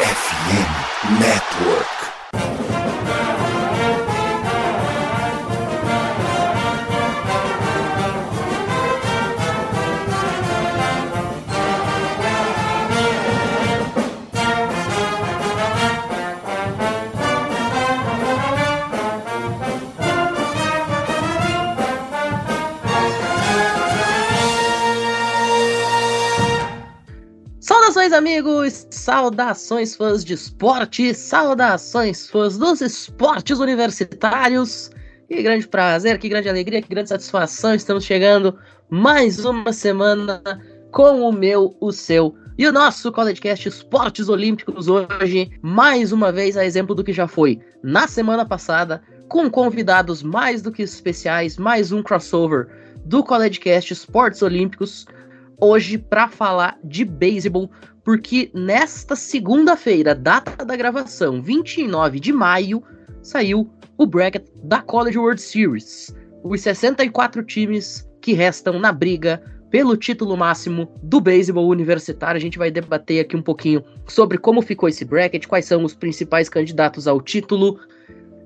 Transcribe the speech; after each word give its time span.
FM 0.00 1.18
Network. 1.18 2.17
Saudações, 28.08 28.12
amigos! 28.12 28.86
Saudações, 28.90 29.96
fãs 29.96 30.24
de 30.24 30.32
esporte! 30.32 31.12
Saudações, 31.12 32.26
fãs 32.30 32.56
dos 32.56 32.80
esportes 32.80 33.58
universitários! 33.58 34.90
Que 35.28 35.42
grande 35.42 35.68
prazer, 35.68 36.18
que 36.18 36.28
grande 36.28 36.48
alegria, 36.48 36.80
que 36.80 36.88
grande 36.88 37.10
satisfação! 37.10 37.74
Estamos 37.74 38.04
chegando 38.04 38.58
mais 38.88 39.44
uma 39.44 39.74
semana 39.74 40.42
com 40.90 41.20
o 41.20 41.30
meu, 41.30 41.76
o 41.80 41.92
seu 41.92 42.34
e 42.56 42.66
o 42.66 42.72
nosso 42.72 43.12
CollegeCast 43.12 43.68
Esportes 43.68 44.30
Olímpicos 44.30 44.88
hoje, 44.88 45.50
mais 45.60 46.10
uma 46.10 46.32
vez, 46.32 46.56
a 46.56 46.64
exemplo 46.64 46.94
do 46.94 47.04
que 47.04 47.12
já 47.12 47.28
foi 47.28 47.60
na 47.82 48.08
semana 48.08 48.46
passada, 48.46 49.02
com 49.28 49.50
convidados 49.50 50.22
mais 50.22 50.62
do 50.62 50.72
que 50.72 50.82
especiais, 50.82 51.58
mais 51.58 51.92
um 51.92 52.02
crossover 52.02 52.68
do 53.04 53.22
CollegeCast 53.22 53.92
Esportes 53.92 54.40
Olímpicos 54.40 55.06
hoje 55.60 55.98
para 55.98 56.28
falar 56.28 56.78
de 56.84 57.04
beisebol, 57.04 57.70
porque 58.04 58.50
nesta 58.54 59.14
segunda-feira, 59.14 60.14
data 60.14 60.64
da 60.64 60.76
gravação, 60.76 61.42
29 61.42 62.20
de 62.20 62.32
maio, 62.32 62.82
saiu 63.22 63.70
o 63.96 64.06
bracket 64.06 64.46
da 64.62 64.80
College 64.80 65.18
World 65.18 65.40
Series. 65.40 66.14
Os 66.42 66.60
64 66.60 67.42
times 67.44 68.08
que 68.20 68.32
restam 68.32 68.78
na 68.78 68.92
briga 68.92 69.42
pelo 69.70 69.96
título 69.96 70.36
máximo 70.36 70.88
do 71.02 71.20
beisebol 71.20 71.68
universitário. 71.68 72.38
A 72.38 72.40
gente 72.40 72.58
vai 72.58 72.70
debater 72.70 73.20
aqui 73.20 73.36
um 73.36 73.42
pouquinho 73.42 73.84
sobre 74.06 74.38
como 74.38 74.62
ficou 74.62 74.88
esse 74.88 75.04
bracket, 75.04 75.46
quais 75.46 75.66
são 75.66 75.84
os 75.84 75.94
principais 75.94 76.48
candidatos 76.48 77.06
ao 77.06 77.20
título, 77.20 77.78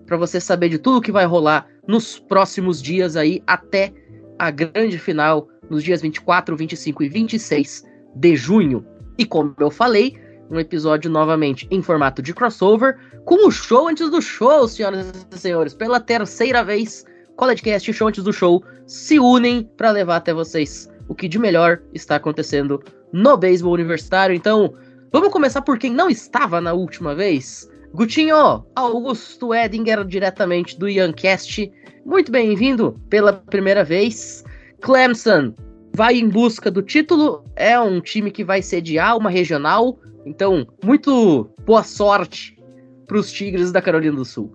para 0.06 0.16
você 0.16 0.40
saber 0.40 0.68
de 0.68 0.78
tudo 0.78 1.00
que 1.00 1.12
vai 1.12 1.24
rolar 1.24 1.66
nos 1.86 2.18
próximos 2.18 2.82
dias 2.82 3.16
aí 3.16 3.42
até 3.46 3.92
a 4.38 4.50
grande 4.50 4.98
final 4.98 5.48
nos 5.72 5.82
dias 5.82 6.02
24, 6.02 6.54
25 6.54 7.02
e 7.02 7.08
26 7.08 7.84
de 8.14 8.36
junho. 8.36 8.86
E 9.18 9.24
como 9.24 9.54
eu 9.58 9.70
falei, 9.70 10.16
um 10.50 10.60
episódio 10.60 11.10
novamente 11.10 11.66
em 11.70 11.82
formato 11.82 12.22
de 12.22 12.34
crossover, 12.34 12.98
com 13.24 13.48
o 13.48 13.50
show 13.50 13.88
antes 13.88 14.10
do 14.10 14.20
show, 14.20 14.68
senhoras 14.68 15.26
e 15.34 15.38
senhores. 15.38 15.72
Pela 15.72 15.98
terceira 15.98 16.62
vez, 16.62 17.04
CollegeCast 17.36 17.90
e 17.90 17.94
Show 17.94 18.08
Antes 18.08 18.22
do 18.22 18.32
Show 18.32 18.62
se 18.86 19.18
unem 19.18 19.68
para 19.76 19.90
levar 19.90 20.16
até 20.16 20.34
vocês 20.34 20.90
o 21.08 21.14
que 21.14 21.26
de 21.26 21.38
melhor 21.38 21.80
está 21.94 22.16
acontecendo 22.16 22.82
no 23.12 23.36
beisebol 23.36 23.72
universitário. 23.72 24.36
Então, 24.36 24.74
vamos 25.10 25.30
começar 25.30 25.62
por 25.62 25.78
quem 25.78 25.90
não 25.90 26.10
estava 26.10 26.60
na 26.60 26.74
última 26.74 27.14
vez. 27.14 27.68
Gutinho, 27.94 28.64
Augusto 28.74 29.54
Edinger, 29.54 30.04
diretamente 30.04 30.78
do 30.78 30.88
Youngcast. 30.88 31.72
Muito 32.04 32.30
bem-vindo 32.30 33.00
pela 33.08 33.32
primeira 33.32 33.84
vez. 33.84 34.44
Clemson 34.82 35.54
vai 35.94 36.18
em 36.18 36.28
busca 36.28 36.68
do 36.68 36.82
título, 36.82 37.44
é 37.54 37.78
um 37.78 38.00
time 38.00 38.32
que 38.32 38.44
vai 38.44 38.60
sediar 38.60 39.16
uma 39.16 39.30
regional, 39.30 39.96
então 40.26 40.66
muito 40.84 41.48
boa 41.64 41.84
sorte 41.84 42.58
para 43.06 43.16
os 43.16 43.30
Tigres 43.30 43.70
da 43.70 43.80
Carolina 43.80 44.16
do 44.16 44.24
Sul. 44.24 44.52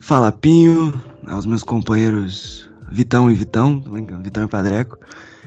Fala 0.00 0.32
Pinho, 0.32 0.94
aos 1.26 1.44
meus 1.44 1.62
companheiros 1.62 2.70
Vitão 2.90 3.30
e 3.30 3.34
Vitão, 3.34 3.82
Vitão 4.22 4.44
e 4.44 4.48
Padreco, 4.48 4.98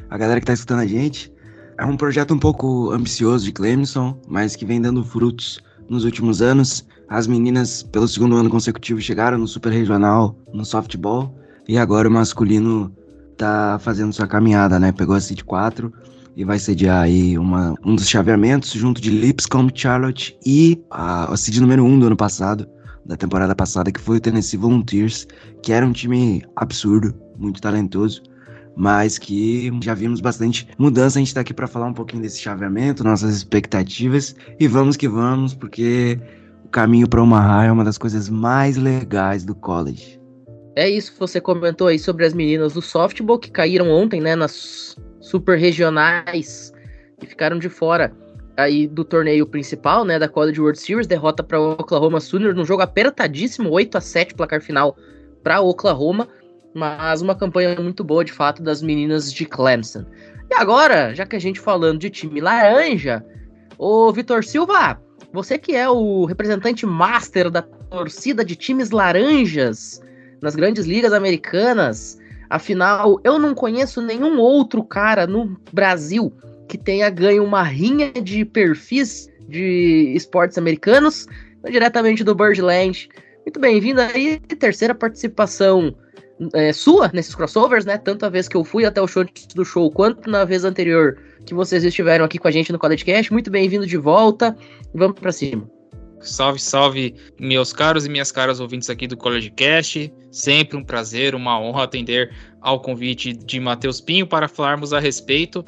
a 0.08 0.18
galera 0.20 0.40
que 0.40 0.46
tá 0.46 0.54
escutando 0.54 0.82
a 0.82 0.88
gente. 0.88 1.34
É 1.80 1.86
um 1.86 1.98
projeto 1.98 2.32
um 2.32 2.40
pouco 2.40 2.92
ambicioso 2.92 3.46
de 3.46 3.52
Clemson, 3.52 4.22
mas 4.28 4.56
que 4.56 4.66
vem 4.66 4.80
dando 4.80 5.04
frutos 5.04 5.60
nos 5.90 6.04
últimos 6.04 6.44
anos. 6.44 6.86
As 7.10 7.26
meninas, 7.26 7.82
pelo 7.82 8.08
segundo 8.08 8.36
ano 8.36 8.52
consecutivo, 8.52 9.02
chegaram 9.02 9.40
no 9.40 9.48
Super 9.48 9.72
Regional, 9.72 10.36
no 10.54 10.64
softball, 10.64 11.36
e 11.68 11.76
agora 11.78 12.08
o 12.08 12.12
masculino 12.12 12.96
tá 13.42 13.80
fazendo 13.80 14.14
sua 14.14 14.28
caminhada, 14.28 14.80
né? 14.80 14.92
Pegou 14.92 15.16
a 15.16 15.20
Seed 15.20 15.42
4 15.42 15.92
e 16.36 16.46
vai 16.46 16.60
sediar 16.60 17.02
aí 17.02 17.38
uma, 17.40 17.74
um 17.84 17.96
dos 17.96 18.08
chaveamentos 18.08 18.72
junto 18.72 19.02
de 19.02 19.10
Lipscomb, 19.10 19.72
Charlotte 19.74 20.38
e 20.46 20.80
a, 20.92 21.34
a 21.34 21.60
número 21.60 21.84
1 21.84 22.00
do 22.00 22.06
ano 22.06 22.16
passado, 22.16 22.68
da 23.04 23.18
temporada 23.18 23.56
passada, 23.56 23.92
que 23.92 24.00
foi 24.00 24.18
o 24.18 24.20
Tennessee 24.20 24.60
Volunteers, 24.60 25.28
que 25.64 25.74
era 25.74 25.84
um 25.84 25.92
time 25.92 26.44
absurdo, 26.56 27.16
muito 27.36 27.60
talentoso, 27.60 28.22
mas 28.76 29.18
que 29.18 29.72
já 29.82 29.96
vimos 29.96 30.22
bastante 30.22 30.68
mudança. 30.78 31.18
A 31.18 31.22
gente 31.22 31.34
tá 31.34 31.42
aqui 31.42 31.54
para 31.54 31.68
falar 31.68 31.88
um 31.88 31.94
pouquinho 31.94 32.22
desse 32.22 32.40
chaveamento, 32.40 33.04
nossas 33.04 33.36
expectativas 33.36 34.36
e 34.60 34.68
vamos 34.68 34.96
que 34.96 35.08
vamos, 35.08 35.56
porque 35.56 36.20
o 36.64 36.70
caminho 36.70 37.10
para 37.10 37.24
Omaha 37.24 37.66
é 37.66 37.72
uma 37.72 37.84
das 37.84 37.98
coisas 37.98 38.30
mais 38.30 38.78
legais 38.78 39.44
do 39.44 39.56
college. 39.56 40.21
É 40.76 40.90
isso 40.90 41.14
que 41.14 41.20
você 41.20 41.42
comentou 41.42 41.88
aí 41.88 42.00
sobre 42.00 42.26
as 42.26 42.34
meninas 42.34 42.74
do 42.74 42.82
softball 42.82 43.38
que 43.38 43.52
caíram 43.52 43.90
ontem, 43.90 44.22
né, 44.22 44.36
nas 44.36 44.96
super 45.20 45.58
regionais 45.58 46.74
e 47.22 47.26
ficaram 47.26 47.60
de 47.60 47.68
fora 47.68 48.16
aí 48.56 48.88
do 48.88 49.04
torneio 49.04 49.46
principal, 49.46 50.06
né, 50.06 50.18
da 50.18 50.30
College 50.30 50.62
World 50.62 50.80
Series, 50.80 51.08
derrota 51.08 51.44
para 51.44 51.60
o 51.60 51.72
Oklahoma 51.72 52.20
Sooners 52.20 52.56
num 52.56 52.66
jogo 52.66 52.84
apertadíssimo, 52.84 53.70
8 53.70 53.98
a 53.98 54.02
7 54.02 54.34
placar 54.34 54.62
final 54.62 54.96
para 55.44 55.60
Oklahoma, 55.60 56.28
mas 56.74 57.22
uma 57.22 57.36
campanha 57.36 57.76
muito 57.80 58.04
boa 58.04 58.24
de 58.24 58.32
fato 58.32 58.64
das 58.64 58.82
meninas 58.82 59.32
de 59.34 59.46
Clemson. 59.46 60.06
E 60.50 60.56
agora, 60.56 61.14
já 61.14 61.26
que 61.26 61.36
a 61.36 61.40
gente 61.40 61.60
falando 61.60 62.00
de 62.00 62.10
time 62.10 62.40
laranja, 62.40 63.26
ô 63.78 64.12
Vitor 64.12 64.44
Silva, 64.44 65.02
você 65.34 65.58
que 65.58 65.76
é 65.76 65.90
o 65.90 66.26
representante 66.26 66.86
master 66.86 67.50
da 67.50 67.62
torcida 67.62 68.44
de 68.44 68.56
times 68.56 68.92
laranjas, 68.92 70.02
nas 70.42 70.56
grandes 70.56 70.86
ligas 70.86 71.14
americanas. 71.14 72.20
Afinal, 72.50 73.20
eu 73.24 73.40
não 73.40 73.54
conheço 73.54 74.02
nenhum 74.02 74.40
outro 74.40 74.84
cara 74.84 75.26
no 75.26 75.58
Brasil 75.72 76.34
que 76.68 76.78
tenha 76.78 77.10
ganho 77.10 77.44
uma 77.44 77.64
rinha 77.64 78.12
de 78.12 78.44
perfis 78.46 79.30
de 79.48 80.14
esportes 80.16 80.58
americanos 80.58 81.28
diretamente 81.70 82.24
do 82.24 82.34
Birdland. 82.34 83.10
Muito 83.46 83.60
bem-vindo 83.60 84.02
aí, 84.02 84.40
terceira 84.40 84.96
participação 84.96 85.96
é, 86.54 86.74
sua 86.74 87.10
nesses 87.14 87.36
crossovers, 87.36 87.86
né? 87.86 87.98
Tanto 87.98 88.26
a 88.26 88.30
vez 88.30 88.48
que 88.48 88.56
eu 88.56 88.64
fui 88.64 88.86
até 88.86 89.02
o 89.02 89.08
show 89.08 89.24
do 89.56 89.66
show, 89.66 89.92
quanto 89.92 90.30
na 90.30 90.44
vez 90.46 90.64
anterior 90.64 91.18
que 91.46 91.54
vocês 91.54 91.84
estiveram 91.84 92.26
aqui 92.26 92.38
com 92.38 92.48
a 92.48 92.52
gente 92.52 92.72
no 92.72 92.80
College 92.80 93.06
Cash. 93.06 93.30
Muito 93.30 93.52
bem-vindo 93.52 93.86
de 93.86 93.98
volta. 93.98 94.56
Vamos 94.94 95.20
para 95.20 95.32
cima. 95.32 95.70
Salve, 96.20 96.60
salve, 96.60 97.16
meus 97.40 97.74
caros 97.74 98.06
e 98.06 98.10
minhas 98.10 98.32
caras 98.32 98.60
ouvintes 98.60 98.90
aqui 98.90 99.08
do 99.08 99.18
College 99.18 99.52
Cast. 99.52 100.14
Sempre 100.32 100.78
um 100.78 100.84
prazer, 100.84 101.36
uma 101.36 101.60
honra 101.60 101.84
atender 101.84 102.34
ao 102.62 102.80
convite 102.80 103.34
de 103.34 103.60
Matheus 103.60 104.00
Pinho 104.00 104.26
para 104.26 104.48
falarmos 104.48 104.94
a 104.94 105.00
respeito 105.00 105.64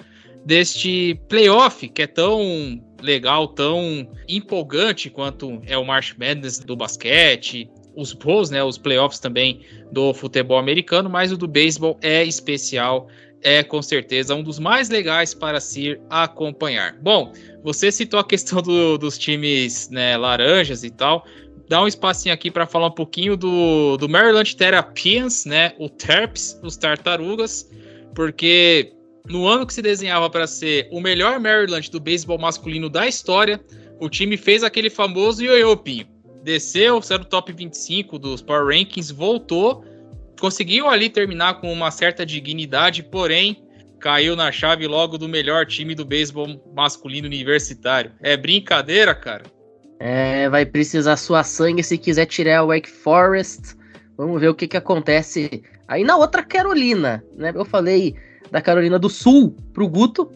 deste 0.46 1.20
playoff 1.28 1.88
que 1.88 2.02
é 2.02 2.08
tão 2.08 2.82
legal, 3.02 3.48
tão 3.50 4.08
empolgante 4.28 5.10
quanto 5.10 5.62
é 5.66 5.78
o 5.78 5.86
March 5.86 6.14
Madness 6.18 6.60
do 6.60 6.76
basquete, 6.76 7.70
os 7.96 8.14
bowls, 8.14 8.50
né, 8.50 8.64
os 8.64 8.78
playoffs 8.78 9.20
também 9.20 9.62
do 9.92 10.14
futebol 10.14 10.58
americano, 10.58 11.10
mas 11.10 11.32
o 11.32 11.38
do 11.38 11.48
beisebol 11.48 11.98
é 12.02 12.24
especial, 12.24 13.08
é 13.42 13.62
com 13.62 13.82
certeza 13.82 14.34
um 14.34 14.42
dos 14.42 14.58
mais 14.58 14.90
legais 14.90 15.34
para 15.34 15.60
se 15.60 16.00
acompanhar. 16.10 16.98
Bom, 17.02 17.34
você 17.64 17.92
citou 17.92 18.20
a 18.20 18.24
questão 18.24 18.62
do, 18.62 18.98
dos 18.98 19.18
times 19.18 19.90
né, 19.90 20.18
laranjas 20.18 20.84
e 20.84 20.90
tal. 20.90 21.26
Dá 21.68 21.82
um 21.82 21.88
espacinho 21.88 22.34
aqui 22.34 22.52
para 22.52 22.66
falar 22.66 22.88
um 22.88 22.92
pouquinho 22.92 23.38
do, 23.38 23.98
do 23.98 24.10
Maryland 24.10 24.56
Terrapians, 24.56 25.46
né? 25.46 25.74
O 25.80 25.90
Terps, 25.90 26.60
os 26.62 26.76
Tartarugas, 26.76 27.70
porque 28.14 28.94
no 29.30 29.48
ano 29.48 29.66
que 29.66 29.74
se 29.74 29.82
desenhava 29.82 30.30
para 30.30 30.46
ser 30.46 30.88
o 30.92 31.00
melhor 31.00 31.40
Maryland 31.40 31.90
do 31.90 32.00
beisebol 32.00 32.38
masculino 32.38 32.90
da 32.90 33.08
história, 33.08 33.60
o 34.00 34.10
time 34.10 34.36
fez 34.36 34.64
aquele 34.64 34.90
famoso 34.90 35.44
ioiopinho. 35.44 36.08
Desceu, 36.44 37.02
saiu 37.02 37.20
do 37.20 37.26
top 37.26 37.54
25 37.54 38.20
dos 38.20 38.42
Power 38.42 38.66
Rankings, 38.66 39.14
voltou, 39.14 39.86
conseguiu 40.40 40.90
ali 40.90 41.10
terminar 41.10 41.62
com 41.62 41.72
uma 41.72 41.90
certa 41.90 42.26
dignidade, 42.26 43.02
porém 43.02 43.64
caiu 43.98 44.36
na 44.36 44.52
chave 44.52 44.86
logo 44.86 45.18
do 45.18 45.30
melhor 45.30 45.66
time 45.66 45.96
do 45.96 46.04
beisebol 46.04 46.62
masculino 46.76 47.26
universitário. 47.26 48.12
É 48.22 48.36
brincadeira, 48.36 49.16
cara? 49.16 49.44
É, 50.06 50.50
vai 50.50 50.66
precisar 50.66 51.16
sua 51.16 51.46
sangue 51.46 51.82
se 51.82 51.98
quiser 51.98 52.26
tirar 52.26 52.66
o 52.66 52.68
Wake 52.68 52.90
Forest. 52.90 53.74
Vamos 54.18 54.42
ver 54.42 54.50
o 54.50 54.54
que, 54.54 54.68
que 54.68 54.76
acontece 54.76 55.64
aí 55.88 56.04
na 56.04 56.18
outra 56.18 56.44
Carolina, 56.44 57.24
né? 57.38 57.54
Eu 57.56 57.64
falei 57.64 58.14
da 58.52 58.62
Carolina 58.62 59.00
do 59.00 59.08
Sul 59.08 59.56
pro 59.72 59.88
Guto, 59.88 60.30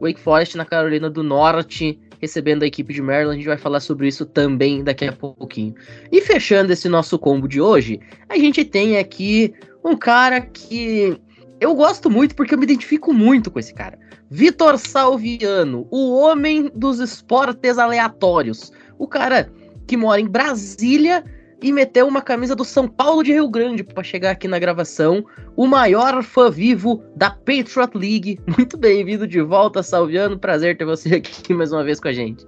Wake 0.00 0.18
Forest 0.18 0.56
na 0.56 0.64
Carolina 0.64 1.10
do 1.10 1.22
Norte. 1.22 2.00
recebendo 2.18 2.62
a 2.62 2.66
equipe 2.66 2.94
de 2.94 3.02
Maryland. 3.02 3.34
A 3.34 3.36
gente 3.36 3.46
vai 3.46 3.58
falar 3.58 3.80
sobre 3.80 4.08
isso 4.08 4.24
também 4.24 4.82
daqui 4.82 5.04
a 5.04 5.12
pouquinho. 5.12 5.74
E 6.10 6.22
fechando 6.22 6.72
esse 6.72 6.88
nosso 6.88 7.18
combo 7.18 7.46
de 7.46 7.60
hoje, 7.60 8.00
a 8.26 8.38
gente 8.38 8.64
tem 8.64 8.96
aqui 8.96 9.52
um 9.84 9.94
cara 9.98 10.40
que 10.40 11.20
eu 11.60 11.74
gosto 11.74 12.08
muito 12.08 12.34
porque 12.34 12.54
eu 12.54 12.58
me 12.58 12.64
identifico 12.64 13.12
muito 13.12 13.50
com 13.50 13.58
esse 13.58 13.74
cara. 13.74 13.98
Vitor 14.32 14.78
Salviano, 14.78 15.88
o 15.90 16.14
homem 16.16 16.70
dos 16.72 17.00
esportes 17.00 17.78
aleatórios. 17.78 18.70
O 18.96 19.08
cara 19.08 19.52
que 19.88 19.96
mora 19.96 20.20
em 20.20 20.28
Brasília 20.28 21.24
e 21.60 21.72
meteu 21.72 22.06
uma 22.06 22.22
camisa 22.22 22.54
do 22.54 22.64
São 22.64 22.86
Paulo 22.86 23.24
de 23.24 23.32
Rio 23.32 23.48
Grande 23.48 23.82
para 23.82 24.04
chegar 24.04 24.30
aqui 24.30 24.46
na 24.46 24.60
gravação. 24.60 25.24
O 25.56 25.66
maior 25.66 26.22
fã 26.22 26.48
vivo 26.48 27.02
da 27.16 27.28
Patriot 27.30 27.90
League. 27.98 28.38
Muito 28.56 28.76
bem-vindo 28.76 29.26
de 29.26 29.42
volta, 29.42 29.82
Salviano. 29.82 30.38
Prazer 30.38 30.76
ter 30.78 30.84
você 30.84 31.16
aqui 31.16 31.52
mais 31.52 31.72
uma 31.72 31.82
vez 31.82 31.98
com 31.98 32.06
a 32.06 32.12
gente. 32.12 32.46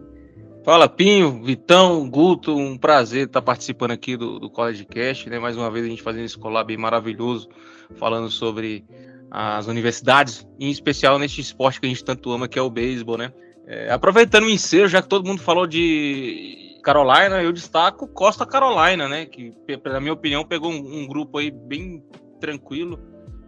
Fala, 0.62 0.88
Pinho, 0.88 1.42
Vitão, 1.42 2.08
Guto, 2.08 2.56
um 2.56 2.78
prazer 2.78 3.26
estar 3.26 3.42
participando 3.42 3.90
aqui 3.90 4.16
do, 4.16 4.38
do 4.38 4.48
College 4.48 4.84
Cast, 4.84 5.28
né? 5.28 5.40
Mais 5.40 5.56
uma 5.56 5.68
vez 5.68 5.84
a 5.84 5.88
gente 5.88 6.00
fazendo 6.00 6.26
esse 6.26 6.38
collab 6.38 6.76
maravilhoso, 6.76 7.48
falando 7.96 8.30
sobre 8.30 8.84
as 9.34 9.66
universidades, 9.66 10.46
em 10.60 10.70
especial 10.70 11.18
neste 11.18 11.40
esporte 11.40 11.80
que 11.80 11.86
a 11.86 11.88
gente 11.88 12.04
tanto 12.04 12.30
ama, 12.30 12.46
que 12.46 12.58
é 12.58 12.62
o 12.62 12.68
beisebol, 12.68 13.16
né? 13.16 13.32
É, 13.66 13.90
aproveitando 13.90 14.44
o 14.44 14.50
ensejo, 14.50 14.88
já 14.88 15.00
que 15.00 15.08
todo 15.08 15.26
mundo 15.26 15.40
falou 15.40 15.66
de 15.66 16.78
Carolina, 16.84 17.42
eu 17.42 17.50
destaco 17.50 18.06
Costa 18.06 18.44
Carolina, 18.44 19.08
né? 19.08 19.24
Que, 19.24 19.54
na 19.86 20.00
minha 20.00 20.12
opinião, 20.12 20.44
pegou 20.44 20.70
um, 20.70 20.98
um 21.02 21.06
grupo 21.06 21.38
aí 21.38 21.50
bem 21.50 22.04
tranquilo. 22.40 23.00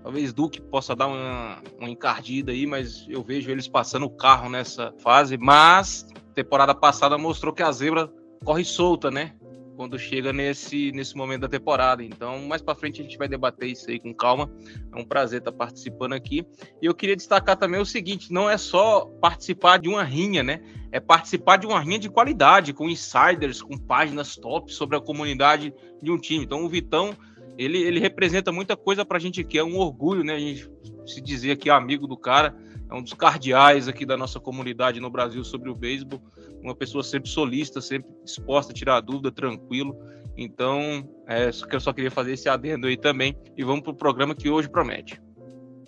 Talvez 0.02 0.32
Duque 0.32 0.58
possa 0.58 0.96
dar 0.96 1.06
uma, 1.06 1.58
uma 1.78 1.90
encardida 1.90 2.52
aí, 2.52 2.66
mas 2.66 3.04
eu 3.06 3.22
vejo 3.22 3.50
eles 3.50 3.68
passando 3.68 4.06
o 4.06 4.10
carro 4.10 4.48
nessa 4.48 4.94
fase. 5.02 5.36
Mas 5.36 6.06
temporada 6.34 6.74
passada 6.74 7.18
mostrou 7.18 7.52
que 7.52 7.62
a 7.62 7.70
zebra 7.70 8.10
corre 8.42 8.64
solta, 8.64 9.10
né? 9.10 9.34
Quando 9.76 9.98
chega 9.98 10.32
nesse, 10.32 10.92
nesse 10.92 11.16
momento 11.16 11.42
da 11.42 11.48
temporada. 11.48 12.02
Então, 12.02 12.40
mais 12.46 12.62
para 12.62 12.74
frente 12.74 13.00
a 13.00 13.04
gente 13.04 13.18
vai 13.18 13.28
debater 13.28 13.70
isso 13.70 13.90
aí 13.90 13.98
com 13.98 14.14
calma. 14.14 14.50
É 14.94 15.00
um 15.00 15.04
prazer 15.04 15.40
estar 15.40 15.52
participando 15.52 16.12
aqui. 16.12 16.46
E 16.80 16.86
eu 16.86 16.94
queria 16.94 17.16
destacar 17.16 17.56
também 17.56 17.80
o 17.80 17.86
seguinte: 17.86 18.32
não 18.32 18.48
é 18.48 18.56
só 18.56 19.06
participar 19.20 19.78
de 19.78 19.88
uma 19.88 20.04
rinha, 20.04 20.42
né? 20.42 20.60
é 20.94 21.00
participar 21.00 21.56
de 21.56 21.66
uma 21.66 21.80
rinha 21.80 21.98
de 21.98 22.08
qualidade, 22.08 22.72
com 22.72 22.88
insiders, 22.88 23.60
com 23.60 23.76
páginas 23.76 24.36
top 24.36 24.72
sobre 24.72 24.96
a 24.96 25.00
comunidade 25.00 25.74
de 26.00 26.08
um 26.08 26.16
time. 26.16 26.44
Então 26.44 26.64
o 26.64 26.68
Vitão, 26.68 27.16
ele, 27.58 27.78
ele 27.78 27.98
representa 27.98 28.52
muita 28.52 28.76
coisa 28.76 29.04
para 29.04 29.16
a 29.16 29.20
gente 29.20 29.42
que 29.42 29.58
é 29.58 29.64
um 29.64 29.76
orgulho, 29.76 30.22
né? 30.22 30.36
A 30.36 30.38
gente 30.38 30.70
se 31.04 31.20
dizer 31.20 31.56
que 31.56 31.68
é 31.68 31.72
amigo 31.72 32.06
do 32.06 32.16
cara, 32.16 32.56
é 32.88 32.94
um 32.94 33.02
dos 33.02 33.12
cardeais 33.12 33.88
aqui 33.88 34.06
da 34.06 34.16
nossa 34.16 34.38
comunidade 34.38 35.00
no 35.00 35.10
Brasil 35.10 35.42
sobre 35.42 35.68
o 35.68 35.74
beisebol, 35.74 36.22
uma 36.64 36.74
pessoa 36.74 37.04
sempre 37.04 37.28
solista, 37.28 37.80
sempre 37.80 38.10
disposta 38.24 38.72
a 38.72 38.74
tirar 38.74 39.00
dúvida, 39.00 39.30
tranquilo. 39.30 39.94
Então, 40.36 41.08
é, 41.28 41.50
eu 41.70 41.80
só 41.80 41.92
queria 41.92 42.10
fazer 42.10 42.32
esse 42.32 42.48
adendo 42.48 42.86
aí 42.86 42.96
também. 42.96 43.36
E 43.56 43.62
vamos 43.62 43.82
para 43.82 43.92
o 43.92 43.96
programa 43.96 44.34
que 44.34 44.48
hoje 44.48 44.68
promete. 44.68 45.20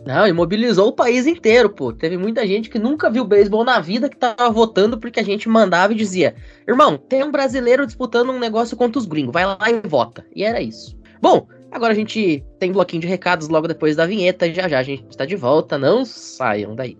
Não, 0.07 0.29
imobilizou 0.29 0.89
o 0.89 0.93
país 0.93 1.27
inteiro, 1.27 1.69
pô. 1.71 1.93
Teve 1.93 2.17
muita 2.17 2.47
gente 2.47 2.71
que 2.71 2.79
nunca 2.79 3.11
viu 3.11 3.25
beisebol 3.25 3.65
na 3.65 3.81
vida 3.81 4.09
que 4.09 4.17
tava 4.17 4.49
votando 4.51 4.99
porque 4.99 5.19
a 5.19 5.25
gente 5.25 5.49
mandava 5.49 5.93
e 5.93 5.97
dizia: 5.97 6.37
Irmão, 6.69 6.97
tem 6.97 7.25
um 7.25 7.33
brasileiro 7.33 7.85
disputando 7.85 8.31
um 8.31 8.39
negócio 8.39 8.77
contra 8.77 9.01
os 9.01 9.07
gringos, 9.07 9.33
vai 9.33 9.45
lá 9.45 9.59
e 9.69 9.89
vota. 9.89 10.25
E 10.33 10.45
era 10.45 10.61
isso. 10.63 10.97
Bom, 11.21 11.49
agora 11.73 11.93
a 11.93 11.97
gente 11.97 12.45
tem 12.61 12.71
bloquinho 12.71 13.03
de 13.03 13.09
recados 13.09 13.49
logo 13.49 13.67
depois 13.67 13.97
da 13.97 14.07
vinheta. 14.07 14.53
Já 14.53 14.69
já 14.69 14.79
a 14.79 14.83
gente 14.85 15.05
está 15.11 15.25
de 15.25 15.35
volta. 15.35 15.77
Não 15.77 16.05
saiam 16.05 16.77
daí. 16.77 16.97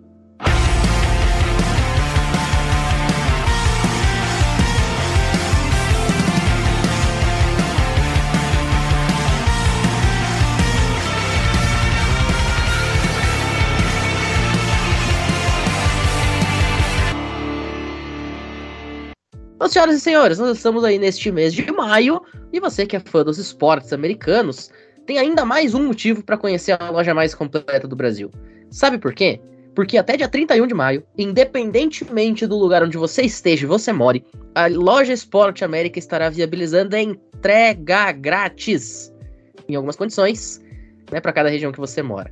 Então, 19.57 19.67
senhoras 19.67 19.95
e 19.95 19.99
senhores, 19.99 20.37
nós 20.37 20.55
estamos 20.55 20.83
aí 20.83 20.99
neste 20.99 21.31
mês 21.31 21.51
de 21.51 21.71
maio 21.71 22.21
e 22.53 22.59
você 22.59 22.85
que 22.85 22.95
é 22.95 22.99
fã 22.99 23.23
dos 23.23 23.39
esportes 23.39 23.91
americanos 23.91 24.69
tem 25.07 25.17
ainda 25.17 25.43
mais 25.43 25.73
um 25.73 25.87
motivo 25.87 26.23
para 26.23 26.37
conhecer 26.37 26.77
a 26.79 26.91
loja 26.91 27.11
mais 27.11 27.33
completa 27.33 27.87
do 27.87 27.95
Brasil. 27.95 28.31
Sabe 28.69 28.99
por 28.99 29.15
quê? 29.15 29.41
Porque 29.73 29.97
até 29.97 30.15
dia 30.15 30.27
31 30.27 30.67
de 30.67 30.75
maio, 30.75 31.03
independentemente 31.17 32.45
do 32.45 32.55
lugar 32.55 32.83
onde 32.83 32.99
você 32.99 33.23
esteja 33.23 33.65
e 33.65 33.67
você 33.67 33.91
more, 33.91 34.23
a 34.53 34.67
loja 34.67 35.11
Esporte 35.11 35.65
América 35.65 35.97
estará 35.97 36.29
viabilizando 36.29 36.95
a 36.95 37.01
entrega 37.01 38.11
grátis 38.11 39.11
em 39.67 39.73
algumas 39.73 39.95
condições, 39.95 40.61
né, 41.11 41.19
para 41.19 41.33
cada 41.33 41.49
região 41.49 41.71
que 41.71 41.79
você 41.79 42.03
mora. 42.03 42.31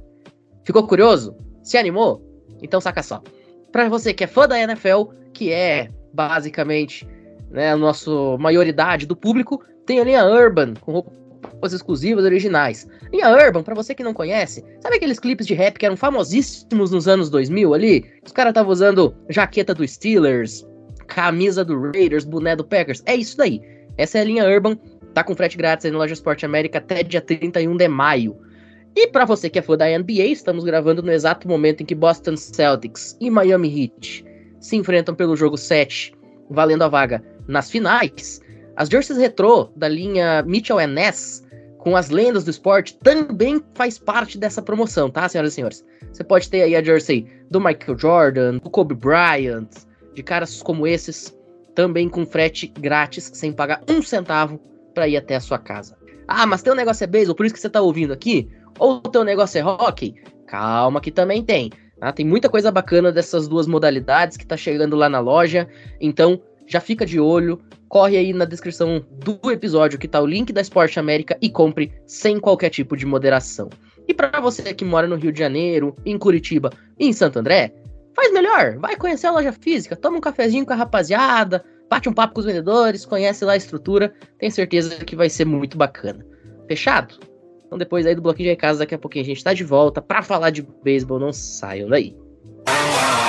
Ficou 0.63 0.85
curioso? 0.85 1.35
Se 1.63 1.75
animou? 1.75 2.21
Então 2.61 2.79
saca 2.79 3.01
só. 3.01 3.23
Para 3.71 3.89
você 3.89 4.13
que 4.13 4.25
é 4.25 4.27
fã 4.27 4.47
da 4.47 4.59
NFL, 4.59 5.05
que 5.33 5.51
é 5.51 5.89
basicamente 6.13 7.14
né, 7.55 7.71
a 7.71 7.77
nossa 7.77 8.11
maioridade 8.37 9.05
do 9.05 9.15
público, 9.15 9.63
tem 9.85 9.99
a 9.99 10.03
linha 10.03 10.25
Urban, 10.25 10.73
com 10.81 10.91
roupas 10.91 11.71
exclusivas 11.71 12.25
originais. 12.25 12.85
Linha 13.11 13.29
Urban, 13.29 13.63
para 13.63 13.73
você 13.73 13.95
que 13.95 14.03
não 14.03 14.13
conhece, 14.13 14.63
sabe 14.81 14.97
aqueles 14.97 15.19
clipes 15.19 15.47
de 15.47 15.53
rap 15.53 15.79
que 15.79 15.85
eram 15.85 15.95
famosíssimos 15.95 16.91
nos 16.91 17.07
anos 17.07 17.29
2000 17.29 17.73
ali? 17.73 18.05
Os 18.25 18.33
caras 18.33 18.51
estavam 18.51 18.71
usando 18.71 19.15
jaqueta 19.29 19.73
do 19.73 19.87
Steelers, 19.87 20.67
camisa 21.07 21.63
do 21.63 21.79
Raiders, 21.91 22.25
boné 22.25 22.57
do 22.57 22.63
Packers. 22.65 23.01
É 23.05 23.15
isso 23.15 23.37
daí. 23.37 23.61
Essa 23.97 24.17
é 24.17 24.21
a 24.21 24.25
linha 24.25 24.45
Urban, 24.45 24.77
tá 25.13 25.23
com 25.23 25.33
frete 25.33 25.57
grátis 25.57 25.85
aí 25.85 25.91
na 25.91 25.97
loja 25.97 26.13
Esporte 26.13 26.45
América 26.45 26.79
até 26.79 27.03
dia 27.03 27.21
31 27.21 27.77
de 27.77 27.87
maio. 27.87 28.35
E 28.93 29.07
para 29.07 29.23
você 29.23 29.49
que 29.49 29.59
é 29.59 29.61
fã 29.61 29.77
da 29.77 29.85
NBA, 29.85 30.25
estamos 30.25 30.65
gravando 30.65 31.01
no 31.01 31.11
exato 31.11 31.47
momento 31.47 31.81
em 31.81 31.85
que 31.85 31.95
Boston 31.95 32.35
Celtics 32.35 33.17
e 33.21 33.29
Miami 33.29 33.83
Heat 33.83 34.25
se 34.59 34.75
enfrentam 34.75 35.15
pelo 35.15 35.35
jogo 35.37 35.57
7, 35.57 36.13
valendo 36.49 36.83
a 36.83 36.87
vaga 36.87 37.23
nas 37.47 37.69
finais, 37.69 38.41
as 38.75 38.89
jerseys 38.89 39.19
retrô 39.19 39.69
da 39.75 39.87
linha 39.87 40.43
Mitchell 40.43 40.85
Ness, 40.87 41.45
com 41.77 41.95
as 41.95 42.09
lendas 42.09 42.43
do 42.43 42.49
esporte, 42.49 42.97
também 42.97 43.63
faz 43.75 43.97
parte 43.97 44.37
dessa 44.37 44.61
promoção, 44.61 45.09
tá, 45.09 45.29
senhoras 45.29 45.53
e 45.53 45.55
senhores? 45.55 45.85
Você 46.11 46.23
pode 46.23 46.49
ter 46.49 46.63
aí 46.63 46.75
a 46.75 46.83
jersey 46.83 47.27
do 47.51 47.59
Michael 47.59 47.97
Jordan, 47.97 48.57
do 48.57 48.69
Kobe 48.69 48.95
Bryant, 48.95 49.69
de 50.13 50.23
caras 50.23 50.63
como 50.63 50.87
esses, 50.87 51.37
também 51.75 52.09
com 52.09 52.25
frete 52.25 52.67
grátis, 52.67 53.29
sem 53.33 53.53
pagar 53.53 53.83
um 53.87 54.01
centavo 54.01 54.59
para 54.93 55.07
ir 55.07 55.17
até 55.17 55.35
a 55.35 55.39
sua 55.39 55.59
casa. 55.59 55.95
Ah, 56.27 56.45
mas 56.45 56.63
teu 56.63 56.73
negócio 56.73 57.03
é 57.03 57.07
beisebol, 57.07 57.35
por 57.35 57.45
isso 57.45 57.53
que 57.53 57.61
você 57.61 57.69
tá 57.69 57.81
ouvindo 57.81 58.13
aqui? 58.13 58.49
Ou 58.79 58.99
teu 59.01 59.23
negócio 59.23 59.59
é 59.59 59.63
hockey? 59.63 60.15
Calma 60.47 60.99
que 60.99 61.11
também 61.11 61.43
tem. 61.43 61.71
Tá? 61.99 62.11
Tem 62.11 62.25
muita 62.25 62.49
coisa 62.49 62.71
bacana 62.71 63.11
dessas 63.11 63.47
duas 63.47 63.67
modalidades 63.67 64.37
que 64.37 64.45
tá 64.45 64.57
chegando 64.57 64.95
lá 64.95 65.07
na 65.07 65.19
loja. 65.19 65.67
Então, 66.01 66.41
já 66.67 66.79
fica 66.79 67.05
de 67.05 67.19
olho, 67.19 67.59
corre 67.87 68.17
aí 68.17 68.33
na 68.33 68.45
descrição 68.45 69.05
do 69.11 69.51
episódio 69.51 69.99
que 69.99 70.07
tá 70.07 70.19
o 70.21 70.25
link 70.25 70.51
da 70.51 70.61
Esporte 70.61 70.99
América 70.99 71.37
e 71.41 71.49
compre 71.49 71.93
sem 72.05 72.39
qualquer 72.39 72.69
tipo 72.69 72.97
de 72.97 73.05
moderação. 73.05 73.69
E 74.07 74.13
para 74.13 74.39
você 74.39 74.73
que 74.73 74.85
mora 74.85 75.07
no 75.07 75.15
Rio 75.15 75.31
de 75.31 75.39
Janeiro, 75.39 75.95
em 76.05 76.17
Curitiba 76.17 76.71
em 76.99 77.11
Santo 77.11 77.39
André, 77.39 77.73
faz 78.15 78.31
melhor, 78.31 78.77
vai 78.77 78.95
conhecer 78.95 79.27
a 79.27 79.31
loja 79.31 79.51
física, 79.51 79.95
toma 79.95 80.17
um 80.17 80.21
cafezinho 80.21 80.65
com 80.65 80.73
a 80.73 80.75
rapaziada, 80.75 81.63
bate 81.89 82.07
um 82.07 82.13
papo 82.13 82.33
com 82.33 82.39
os 82.39 82.45
vendedores, 82.45 83.05
conhece 83.05 83.43
lá 83.43 83.53
a 83.53 83.57
estrutura, 83.57 84.13
tenho 84.39 84.51
certeza 84.51 85.03
que 85.03 85.15
vai 85.15 85.29
ser 85.29 85.45
muito 85.45 85.77
bacana. 85.77 86.25
Fechado? 86.67 87.15
Então 87.65 87.77
depois 87.77 88.05
aí 88.05 88.15
do 88.15 88.21
bloquinho 88.21 88.49
de 88.49 88.55
casa, 88.55 88.79
daqui 88.79 88.95
a 88.95 88.99
pouquinho 88.99 89.25
a 89.25 89.27
gente 89.27 89.43
tá 89.43 89.53
de 89.53 89.63
volta 89.63 90.01
para 90.01 90.21
falar 90.21 90.49
de 90.49 90.61
beisebol, 90.83 91.19
não 91.19 91.33
saiam 91.33 91.89
daí. 91.89 92.15
Bom, 92.65 93.24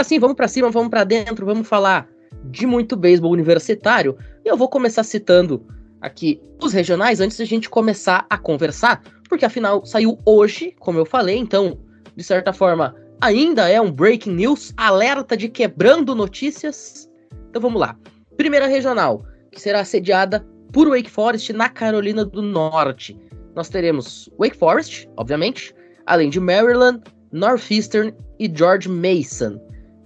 agora 0.00 0.04
sim, 0.04 0.18
vamos 0.18 0.36
para 0.36 0.48
cima, 0.48 0.70
vamos 0.70 0.88
para 0.88 1.04
dentro, 1.04 1.44
vamos 1.44 1.68
falar 1.68 2.08
de 2.44 2.66
muito 2.66 2.96
beisebol 2.96 3.32
universitário. 3.32 4.16
E 4.44 4.48
eu 4.48 4.56
vou 4.56 4.68
começar 4.68 5.04
citando 5.04 5.66
aqui 6.00 6.40
os 6.62 6.72
regionais 6.72 7.20
antes 7.20 7.36
de 7.36 7.42
a 7.42 7.46
gente 7.46 7.68
começar 7.68 8.26
a 8.30 8.38
conversar, 8.38 9.02
porque 9.28 9.44
afinal 9.44 9.84
saiu 9.84 10.18
hoje, 10.24 10.74
como 10.78 10.98
eu 10.98 11.04
falei, 11.04 11.36
então, 11.36 11.78
de 12.16 12.24
certa 12.24 12.52
forma, 12.52 12.94
ainda 13.20 13.68
é 13.68 13.78
um 13.78 13.92
breaking 13.92 14.32
news, 14.32 14.72
alerta 14.76 15.36
de 15.36 15.48
quebrando 15.48 16.14
notícias. 16.14 17.10
Então 17.50 17.60
vamos 17.60 17.78
lá. 17.78 17.94
Primeira 18.38 18.66
regional, 18.66 19.22
que 19.52 19.60
será 19.60 19.84
sediada 19.84 20.46
por 20.72 20.88
Wake 20.88 21.10
Forest 21.10 21.52
na 21.52 21.68
Carolina 21.68 22.24
do 22.24 22.40
Norte. 22.40 23.18
Nós 23.54 23.68
teremos 23.68 24.30
Wake 24.38 24.56
Forest, 24.56 25.10
obviamente, 25.18 25.74
além 26.06 26.30
de 26.30 26.40
Maryland, 26.40 27.02
Northeastern 27.32 28.14
e 28.38 28.50
George 28.52 28.88
Mason. 28.88 29.60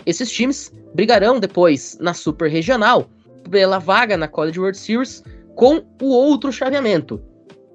Esses 0.06 0.30
times 0.30 0.72
brigarão 0.94 1.40
depois 1.40 1.96
na 2.00 2.14
Super 2.14 2.50
Regional 2.50 3.08
pela 3.50 3.78
vaga 3.78 4.16
na 4.16 4.28
College 4.28 4.60
World 4.60 4.78
Series 4.78 5.22
com 5.54 5.84
o 6.00 6.08
outro 6.08 6.52
chaveamento, 6.52 7.20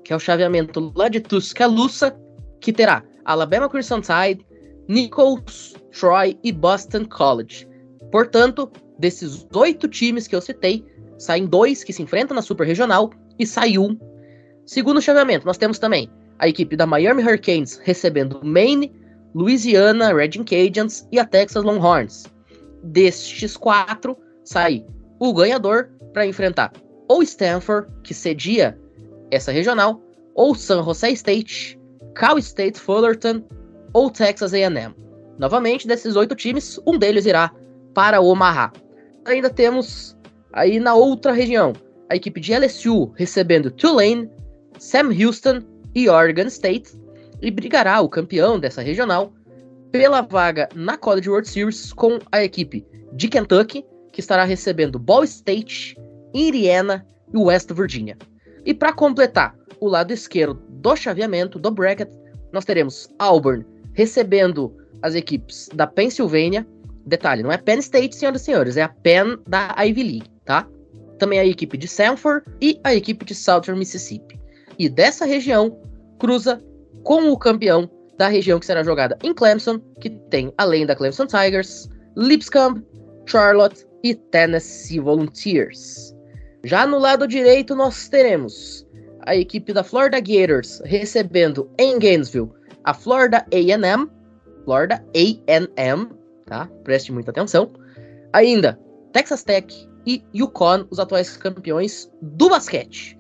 que 0.04 0.14
é 0.14 0.16
o 0.16 0.20
chaveamento 0.20 0.92
lá 0.96 1.08
de 1.08 1.20
Tuscaloosa, 1.20 2.16
que 2.60 2.74
terá 2.74 3.04
Alabama 3.26 3.70
Crimson 3.70 4.02
Tide, 4.02 4.46
Nichols, 4.88 5.76
Troy 5.92 6.38
e 6.44 6.52
Boston 6.52 7.06
College. 7.06 7.68
Portanto, 8.12 8.72
desses 8.98 9.48
oito 9.54 9.88
times 9.88 10.28
que 10.28 10.36
eu 10.36 10.42
citei, 10.42 10.84
saem 11.18 11.46
dois 11.46 11.84
que 11.84 11.94
se 11.94 12.02
enfrentam 12.02 12.36
na 12.36 12.42
Super 12.42 12.66
Regional 12.66 13.12
e 13.38 13.46
sai 13.46 13.78
um. 13.78 13.98
Segundo 14.66 15.02
chaveamento, 15.02 15.46
nós 15.46 15.58
temos 15.58 15.80
também 15.80 16.10
a 16.38 16.48
equipe 16.48 16.76
da 16.76 16.86
Miami 16.86 17.22
Hurricanes 17.22 17.80
recebendo 17.84 18.40
Maine, 18.44 18.92
Louisiana 19.34 20.14
Redding 20.14 20.44
Cajuns 20.44 21.08
e 21.12 21.20
a 21.20 21.26
Texas 21.26 21.64
Longhorns. 21.64 22.26
Destes 22.84 23.56
quatro, 23.58 24.18
sai 24.44 24.86
o 25.20 25.34
ganhador 25.34 25.90
para 26.14 26.26
enfrentar 26.26 26.72
ou 27.10 27.24
Stanford, 27.24 27.92
que 28.04 28.14
cedia 28.14 28.80
essa 29.32 29.52
regional, 29.52 30.02
ou 30.36 30.56
San 30.56 30.82
Jose 30.82 31.12
State, 31.12 31.78
Cal 32.16 32.38
State 32.38 32.80
Fullerton 32.80 33.44
ou 33.92 34.10
Texas 34.12 34.54
A&M. 34.54 34.96
Novamente, 35.40 35.88
desses 35.88 36.16
oito 36.16 36.36
times, 36.36 36.80
um 36.86 36.98
deles 36.98 37.26
irá 37.26 37.52
para 37.94 38.22
Omaha. 38.22 38.72
Ainda 39.26 39.50
temos 39.50 40.16
aí 40.54 40.80
na 40.80 40.94
outra 40.94 41.32
região 41.32 41.74
a 42.10 42.16
equipe 42.16 42.40
de 42.40 42.54
LSU 42.56 43.12
recebendo 43.16 43.72
Tulane, 43.72 44.30
Sam 44.78 45.10
Houston 45.10 45.62
e 45.96 46.08
Oregon 46.08 46.48
State 46.48 46.96
e 47.42 47.52
brigará 47.52 48.02
o 48.02 48.10
campeão 48.10 48.60
dessa 48.60 48.82
regional 48.82 49.34
pela 49.92 50.22
vaga 50.22 50.70
na 50.76 50.98
College 50.98 51.30
World 51.30 51.48
Series 51.48 51.94
com 51.94 52.20
a 52.32 52.44
equipe 52.44 52.86
de 53.14 53.28
Kentucky, 53.28 53.84
que 54.12 54.20
estará 54.20 54.44
recebendo 54.44 55.00
Ball 55.00 55.24
State, 55.24 55.98
Indiana 56.34 57.06
e 57.34 57.38
West 57.38 57.72
Virginia. 57.74 58.18
E 58.66 58.74
para 58.74 58.94
completar 58.94 59.56
o 59.80 59.88
lado 59.88 60.12
esquerdo 60.12 60.62
do 60.70 60.96
chaveamento 60.96 61.58
do 61.58 61.72
bracket, 61.72 62.10
nós 62.52 62.66
teremos 62.66 63.10
Auburn 63.18 63.66
recebendo 63.94 64.76
as 65.02 65.16
equipes 65.16 65.70
da 65.74 65.88
Pennsylvania. 65.88 66.68
Detalhe, 67.06 67.42
não 67.42 67.52
é 67.52 67.58
Penn 67.58 67.80
State, 67.80 68.16
senhoras 68.16 68.42
e 68.42 68.46
senhores, 68.46 68.78
é 68.78 68.84
a 68.84 68.90
Penn 68.90 69.38
da 69.48 69.76
Ivy 69.80 70.04
League, 70.04 70.30
tá? 70.46 70.68
Também 71.18 71.40
a 71.40 71.46
equipe 71.46 71.78
de 71.78 71.88
Sanford 71.88 72.46
e 72.62 72.80
a 72.84 72.94
equipe 72.94 73.26
de 73.26 73.34
Southern 73.34 73.80
Mississippi. 73.80 74.40
E 74.78 74.88
dessa 74.88 75.26
região 75.26 75.78
cruza 76.20 76.64
com 77.10 77.32
o 77.32 77.38
campeão 77.40 77.90
da 78.20 78.28
região 78.28 78.60
que 78.60 78.68
será 78.68 78.84
jogada 78.84 79.18
em 79.24 79.34
Clemson, 79.34 79.80
que 80.00 80.12
tem, 80.30 80.54
além 80.60 80.86
da 80.86 80.96
Clemson 80.96 81.26
Tigers, 81.26 81.90
Lipscomb, 82.16 82.86
Charlotte 83.26 83.84
e 84.04 84.14
Tennessee 84.14 85.00
Volunteers. 85.00 86.16
Já 86.64 86.86
no 86.86 87.00
lado 87.00 87.28
direito, 87.28 87.76
nós 87.76 88.08
teremos 88.10 88.86
a 89.22 89.36
equipe 89.36 89.74
da 89.74 89.84
Florida 89.84 90.20
Gators 90.20 90.84
recebendo 90.86 91.68
em 91.80 91.98
Gainesville 91.98 92.52
a 92.84 92.94
Florida 92.94 93.44
A&M, 93.52 94.08
Florida 94.64 95.04
A&M, 95.16 96.10
tá? 96.46 96.70
Preste 96.84 97.12
muita 97.12 97.32
atenção. 97.32 97.74
Ainda 98.34 98.80
Texas 99.14 99.42
Tech 99.42 99.90
e 100.06 100.24
Yukon, 100.36 100.86
os 100.92 101.00
atuais 101.00 101.36
campeões 101.38 102.08
do 102.22 102.50
basquete. 102.50 103.18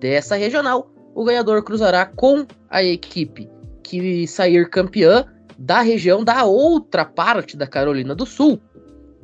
Dessa 0.00 0.34
regional, 0.34 0.90
o 1.14 1.22
ganhador 1.24 1.62
cruzará 1.62 2.04
com 2.04 2.44
a 2.70 2.82
equipe 2.82 3.48
que 3.82 4.26
sair 4.26 4.68
campeã 4.68 5.24
da 5.58 5.80
região 5.80 6.22
da 6.22 6.44
outra 6.44 7.04
parte 7.04 7.56
da 7.56 7.66
Carolina 7.66 8.14
do 8.14 8.24
Sul, 8.24 8.60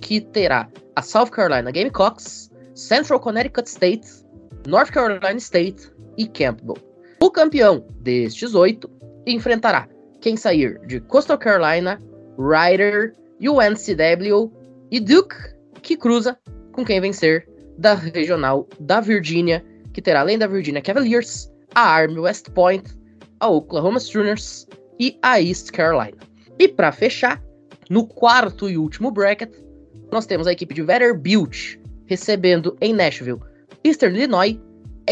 que 0.00 0.20
terá 0.20 0.68
a 0.96 1.02
South 1.02 1.30
Carolina 1.30 1.70
Gamecocks, 1.70 2.50
Central 2.74 3.20
Connecticut 3.20 3.68
State, 3.68 4.06
North 4.66 4.90
Carolina 4.90 5.36
State 5.36 5.90
e 6.16 6.26
Campbell. 6.26 6.76
O 7.20 7.30
campeão 7.30 7.86
destes 8.00 8.54
oito 8.54 8.90
enfrentará 9.26 9.88
quem 10.20 10.36
sair 10.36 10.78
de 10.86 11.00
Coastal 11.00 11.38
Carolina, 11.38 12.00
Ryder, 12.38 13.14
UNCW 13.40 14.52
e 14.90 15.00
Duke, 15.00 15.36
que 15.82 15.96
cruza 15.96 16.38
com 16.72 16.84
quem 16.84 17.00
vencer 17.00 17.48
da 17.78 17.94
regional 17.94 18.68
da 18.80 19.00
Virgínia, 19.00 19.64
que 19.92 20.02
terá 20.02 20.20
além 20.20 20.38
da 20.38 20.46
Virginia 20.46 20.82
Cavaliers, 20.82 21.50
a 21.74 21.82
Army 21.82 22.18
West 22.18 22.50
Point, 22.50 22.84
a 23.44 23.48
Oklahoma 23.48 24.00
Sooners 24.00 24.66
e 24.98 25.18
a 25.20 25.38
East 25.38 25.70
Carolina. 25.70 26.16
E 26.58 26.66
para 26.66 26.90
fechar, 26.90 27.44
no 27.90 28.06
quarto 28.06 28.70
e 28.70 28.78
último 28.78 29.10
bracket, 29.10 29.52
nós 30.10 30.24
temos 30.24 30.46
a 30.46 30.52
equipe 30.52 30.72
de 30.72 30.80
Vanderbilt 30.80 31.76
recebendo 32.06 32.74
em 32.80 32.94
Nashville 32.94 33.40
Eastern 33.84 34.16
Illinois, 34.16 34.58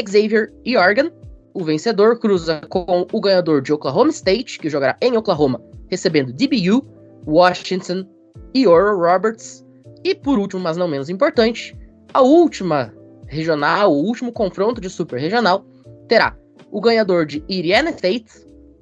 Xavier 0.09 0.51
e 0.65 0.79
Oregon. 0.79 1.11
O 1.53 1.63
vencedor 1.63 2.19
cruza 2.19 2.63
com 2.71 3.07
o 3.13 3.21
ganhador 3.21 3.61
de 3.61 3.71
Oklahoma 3.71 4.09
State, 4.09 4.59
que 4.59 4.71
jogará 4.71 4.97
em 5.03 5.15
Oklahoma, 5.15 5.61
recebendo 5.91 6.33
DBU, 6.33 6.87
Washington 7.27 8.07
e 8.55 8.67
Oral 8.67 8.99
Roberts. 8.99 9.63
E 10.03 10.15
por 10.15 10.39
último, 10.39 10.63
mas 10.63 10.79
não 10.79 10.89
menos 10.89 11.11
importante, 11.11 11.77
a 12.15 12.23
última 12.23 12.95
regional, 13.27 13.93
o 13.93 14.07
último 14.07 14.33
confronto 14.33 14.81
de 14.81 14.89
super 14.89 15.21
regional, 15.21 15.67
terá 16.09 16.35
o 16.73 16.81
ganhador 16.81 17.27
de 17.27 17.45
Indiana 17.49 17.91
State, 17.91 18.33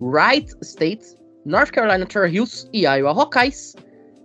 Wright 0.01 0.55
State, 0.63 1.05
North 1.45 1.71
Carolina 1.71 2.07
Tar 2.07 2.33
Heels 2.33 2.69
e 2.73 2.87
Iowa 2.87 3.11
Hawkeyes. 3.11 3.75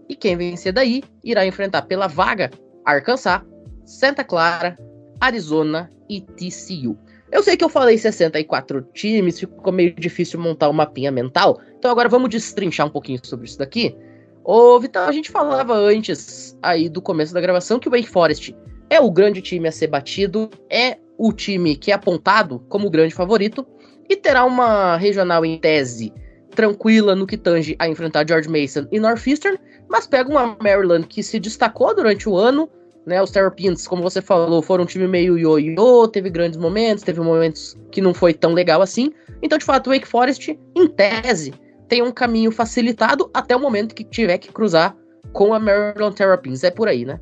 E 0.07 0.15
quem 0.15 0.38
vencer 0.38 0.72
daí 0.72 1.03
irá 1.24 1.45
enfrentar 1.45 1.81
pela 1.81 2.07
vaga 2.07 2.51
Arkansas, 2.86 3.41
Santa 3.84 4.24
Clara, 4.24 4.77
Arizona 5.19 5.89
e 6.07 6.22
TCU. 6.22 6.98
Eu 7.31 7.41
sei 7.41 7.57
que 7.57 7.65
eu 7.65 7.69
falei 7.69 7.98
64 7.98 8.84
times, 8.93 9.39
ficou 9.39 9.74
meio 9.74 9.93
difícil 9.95 10.39
montar 10.39 10.69
um 10.69 10.74
mapinha 10.74 11.12
mental, 11.12 11.60
então 11.77 11.89
agora 11.89 12.07
vamos 12.07 12.29
destrinchar 12.29 12.86
um 12.86 12.91
pouquinho 12.91 13.19
sobre 13.24 13.48
isso 13.48 13.57
daqui. 13.57 13.98
Ô, 14.43 14.79
Vital, 14.79 15.10
a 15.10 15.12
gente 15.12 15.31
falava 15.31 15.74
antes 15.74 16.55
aí 16.62 16.88
do 16.88 17.01
começo 17.01 17.34
da 17.34 17.41
gravação 17.41 17.79
que 17.79 17.88
o 17.88 17.91
Wake 17.91 18.07
Forest 18.07 18.55
é 18.91 19.01
o 19.01 19.10
grande 19.10 19.41
time 19.41 19.67
a 19.67 19.72
ser 19.72 19.88
batido, 19.88 20.51
é 20.69 20.98
o 21.17 21.31
time 21.31 21.75
que 21.75 21.91
é 21.91 21.95
apontado 21.95 22.60
como 22.69 22.89
grande 22.89 23.13
favorito 23.13 23.65
e 24.10 24.15
terá 24.15 24.45
uma 24.45 24.98
regional 24.98 25.45
em 25.45 25.57
tese 25.57 26.13
tranquila 26.55 27.15
no 27.15 27.27
que 27.27 27.38
tange 27.38 27.75
a 27.77 27.88
enfrentar 27.88 28.27
George 28.27 28.50
Mason 28.50 28.88
e 28.91 29.00
Northeastern, 29.00 29.60
mas 29.89 30.07
pega 30.07 30.29
uma 30.29 30.57
Maryland 30.62 31.05
que 31.05 31.22
se 31.22 31.39
destacou 31.39 31.93
durante 31.93 32.27
o 32.27 32.38
ano, 32.38 32.69
né? 33.05 33.22
Os 33.22 33.29
Terrapins, 33.29 33.88
como 33.88 34.01
você 34.01 34.22
falou, 34.22 34.62
foram 34.62 34.84
um 34.84 34.88
time 34.88 35.07
meio 35.07 35.38
ioiô, 35.38 36.07
teve 36.07 36.29
grandes 36.29 36.57
momentos, 36.57 37.03
teve 37.03 37.19
momentos 37.19 37.77
que 37.91 38.01
não 38.01 38.13
foi 38.13 38.34
tão 38.34 38.53
legal 38.53 38.81
assim. 38.81 39.12
Então, 39.43 39.57
de 39.57 39.65
fato, 39.65 39.88
o 39.88 39.93
Wake 39.93 40.07
Forest, 40.07 40.57
em 40.75 40.88
tese, 40.88 41.53
tem 41.88 42.01
um 42.01 42.12
caminho 42.12 42.51
facilitado 42.51 43.29
até 43.34 43.55
o 43.55 43.60
momento 43.60 43.93
que 43.93 44.03
tiver 44.03 44.38
que 44.38 44.51
cruzar 44.51 44.95
com 45.34 45.53
a 45.53 45.60
Maryland 45.60 46.15
Terrapins. 46.15 46.63
É 46.63 46.72
por 46.72 46.88
aí, 46.88 47.05
né? 47.05 47.19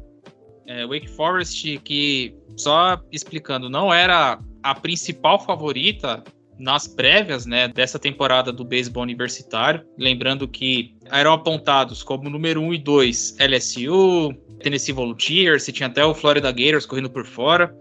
É, 0.66 0.88
Wake 0.88 1.10
Forest, 1.10 1.80
que, 1.80 2.34
só 2.58 3.02
explicando, 3.12 3.70
não 3.70 3.94
era 3.94 4.40
a 4.62 4.76
principal 4.76 5.40
favorita 5.40 6.24
nas 6.60 6.88
prévias 6.88 7.46
né, 7.46 7.68
dessa 7.68 7.98
temporada 7.98 8.52
do 8.52 8.64
beisebol 8.64 9.04
universitário. 9.04 9.84
Lembrando 9.98 10.48
que 10.48 10.96
eram 11.12 11.34
apontados 11.34 12.04
como 12.04 12.30
número 12.30 12.62
1 12.62 12.74
e 12.76 12.78
2 12.78 13.38
LSU, 13.40 14.34
Tennessee 14.62 14.94
Volunteers, 14.94 15.64
você 15.64 15.72
tinha 15.72 15.88
até 15.88 16.06
o 16.06 16.14
Florida 16.14 16.52
Gators 16.52 16.86
correndo 16.86 17.10
por 17.10 17.26
fora. 17.26 17.76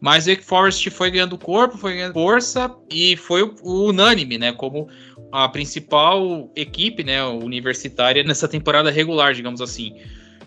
Mas 0.00 0.26
Wake 0.26 0.44
Forest 0.44 0.90
foi 0.90 1.10
ganhando 1.10 1.36
corpo, 1.36 1.76
foi 1.76 1.94
ganhando 1.94 2.12
força 2.12 2.72
e 2.88 3.16
foi 3.16 3.42
o 3.42 3.88
unânime, 3.88 4.38
né? 4.38 4.52
Como 4.52 4.88
a 5.32 5.48
principal 5.48 6.50
equipe, 6.54 7.02
né, 7.02 7.24
universitária 7.24 8.22
nessa 8.22 8.46
temporada 8.46 8.90
regular, 8.90 9.34
digamos 9.34 9.60
assim. 9.60 9.96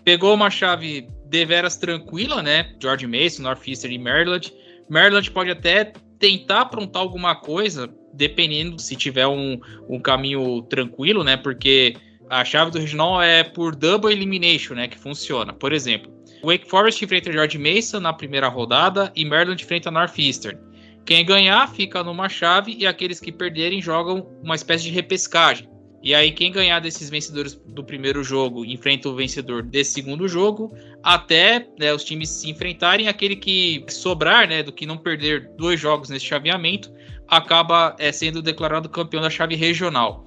Pegou 0.04 0.34
uma 0.34 0.50
chave 0.50 1.06
deveras 1.32 1.78
tranquila, 1.78 2.42
né? 2.42 2.74
George 2.78 3.06
Mason, 3.06 3.42
Northeastern 3.42 3.94
e 3.94 3.98
Maryland. 3.98 4.52
Maryland 4.88 5.30
pode 5.30 5.50
até 5.50 5.92
tentar 6.18 6.60
aprontar 6.60 7.00
alguma 7.00 7.34
coisa, 7.34 7.92
dependendo 8.12 8.78
se 8.78 8.94
tiver 8.94 9.26
um, 9.26 9.58
um 9.88 9.98
caminho 9.98 10.60
tranquilo, 10.62 11.24
né? 11.24 11.38
Porque 11.38 11.96
a 12.28 12.44
chave 12.44 12.70
do 12.70 12.78
regional 12.78 13.22
é 13.22 13.42
por 13.42 13.74
double 13.74 14.12
elimination, 14.12 14.74
né? 14.74 14.86
Que 14.86 14.98
funciona. 14.98 15.54
Por 15.54 15.72
exemplo, 15.72 16.12
Wake 16.44 16.68
Forest 16.68 17.02
enfrenta 17.02 17.32
George 17.32 17.56
Mason 17.56 18.00
na 18.00 18.12
primeira 18.12 18.48
rodada 18.48 19.10
e 19.16 19.24
Maryland 19.24 19.62
enfrenta 19.62 19.90
Northeastern. 19.90 20.58
Quem 21.06 21.24
ganhar 21.24 21.66
fica 21.66 22.04
numa 22.04 22.28
chave 22.28 22.76
e 22.78 22.86
aqueles 22.86 23.18
que 23.18 23.32
perderem 23.32 23.80
jogam 23.80 24.28
uma 24.42 24.54
espécie 24.54 24.84
de 24.84 24.90
repescagem. 24.90 25.66
E 26.02 26.14
aí, 26.14 26.32
quem 26.32 26.50
ganhar 26.50 26.80
desses 26.80 27.08
vencedores 27.08 27.54
do 27.54 27.84
primeiro 27.84 28.24
jogo 28.24 28.64
enfrenta 28.64 29.08
o 29.08 29.14
vencedor 29.14 29.62
desse 29.62 29.92
segundo 29.92 30.26
jogo, 30.26 30.76
até 31.00 31.68
né, 31.78 31.94
os 31.94 32.02
times 32.02 32.28
se 32.28 32.50
enfrentarem. 32.50 33.06
Aquele 33.06 33.36
que 33.36 33.84
sobrar, 33.88 34.48
né, 34.48 34.64
do 34.64 34.72
que 34.72 34.84
não 34.84 34.98
perder 34.98 35.48
dois 35.56 35.78
jogos 35.78 36.10
nesse 36.10 36.24
chaveamento, 36.24 36.92
acaba 37.28 37.94
é, 38.00 38.10
sendo 38.10 38.42
declarado 38.42 38.88
campeão 38.88 39.22
da 39.22 39.30
chave 39.30 39.54
regional. 39.54 40.26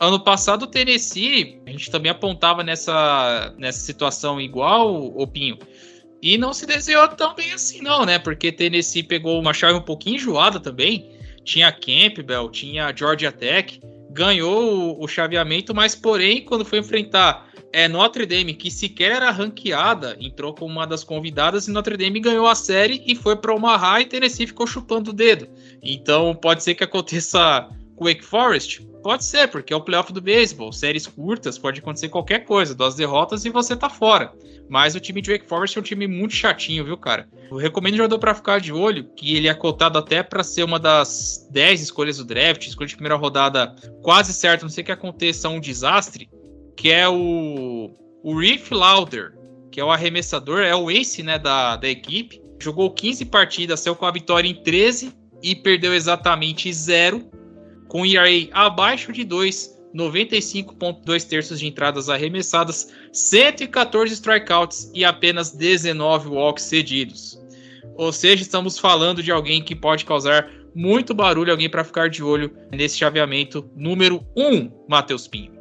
Ano 0.00 0.20
passado 0.20 0.62
o 0.62 0.66
Tennessee, 0.68 1.60
a 1.66 1.70
gente 1.70 1.90
também 1.90 2.12
apontava 2.12 2.62
nessa, 2.62 3.52
nessa 3.58 3.80
situação 3.80 4.40
igual, 4.40 4.94
o 4.94 5.26
Pinho. 5.26 5.58
E 6.22 6.38
não 6.38 6.52
se 6.52 6.64
desenhou 6.64 7.06
tão 7.08 7.34
bem 7.34 7.52
assim, 7.52 7.80
não, 7.80 8.04
né? 8.04 8.20
Porque 8.20 8.52
Tennessee 8.52 9.02
pegou 9.02 9.40
uma 9.40 9.52
chave 9.52 9.74
um 9.74 9.82
pouquinho 9.82 10.16
enjoada 10.16 10.60
também. 10.60 11.10
Tinha 11.44 11.72
Campbell, 11.72 12.48
tinha 12.50 12.94
Georgia 12.94 13.32
Tech, 13.32 13.80
ganhou 14.10 14.96
o, 14.98 15.04
o 15.04 15.08
chaveamento, 15.08 15.74
mas 15.74 15.94
porém, 15.94 16.44
quando 16.44 16.64
foi 16.64 16.78
enfrentar 16.78 17.48
é, 17.72 17.86
Notre 17.86 18.24
Dame, 18.24 18.54
que 18.54 18.70
sequer 18.70 19.12
era 19.12 19.30
ranqueada, 19.30 20.16
entrou 20.20 20.54
como 20.54 20.72
uma 20.72 20.86
das 20.86 21.04
convidadas 21.04 21.68
e 21.68 21.70
Notre 21.70 21.96
Dame 21.96 22.20
ganhou 22.20 22.46
a 22.46 22.54
série 22.54 23.02
e 23.06 23.14
foi 23.14 23.36
para 23.36 23.54
Omaha 23.54 24.00
e 24.00 24.06
Tennessee 24.06 24.46
ficou 24.46 24.66
chupando 24.66 25.10
o 25.10 25.12
dedo. 25.12 25.48
Então 25.82 26.34
pode 26.34 26.62
ser 26.62 26.74
que 26.74 26.84
aconteça 26.84 27.68
com 27.94 28.04
Wake 28.04 28.24
Forest? 28.24 28.86
Pode 29.08 29.24
ser, 29.24 29.48
porque 29.48 29.72
é 29.72 29.76
o 29.76 29.80
playoff 29.80 30.12
do 30.12 30.20
beisebol. 30.20 30.70
Séries 30.70 31.06
curtas, 31.06 31.56
pode 31.56 31.80
acontecer 31.80 32.10
qualquer 32.10 32.44
coisa. 32.44 32.74
Duas 32.74 32.94
derrotas 32.94 33.42
e 33.46 33.48
você 33.48 33.74
tá 33.74 33.88
fora. 33.88 34.34
Mas 34.68 34.94
o 34.94 35.00
time 35.00 35.22
de 35.22 35.32
Wake 35.32 35.48
Forest 35.48 35.78
é 35.78 35.80
um 35.80 35.82
time 35.82 36.06
muito 36.06 36.34
chatinho, 36.34 36.84
viu, 36.84 36.94
cara? 36.94 37.26
Eu 37.50 37.56
recomendo 37.56 37.94
o 37.94 37.96
jogador 37.96 38.18
para 38.18 38.34
ficar 38.34 38.60
de 38.60 38.70
olho, 38.70 39.08
que 39.16 39.34
ele 39.34 39.48
é 39.48 39.54
cotado 39.54 39.98
até 39.98 40.22
para 40.22 40.44
ser 40.44 40.62
uma 40.62 40.78
das 40.78 41.48
10 41.50 41.80
escolhas 41.80 42.18
do 42.18 42.24
draft, 42.26 42.66
escolha 42.66 42.86
de 42.86 42.96
primeira 42.96 43.16
rodada 43.16 43.74
quase 44.02 44.34
certo, 44.34 44.64
não 44.64 44.68
sei 44.68 44.84
que 44.84 44.92
aconteça 44.92 45.48
um 45.48 45.58
desastre, 45.58 46.28
que 46.76 46.90
é 46.90 47.08
o, 47.08 47.90
o 48.22 48.38
Reef 48.38 48.70
Lauder, 48.70 49.32
que 49.72 49.80
é 49.80 49.84
o 49.84 49.90
arremessador, 49.90 50.60
é 50.60 50.76
o 50.76 50.90
ace 50.90 51.22
né, 51.22 51.38
da, 51.38 51.76
da 51.76 51.88
equipe. 51.88 52.42
Jogou 52.60 52.90
15 52.90 53.24
partidas, 53.24 53.80
saiu 53.80 53.96
com 53.96 54.04
a 54.04 54.12
vitória 54.12 54.46
em 54.50 54.62
13 54.62 55.14
e 55.42 55.56
perdeu 55.56 55.94
exatamente 55.94 56.70
zero, 56.74 57.26
com 57.88 58.06
ERA 58.06 58.28
abaixo 58.52 59.12
de 59.12 59.24
2, 59.24 59.78
95,2 59.94 61.26
terços 61.26 61.58
de 61.58 61.66
entradas 61.66 62.08
arremessadas, 62.08 62.92
114 63.12 64.14
strikeouts 64.14 64.90
e 64.94 65.04
apenas 65.04 65.50
19 65.50 66.28
walks 66.28 66.64
cedidos. 66.64 67.40
Ou 67.96 68.12
seja, 68.12 68.42
estamos 68.42 68.78
falando 68.78 69.22
de 69.22 69.32
alguém 69.32 69.62
que 69.62 69.74
pode 69.74 70.04
causar 70.04 70.48
muito 70.74 71.14
barulho, 71.14 71.50
alguém 71.50 71.68
para 71.68 71.82
ficar 71.82 72.08
de 72.08 72.22
olho 72.22 72.52
nesse 72.70 72.96
chaveamento 72.98 73.68
número 73.74 74.24
1, 74.36 74.70
Matheus 74.88 75.26
Pinho. 75.26 75.52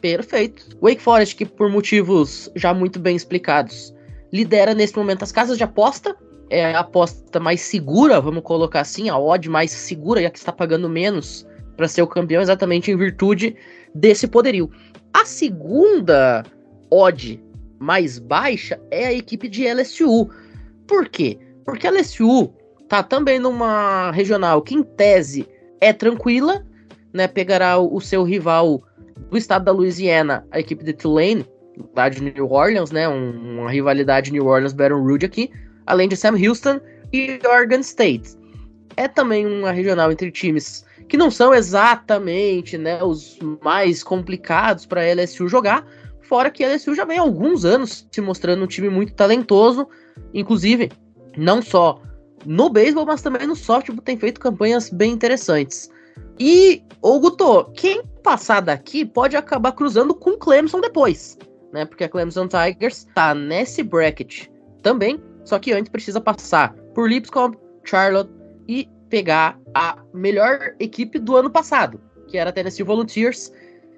Perfeito. 0.00 0.76
Wake 0.82 1.00
Forest, 1.00 1.36
que 1.36 1.46
por 1.46 1.70
motivos 1.70 2.50
já 2.56 2.74
muito 2.74 2.98
bem 2.98 3.14
explicados, 3.14 3.94
lidera 4.32 4.74
nesse 4.74 4.96
momento 4.96 5.22
as 5.22 5.32
casas 5.32 5.56
de 5.56 5.64
aposta. 5.64 6.16
É 6.48 6.74
a 6.74 6.80
aposta 6.80 7.40
mais 7.40 7.60
segura, 7.60 8.20
vamos 8.20 8.42
colocar 8.42 8.80
assim, 8.80 9.08
a 9.08 9.18
odd 9.18 9.48
mais 9.48 9.70
segura, 9.70 10.22
já 10.22 10.30
que 10.30 10.38
está 10.38 10.52
pagando 10.52 10.88
menos 10.88 11.46
para 11.76 11.88
ser 11.88 12.02
o 12.02 12.06
campeão, 12.06 12.42
exatamente 12.42 12.90
em 12.90 12.96
virtude 12.96 13.56
desse 13.94 14.26
poderio. 14.26 14.70
A 15.12 15.24
segunda 15.24 16.44
odd 16.90 17.42
mais 17.78 18.18
baixa 18.18 18.80
é 18.90 19.06
a 19.06 19.12
equipe 19.12 19.48
de 19.48 19.66
LSU. 19.66 20.30
Por 20.86 21.08
quê? 21.08 21.38
Porque 21.64 21.86
a 21.86 21.90
LSU 21.90 22.52
tá 22.88 23.02
também 23.02 23.38
numa 23.38 24.10
regional 24.12 24.62
que, 24.62 24.74
em 24.74 24.82
tese, 24.82 25.48
é 25.80 25.92
tranquila, 25.92 26.64
né? 27.12 27.26
Pegará 27.26 27.78
o, 27.78 28.00
seu 28.00 28.22
rival 28.22 28.82
do 29.30 29.36
estado 29.36 29.64
da 29.64 29.72
Louisiana, 29.72 30.46
a 30.50 30.60
equipe 30.60 30.84
de 30.84 30.92
Tulane, 30.92 31.46
lá 31.94 32.08
de 32.08 32.22
New 32.22 32.50
Orleans, 32.50 32.90
né? 32.90 33.08
Um, 33.08 33.60
uma 33.60 33.70
rivalidade 33.70 34.32
New 34.32 34.46
Orleans-Baton 34.46 35.02
Rouge 35.02 35.26
aqui, 35.26 35.50
além 35.86 36.08
de 36.08 36.16
Sam 36.16 36.36
Houston 36.36 36.80
e 37.12 37.38
Oregon 37.44 37.80
State. 37.80 38.36
É 38.96 39.08
também 39.08 39.44
uma 39.44 39.72
regional 39.72 40.10
entre 40.10 40.30
times 40.30 40.85
que 41.08 41.16
não 41.16 41.30
são 41.30 41.54
exatamente 41.54 42.76
né, 42.76 43.02
os 43.02 43.38
mais 43.62 44.02
complicados 44.02 44.86
para 44.86 45.02
a 45.02 45.14
LSU 45.14 45.48
jogar, 45.48 45.86
fora 46.20 46.50
que 46.50 46.64
a 46.64 46.72
LSU 46.72 46.94
já 46.94 47.04
vem 47.04 47.18
há 47.18 47.22
alguns 47.22 47.64
anos 47.64 48.06
se 48.10 48.20
mostrando 48.20 48.64
um 48.64 48.66
time 48.66 48.88
muito 48.88 49.12
talentoso, 49.12 49.88
inclusive 50.34 50.90
não 51.36 51.62
só 51.62 52.00
no 52.44 52.70
beisebol, 52.70 53.06
mas 53.06 53.22
também 53.22 53.46
no 53.46 53.56
softball 53.56 54.02
tem 54.02 54.16
feito 54.16 54.40
campanhas 54.40 54.90
bem 54.90 55.12
interessantes. 55.12 55.90
E, 56.38 56.82
ô 57.00 57.18
Guto, 57.18 57.70
quem 57.74 58.02
passar 58.22 58.60
daqui 58.60 59.04
pode 59.04 59.36
acabar 59.36 59.72
cruzando 59.72 60.14
com 60.14 60.36
Clemson 60.36 60.80
depois, 60.80 61.38
né? 61.72 61.84
Porque 61.84 62.04
a 62.04 62.08
Clemson 62.08 62.48
Tigers 62.48 63.06
tá 63.14 63.34
nesse 63.34 63.82
bracket 63.82 64.48
também, 64.82 65.20
só 65.44 65.58
que 65.58 65.72
antes 65.72 65.90
precisa 65.90 66.20
passar 66.20 66.74
por 66.94 67.08
Lipscomb, 67.08 67.56
Charlotte 67.84 68.30
e 68.68 68.88
pegar 69.08 69.58
a 69.74 69.98
melhor 70.12 70.74
equipe 70.78 71.18
do 71.18 71.36
ano 71.36 71.50
passado, 71.50 72.00
que 72.28 72.38
era 72.38 72.50
a 72.50 72.52
Tennessee 72.52 72.84
Volunteers. 72.84 73.52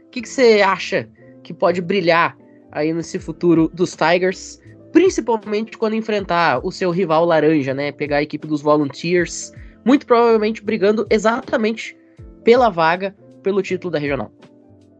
O 0.07 0.11
que 0.11 0.27
você 0.27 0.63
acha 0.63 1.09
que 1.43 1.53
pode 1.53 1.81
brilhar 1.81 2.37
aí 2.73 2.93
nesse 2.93 3.19
futuro 3.19 3.71
dos 3.73 3.97
Tigers? 3.97 4.61
Principalmente 4.93 5.77
quando 5.77 5.95
enfrentar 5.95 6.65
o 6.65 6.73
seu 6.73 6.91
rival 6.91 7.25
laranja, 7.25 7.75
né? 7.75 7.93
Pegar 7.93 8.19
a 8.19 8.23
equipe 8.23 8.47
dos 8.47 8.63
Volunteers, 8.63 9.53
muito 9.85 10.07
provavelmente 10.07 10.63
brigando 10.63 11.07
exatamente 11.11 11.97
pela 12.43 12.71
vaga, 12.71 13.15
pelo 13.43 13.63
título 13.63 13.91
da 13.91 13.99
regional. 13.99 14.33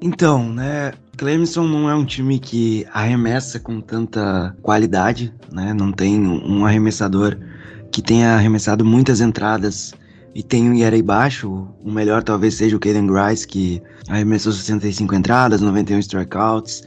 Então, 0.01 0.53
né, 0.53 0.93
Clemson 1.17 1.67
não 1.67 1.91
é 1.91 1.95
um 1.95 2.05
time 2.05 2.39
que 2.39 2.87
arremessa 2.93 3.59
com 3.59 3.81
tanta 3.81 4.57
qualidade, 4.63 5.35
né? 5.51 5.75
Não 5.75 5.91
tem 5.91 6.21
um 6.21 6.65
arremessador 6.65 7.37
que 7.91 8.01
tenha 8.01 8.35
arremessado 8.35 8.85
muitas 8.85 9.21
entradas 9.21 9.93
e 10.39 10.43
tem 10.45 10.71
um 10.71 10.75
ERA 10.75 11.03
baixo. 11.03 11.67
O 11.85 11.91
melhor 11.91 12.23
talvez 12.23 12.55
seja 12.55 12.77
o 12.77 12.79
Caden 12.79 13.09
Grice, 13.09 13.45
que 13.45 13.83
arremessou 14.09 14.53
65 14.53 15.13
entradas, 15.13 15.61
91 15.61 15.99
strikeouts, 15.99 16.85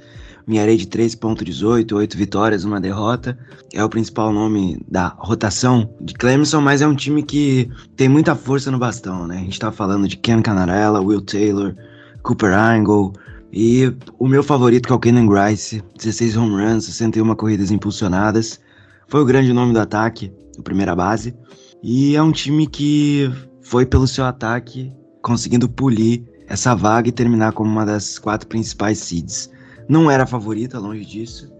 um 0.47 0.53
ERA 0.53 0.77
de 0.77 0.87
3.18, 0.87 1.93
8 1.93 2.17
vitórias, 2.17 2.63
uma 2.63 2.79
derrota. 2.79 3.37
É 3.73 3.83
o 3.83 3.89
principal 3.89 4.31
nome 4.31 4.81
da 4.87 5.13
rotação 5.17 5.93
de 5.99 6.13
Clemson, 6.13 6.61
mas 6.61 6.81
é 6.81 6.87
um 6.87 6.95
time 6.95 7.23
que 7.23 7.69
tem 7.97 8.07
muita 8.07 8.37
força 8.37 8.71
no 8.71 8.79
bastão, 8.79 9.27
né? 9.27 9.39
A 9.39 9.41
gente 9.41 9.59
tá 9.59 9.69
falando 9.69 10.07
de 10.07 10.15
Ken 10.15 10.41
Canarella, 10.41 11.01
Will 11.01 11.19
Taylor, 11.19 11.75
Cooper 12.23 12.57
Angle, 12.57 13.11
e 13.51 13.93
o 14.17 14.29
meu 14.29 14.43
favorito, 14.43 14.87
que 14.87 14.93
é 14.93 14.95
o 14.95 14.99
Kenan 14.99 15.27
Grice, 15.27 15.83
16 15.97 16.37
home 16.37 16.55
runs, 16.55 16.85
61 16.85 17.35
corridas 17.35 17.69
impulsionadas. 17.69 18.61
Foi 19.09 19.21
o 19.21 19.25
grande 19.25 19.51
nome 19.51 19.73
do 19.73 19.79
ataque, 19.81 20.31
o 20.57 20.63
primeira 20.63 20.95
base. 20.95 21.35
E 21.83 22.15
é 22.15 22.21
um 22.21 22.31
time 22.31 22.67
que 22.67 23.31
foi 23.61 23.85
pelo 23.85 24.07
seu 24.07 24.23
ataque 24.25 24.93
conseguindo 25.21 25.67
polir 25.67 26.23
essa 26.47 26.75
vaga 26.75 27.09
e 27.09 27.11
terminar 27.11 27.53
como 27.53 27.69
uma 27.69 27.85
das 27.85 28.19
quatro 28.19 28.47
principais 28.47 28.99
seeds. 28.99 29.49
Não 29.89 30.09
era 30.09 30.23
a 30.23 30.27
favorita, 30.27 30.77
longe 30.77 31.05
disso. 31.05 31.51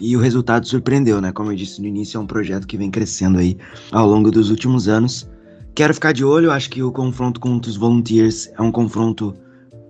E 0.00 0.16
o 0.16 0.20
resultado 0.20 0.66
surpreendeu, 0.66 1.20
né? 1.20 1.32
Como 1.32 1.50
eu 1.50 1.56
disse 1.56 1.80
no 1.80 1.86
início, 1.86 2.16
é 2.16 2.20
um 2.20 2.26
projeto 2.26 2.66
que 2.66 2.76
vem 2.76 2.90
crescendo 2.90 3.38
aí 3.38 3.58
ao 3.90 4.06
longo 4.06 4.30
dos 4.30 4.50
últimos 4.50 4.88
anos. 4.88 5.28
Quero 5.74 5.92
ficar 5.92 6.12
de 6.12 6.24
olho, 6.24 6.50
acho 6.50 6.70
que 6.70 6.82
o 6.82 6.90
confronto 6.90 7.38
contra 7.38 7.70
os 7.70 7.76
Volunteers 7.76 8.48
é 8.56 8.62
um 8.62 8.72
confronto 8.72 9.34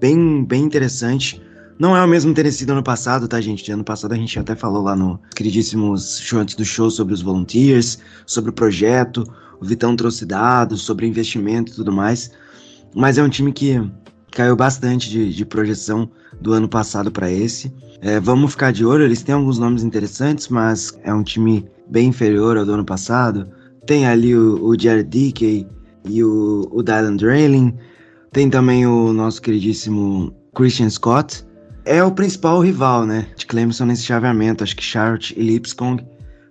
bem, 0.01 0.45
bem 0.45 0.65
interessante. 0.65 1.41
Não 1.79 1.97
é 1.97 2.03
o 2.03 2.09
mesmo 2.09 2.33
ter 2.33 2.51
sido 2.51 2.71
ano 2.71 2.83
passado, 2.83 3.29
tá, 3.29 3.41
gente? 3.41 3.71
Ano 3.71 3.85
passado 3.85 4.13
a 4.13 4.17
gente 4.17 4.39
até 4.39 4.57
falou 4.57 4.83
lá 4.83 4.97
no 4.97 5.21
queridíssimos 5.35 6.33
antes 6.33 6.55
do 6.55 6.65
show 6.65 6.91
sobre 6.91 7.13
os 7.13 7.23
Volunteers, 7.23 7.99
sobre 8.27 8.51
o 8.51 8.53
projeto, 8.53 9.25
o 9.61 9.65
Vitão 9.65 9.97
trouxe 9.97 10.25
dados 10.25 10.83
sobre 10.83 11.07
investimento 11.07 11.73
e 11.73 11.75
tudo 11.75 11.93
mais. 11.93 12.31
Mas 12.95 13.19
é 13.19 13.23
um 13.23 13.29
time 13.29 13.53
que 13.53 13.81
caiu 14.33 14.57
bastante 14.57 15.09
de, 15.09 15.33
de 15.33 15.45
projeção 15.45 16.09
do 16.41 16.53
ano 16.53 16.69
passado 16.69 17.11
para 17.11 17.31
esse. 17.31 17.73
É, 18.01 18.21
vamos 18.21 18.53
ficar 18.53 18.73
de 18.73 18.85
olho, 18.85 19.05
eles 19.05 19.23
têm 19.23 19.35
alguns 19.35 19.59
nomes 19.59 19.83
interessantes, 19.83 20.49
mas 20.49 20.99
é 21.03 21.13
um 21.13 21.23
time 21.23 21.67
bem 21.89 22.09
inferior 22.09 22.57
ao 22.57 22.65
do 22.65 22.73
ano 22.73 22.85
passado. 22.85 23.49
Tem 23.87 24.07
ali 24.07 24.37
o, 24.37 24.63
o 24.63 24.79
Jared 24.79 25.09
Dickey 25.09 25.67
e 26.05 26.23
o, 26.23 26.69
o 26.71 26.83
Dylan 26.83 27.17
Drayling. 27.17 27.75
Tem 28.33 28.51
também 28.51 28.87
o 28.87 29.13
nosso 29.13 29.41
queridíssimo 29.41 30.35
Christian 30.55 30.91
Scott. 30.91 31.45
É 31.85 32.03
o 32.03 32.11
principal 32.11 32.61
rival, 32.61 33.07
né, 33.07 33.29
de 33.37 33.47
Clemson 33.47 33.87
nesse 33.87 34.03
chaveamento. 34.03 34.65
Acho 34.65 34.77
que 34.77 34.83
Charlotte 34.83 35.35
e 35.37 35.43
Lipscomb 35.43 36.05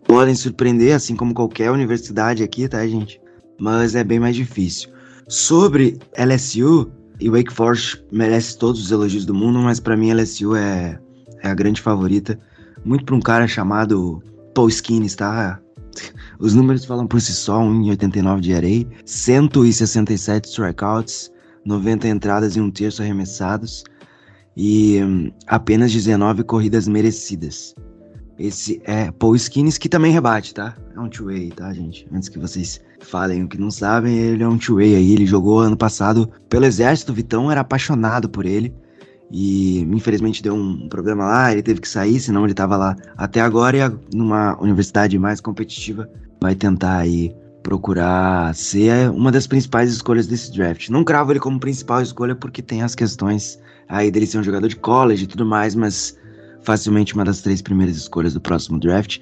podem 0.06 0.36
surpreender, 0.36 0.96
assim 0.96 1.16
como 1.16 1.34
qualquer 1.34 1.72
universidade 1.72 2.44
aqui, 2.44 2.68
tá, 2.68 2.86
gente? 2.88 3.20
Mas 3.60 3.96
é 3.96 4.04
bem 4.04 4.20
mais 4.20 4.36
difícil. 4.36 4.90
Sobre 5.28 6.00
LSU, 6.18 6.92
e 7.20 7.30
Wake 7.30 7.54
Forest 7.54 8.04
merece 8.12 8.58
todos 8.58 8.82
os 8.82 8.92
elogios 8.92 9.26
do 9.26 9.34
mundo, 9.34 9.60
mas 9.60 9.80
para 9.80 9.96
mim 9.96 10.12
LSU 10.12 10.56
é, 10.56 11.00
é 11.44 11.50
a 11.50 11.54
grande 11.54 11.82
favorita. 11.82 12.40
Muito 12.84 13.06
para 13.06 13.16
um 13.16 13.22
cara 13.22 13.48
chamado 13.48 14.22
Paul 14.54 14.70
Skinner, 14.70 15.14
tá? 15.16 15.60
Os 16.40 16.54
números 16.54 16.86
falam 16.86 17.08
por 17.08 17.22
si 17.22 17.34
só, 17.34 17.62
1,89 17.62 18.42
de 18.42 18.54
array, 18.54 18.88
167 19.06 20.50
strikeouts, 20.50 21.32
90 21.66 22.08
entradas 22.08 22.56
e 22.56 22.62
um 22.62 22.70
terço 22.70 23.02
arremessados 23.02 23.84
e 24.58 25.02
hum, 25.02 25.32
apenas 25.48 25.92
19 25.92 26.44
corridas 26.44 26.88
merecidas. 26.88 27.74
Esse 28.38 28.82
é 28.84 29.12
Paul 29.12 29.36
Skinnes, 29.36 29.78
que 29.78 29.88
também 29.88 30.12
rebate, 30.12 30.54
tá? 30.54 30.76
É 30.96 31.00
um 31.00 31.08
two-way, 31.08 31.52
tá, 31.52 31.74
gente? 31.74 32.08
Antes 32.12 32.28
que 32.28 32.38
vocês 32.38 32.82
falem 33.00 33.44
o 33.44 33.48
que 33.48 33.58
não 33.58 33.72
sabem, 33.72 34.18
ele 34.18 34.44
é 34.44 34.48
um 34.48 34.58
two-way 34.58 34.96
aí. 34.96 35.14
Ele 35.14 35.26
jogou 35.26 35.60
ano 35.60 35.78
passado 35.78 36.30
pelo 36.50 36.66
Exército, 36.66 37.12
o 37.12 37.16
Vitão 37.16 37.50
era 37.50 37.62
apaixonado 37.62 38.28
por 38.30 38.46
ele. 38.46 38.74
e 39.32 39.80
infelizmente 39.82 40.44
deu 40.44 40.56
um 40.56 40.88
problema 40.88 41.26
lá, 41.26 41.52
ele 41.52 41.64
teve 41.64 41.82
que 41.82 41.88
sair, 41.88 42.20
senão 42.20 42.44
ele 42.44 42.54
estava 42.54 42.78
lá 42.78 42.96
até 43.18 43.42
agora 43.42 43.78
e 43.78 44.16
numa 44.16 44.60
universidade 44.62 45.18
mais 45.18 45.42
competitiva 45.42 46.10
vai 46.42 46.56
tentar 46.56 46.98
aí 46.98 47.36
procurar 47.64 48.54
ser 48.54 49.10
uma 49.10 49.32
das 49.32 49.48
principais 49.48 49.92
escolhas 49.92 50.28
desse 50.28 50.52
draft. 50.52 50.90
Não 50.90 51.04
cravo 51.04 51.32
ele 51.32 51.40
como 51.40 51.60
principal 51.60 52.02
escolha 52.02 52.36
porque 52.36 52.62
tem 52.62 52.84
as 52.84 52.94
questões 52.94 53.60
aí 53.90 54.12
dele 54.12 54.28
ser 54.28 54.38
um 54.38 54.44
jogador 54.44 54.68
de 54.68 54.76
college 54.76 55.24
e 55.24 55.28
tudo 55.28 55.46
mais, 55.46 55.74
mas 55.74 56.16
facilmente 56.66 57.14
uma 57.14 57.24
das 57.24 57.42
três 57.42 57.62
primeiras 57.62 57.96
escolhas 57.96 58.34
do 58.34 58.42
próximo 58.42 58.80
draft. 58.80 59.20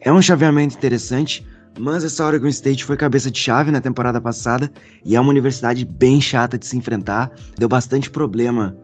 É 0.00 0.12
um 0.12 0.20
chaveamento 0.20 0.76
interessante, 0.76 1.46
mas 1.78 2.04
essa 2.04 2.24
Oregon 2.24 2.48
State 2.48 2.84
foi 2.84 2.96
cabeça 2.96 3.30
de 3.30 3.38
chave 3.38 3.70
na 3.70 3.80
temporada 3.80 4.20
passada 4.20 4.70
e 5.04 5.14
é 5.14 5.20
uma 5.20 5.30
universidade 5.30 5.84
bem 5.84 6.20
chata 6.20 6.58
de 6.58 6.66
se 6.66 6.76
enfrentar. 6.76 7.30
Deu 7.56 7.68
bastante 7.68 8.10
problema 8.10 8.76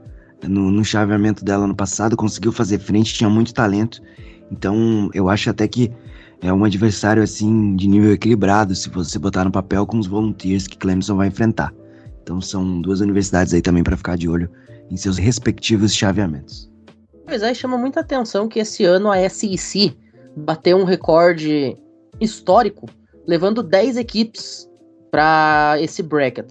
no, 0.46 0.70
no 0.70 0.84
chaveamento 0.84 1.44
dela 1.44 1.66
no 1.66 1.74
passado, 1.74 2.16
conseguiu 2.16 2.52
fazer 2.52 2.78
frente, 2.78 3.14
tinha 3.14 3.28
muito 3.28 3.52
talento. 3.52 4.00
Então 4.50 5.10
eu 5.12 5.28
acho 5.28 5.50
até 5.50 5.66
que 5.66 5.90
é 6.40 6.52
um 6.52 6.64
adversário 6.64 7.22
assim 7.22 7.74
de 7.76 7.88
nível 7.88 8.12
equilibrado 8.12 8.74
se 8.74 8.88
você 8.90 9.18
botar 9.18 9.44
no 9.44 9.50
papel 9.50 9.86
com 9.86 9.98
os 9.98 10.06
volunteers 10.06 10.66
que 10.66 10.76
Clemson 10.76 11.16
vai 11.16 11.28
enfrentar. 11.28 11.72
Então 12.22 12.40
são 12.40 12.80
duas 12.80 13.00
universidades 13.00 13.54
aí 13.54 13.62
também 13.62 13.82
para 13.82 13.96
ficar 13.96 14.16
de 14.16 14.28
olho 14.28 14.50
em 14.90 14.96
seus 14.96 15.16
respectivos 15.16 15.94
chaveamentos. 15.94 16.70
Pois 17.26 17.42
é, 17.42 17.52
chama 17.52 17.76
muita 17.76 18.00
atenção 18.00 18.48
que 18.48 18.60
esse 18.60 18.84
ano 18.84 19.10
a 19.10 19.28
SEC 19.28 19.96
bateu 20.36 20.76
um 20.76 20.84
recorde 20.84 21.76
histórico, 22.20 22.86
levando 23.26 23.64
10 23.64 23.96
equipes 23.96 24.70
para 25.10 25.76
esse 25.80 26.02
bracket. 26.04 26.48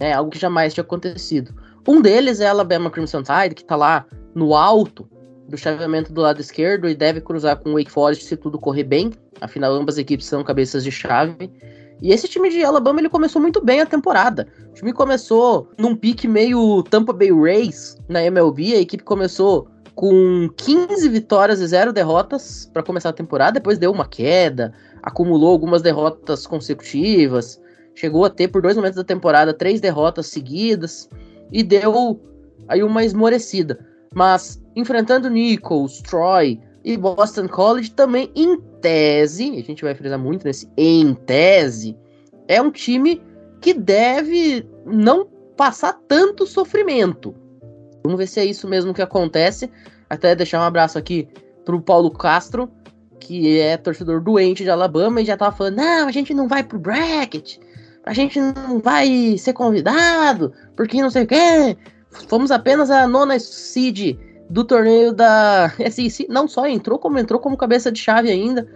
É 0.00 0.14
algo 0.14 0.30
que 0.30 0.38
jamais 0.38 0.72
tinha 0.72 0.82
acontecido. 0.82 1.54
Um 1.86 2.00
deles 2.00 2.40
é 2.40 2.46
a 2.46 2.50
Alabama 2.50 2.90
Crimson 2.90 3.22
Tide, 3.22 3.54
que 3.54 3.62
está 3.62 3.76
lá 3.76 4.06
no 4.34 4.54
alto 4.54 5.06
do 5.46 5.58
chaveamento 5.58 6.10
do 6.10 6.22
lado 6.22 6.40
esquerdo 6.40 6.88
e 6.88 6.94
deve 6.94 7.20
cruzar 7.20 7.58
com 7.58 7.70
o 7.70 7.74
Wake 7.74 7.90
Forest 7.90 8.24
se 8.24 8.36
tudo 8.36 8.58
correr 8.58 8.84
bem. 8.84 9.12
Afinal, 9.42 9.74
ambas 9.74 9.98
equipes 9.98 10.26
são 10.26 10.42
cabeças 10.42 10.82
de 10.82 10.90
chave. 10.90 11.52
E 12.00 12.12
esse 12.12 12.26
time 12.26 12.48
de 12.48 12.64
Alabama 12.64 13.00
ele 13.00 13.10
começou 13.10 13.40
muito 13.40 13.62
bem 13.62 13.82
a 13.82 13.86
temporada. 13.86 14.48
O 14.70 14.72
time 14.72 14.92
começou 14.92 15.68
num 15.78 15.94
pique 15.94 16.26
meio 16.26 16.82
Tampa 16.84 17.12
Bay 17.12 17.30
Rays 17.30 17.98
na 18.08 18.24
MLB. 18.24 18.74
A 18.74 18.80
equipe 18.80 19.02
começou 19.02 19.68
com 19.94 20.48
15 20.56 21.08
vitórias 21.08 21.60
e 21.60 21.66
0 21.66 21.92
derrotas 21.92 22.68
para 22.72 22.82
começar 22.82 23.10
a 23.10 23.12
temporada. 23.12 23.52
Depois 23.52 23.78
deu 23.78 23.92
uma 23.92 24.06
queda, 24.06 24.72
acumulou 25.02 25.52
algumas 25.52 25.82
derrotas 25.82 26.46
consecutivas. 26.46 27.60
Chegou 27.94 28.24
a 28.24 28.30
ter 28.30 28.48
por 28.48 28.60
dois 28.60 28.76
momentos 28.76 28.96
da 28.96 29.04
temporada 29.04 29.54
três 29.54 29.80
derrotas 29.80 30.26
seguidas 30.26 31.08
e 31.52 31.62
deu 31.62 32.20
aí 32.66 32.82
uma 32.82 33.04
esmorecida. 33.04 33.86
Mas 34.12 34.60
enfrentando 34.74 35.30
Nichols, 35.30 36.02
Troy 36.02 36.60
e 36.84 36.96
Boston 36.96 37.48
College 37.48 37.92
também 37.92 38.30
em 38.34 38.60
tese, 38.80 39.50
a 39.50 39.62
gente 39.62 39.82
vai 39.82 39.94
frisar 39.94 40.18
muito 40.18 40.44
nesse 40.44 40.68
em 40.76 41.14
tese, 41.14 41.96
é 42.46 42.60
um 42.60 42.70
time 42.70 43.22
que 43.60 43.72
deve 43.72 44.68
não 44.84 45.26
passar 45.56 45.98
tanto 46.06 46.46
sofrimento. 46.46 47.34
Vamos 48.04 48.18
ver 48.18 48.26
se 48.26 48.38
é 48.38 48.44
isso 48.44 48.68
mesmo 48.68 48.92
que 48.92 49.00
acontece. 49.00 49.70
Até 50.10 50.34
deixar 50.34 50.60
um 50.60 50.64
abraço 50.64 50.98
aqui 50.98 51.26
pro 51.64 51.80
Paulo 51.80 52.10
Castro, 52.10 52.70
que 53.18 53.58
é 53.58 53.78
torcedor 53.78 54.20
doente 54.20 54.62
de 54.62 54.68
Alabama 54.68 55.22
e 55.22 55.24
já 55.24 55.36
tava 55.38 55.56
falando: 55.56 55.76
não, 55.76 56.06
a 56.06 56.12
gente 56.12 56.34
não 56.34 56.46
vai 56.46 56.62
pro 56.62 56.78
bracket, 56.78 57.56
a 58.04 58.12
gente 58.12 58.38
não 58.38 58.78
vai 58.78 59.38
ser 59.38 59.54
convidado, 59.54 60.52
porque 60.76 61.00
não 61.00 61.08
sei 61.08 61.24
o 61.24 61.26
quê. 61.26 61.76
Fomos 62.28 62.50
apenas 62.50 62.90
a 62.90 63.08
nona 63.08 63.38
seed 63.40 64.18
do 64.50 64.64
torneio 64.64 65.12
da 65.14 65.72
SEC. 65.90 66.26
Não 66.28 66.46
só 66.46 66.66
entrou, 66.66 66.98
como 66.98 67.18
entrou 67.18 67.40
como 67.40 67.56
cabeça 67.56 67.90
de 67.90 67.98
chave 67.98 68.30
ainda. 68.30 68.68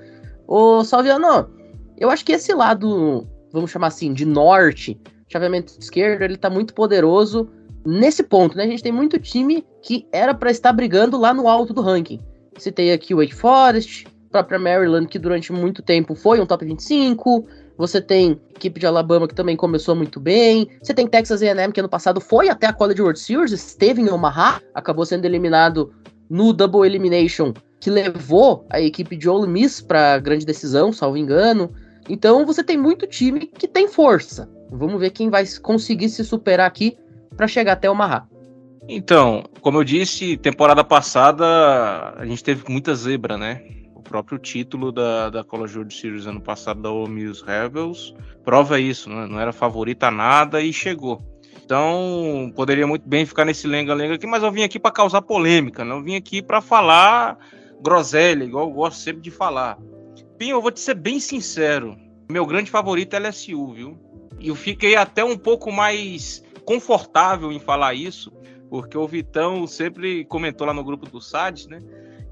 Ô, 0.47 0.83
Salviano, 0.83 1.51
eu 1.99 2.09
acho 2.09 2.25
que 2.25 2.33
esse 2.33 2.55
lado, 2.55 3.29
vamos 3.53 3.71
chamar 3.71 3.89
assim, 3.89 4.15
de 4.15 4.25
norte, 4.25 4.99
chaveamento 5.29 5.75
esquerdo, 5.79 6.23
ele 6.23 6.39
tá 6.39 6.49
muito 6.49 6.73
poderoso 6.73 7.51
nesse 7.89 8.23
ponto, 8.23 8.55
né? 8.55 8.65
A 8.65 8.67
gente 8.67 8.83
tem 8.83 8.93
muito 8.93 9.19
time 9.19 9.65
que 9.83 10.07
era 10.13 10.35
para 10.35 10.51
estar 10.51 10.73
brigando 10.75 11.19
lá 11.19 11.33
no 11.33 11.49
alto 11.49 11.73
do 11.73 11.81
ranking. 11.81 12.21
Citei 12.59 12.93
aqui 12.93 13.15
o 13.15 13.19
Wake 13.19 13.35
Forest, 13.35 14.07
própria 14.31 14.59
Maryland, 14.59 15.09
que 15.09 15.19
durante 15.19 15.53
muito 15.53 15.81
tempo 15.81 16.15
foi 16.15 16.39
um 16.39 16.45
top 16.45 16.67
25, 16.67 17.47
você 17.79 17.99
tem 18.01 18.39
equipe 18.51 18.79
de 18.79 18.87
Alabama 18.87 19.27
que 19.27 19.35
também 19.35 19.57
começou 19.57 19.97
muito 19.97 20.21
bem. 20.21 20.69
Você 20.83 20.93
tem 20.93 21.07
Texas 21.07 21.41
A&M 21.41 21.73
que 21.73 21.81
ano 21.81 21.89
passado 21.89 22.21
foi 22.21 22.51
até 22.51 22.67
a 22.67 22.73
College 22.75 23.01
World 23.01 23.19
Series, 23.19 23.53
esteve 23.53 24.03
em 24.03 24.11
Omaha, 24.11 24.61
acabou 24.75 25.07
sendo 25.07 25.25
eliminado 25.25 25.91
no 26.29 26.53
Double 26.53 26.85
Elimination, 26.87 27.55
que 27.81 27.89
levou 27.89 28.67
a 28.69 28.81
equipe 28.81 29.17
de 29.17 29.31
Ole 29.31 29.49
Miss 29.49 29.81
para 29.81 30.19
grande 30.19 30.45
decisão, 30.45 30.93
salvo 30.93 31.17
engano. 31.17 31.73
Então 32.07 32.45
você 32.45 32.63
tem 32.63 32.77
muito 32.77 33.07
time 33.07 33.47
que 33.47 33.67
tem 33.67 33.89
força. 33.89 34.47
Vamos 34.71 35.01
ver 35.01 35.11
quem 35.11 35.31
vai 35.31 35.47
conseguir 35.63 36.11
se 36.11 36.23
superar 36.23 36.67
aqui 36.67 36.99
para 37.39 37.49
chegar 37.49 37.73
até 37.73 37.89
Omaha. 37.89 38.29
Então, 38.87 39.45
como 39.63 39.79
eu 39.79 39.85
disse, 39.85 40.37
temporada 40.37 40.83
passada 40.83 41.47
a 42.17 42.27
gente 42.27 42.45
teve 42.45 42.65
muita 42.69 42.95
zebra, 42.95 43.39
né? 43.39 43.63
próprio 44.09 44.39
título 44.39 44.91
da, 44.91 45.29
da 45.29 45.45
College 45.45 45.77
World 45.77 45.95
Series 45.95 46.27
ano 46.27 46.41
passado 46.41 46.81
da 46.81 47.11
Miss 47.11 47.43
Rebels 47.43 48.15
prova 48.43 48.81
isso, 48.81 49.11
né? 49.11 49.27
não 49.27 49.39
era 49.39 49.53
favorita 49.53 50.09
a 50.09 50.11
nada 50.11 50.63
e 50.63 50.73
chegou. 50.73 51.23
Então, 51.63 52.51
poderia 52.57 52.87
muito 52.87 53.07
bem 53.07 53.27
ficar 53.27 53.45
nesse 53.45 53.67
lenga-lenga 53.67 54.15
aqui, 54.15 54.27
mas 54.27 54.43
eu 54.43 54.51
vim 54.51 54.63
aqui 54.63 54.79
para 54.79 54.91
causar 54.91 55.21
polêmica, 55.21 55.85
não 55.85 55.99
né? 55.99 56.05
vim 56.05 56.17
aqui 56.17 56.41
para 56.41 56.63
falar 56.63 57.37
groselha, 57.83 58.43
igual 58.43 58.67
eu 58.67 58.75
gosto 58.75 58.99
sempre 58.99 59.21
de 59.21 59.31
falar. 59.31 59.79
Pinho, 60.39 60.57
eu 60.57 60.63
vou 60.63 60.71
te 60.71 60.81
ser 60.81 60.95
bem 60.95 61.21
sincero, 61.21 61.95
meu 62.31 62.47
grande 62.47 62.71
favorito 62.71 63.15
é 63.15 63.19
LSU, 63.19 63.75
viu? 63.75 63.99
E 64.41 64.49
eu 64.49 64.55
fiquei 64.55 64.97
até 64.97 65.23
um 65.23 65.37
pouco 65.37 65.71
mais 65.71 66.43
confortável 66.69 67.51
em 67.51 67.59
falar 67.59 67.95
isso, 67.95 68.31
porque 68.69 68.99
o 68.99 69.09
Vitão 69.09 69.67
sempre 69.67 70.27
comentou 70.27 70.67
lá 70.67 70.75
no 70.75 70.85
grupo 70.85 71.09
do 71.09 71.19
SADS, 71.19 71.67
né? 71.67 71.83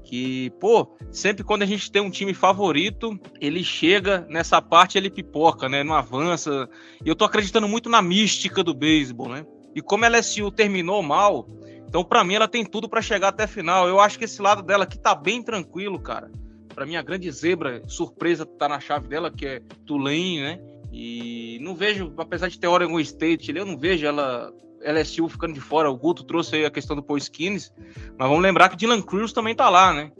que, 0.03 0.51
pô, 0.59 0.95
sempre 1.11 1.43
quando 1.43 1.63
a 1.63 1.65
gente 1.65 1.91
tem 1.91 2.01
um 2.01 2.11
time 2.11 2.35
favorito, 2.35 3.19
ele 3.41 3.63
chega 3.63 4.27
nessa 4.29 4.61
parte, 4.61 4.95
ele 4.95 5.09
pipoca, 5.09 5.67
né? 5.67 5.83
Não 5.83 5.95
avança. 5.95 6.69
E 7.03 7.09
eu 7.09 7.15
tô 7.15 7.25
acreditando 7.25 7.67
muito 7.67 7.89
na 7.89 7.99
mística 7.99 8.63
do 8.63 8.75
beisebol, 8.75 9.27
né? 9.27 9.45
E 9.75 9.81
como 9.81 10.05
a 10.05 10.07
LSU 10.07 10.51
terminou 10.51 11.01
mal, 11.01 11.45
então 11.87 12.05
para 12.05 12.23
mim 12.23 12.35
ela 12.35 12.47
tem 12.47 12.63
tudo 12.63 12.87
para 12.87 13.01
chegar 13.01 13.29
até 13.29 13.43
a 13.43 13.47
final. 13.47 13.87
Eu 13.87 13.99
acho 13.99 14.19
que 14.19 14.25
esse 14.25 14.41
lado 14.41 14.61
dela 14.61 14.83
aqui 14.83 14.99
tá 14.99 15.15
bem 15.15 15.41
tranquilo, 15.41 15.99
cara. 15.99 16.31
Para 16.73 16.85
mim 16.85 16.95
a 16.95 17.01
grande 17.01 17.29
zebra, 17.31 17.81
surpresa 17.87 18.45
tá 18.45 18.69
na 18.69 18.79
chave 18.79 19.07
dela, 19.07 19.29
que 19.29 19.47
é 19.47 19.61
Tulane, 19.85 20.39
né? 20.39 20.76
E 20.91 21.59
não 21.61 21.75
vejo, 21.75 22.13
apesar 22.17 22.47
de 22.47 22.59
ter 22.59 22.67
Oregon 22.67 22.99
State, 22.99 23.51
eu 23.55 23.65
não 23.65 23.77
vejo 23.77 24.05
ela 24.05 24.53
LSU 24.81 25.27
ficando 25.27 25.53
de 25.53 25.61
fora. 25.61 25.89
O 25.89 25.97
Guto 25.97 26.23
trouxe 26.23 26.55
aí 26.55 26.65
a 26.65 26.71
questão 26.71 26.95
do 26.95 27.03
Paul 27.03 27.17
Skins, 27.17 27.71
mas 28.17 28.27
vamos 28.27 28.41
lembrar 28.41 28.69
que 28.69 28.77
Dylan 28.77 29.01
Cruz 29.01 29.33
também 29.33 29.55
tá 29.55 29.69
lá, 29.69 29.93
né? 29.93 30.11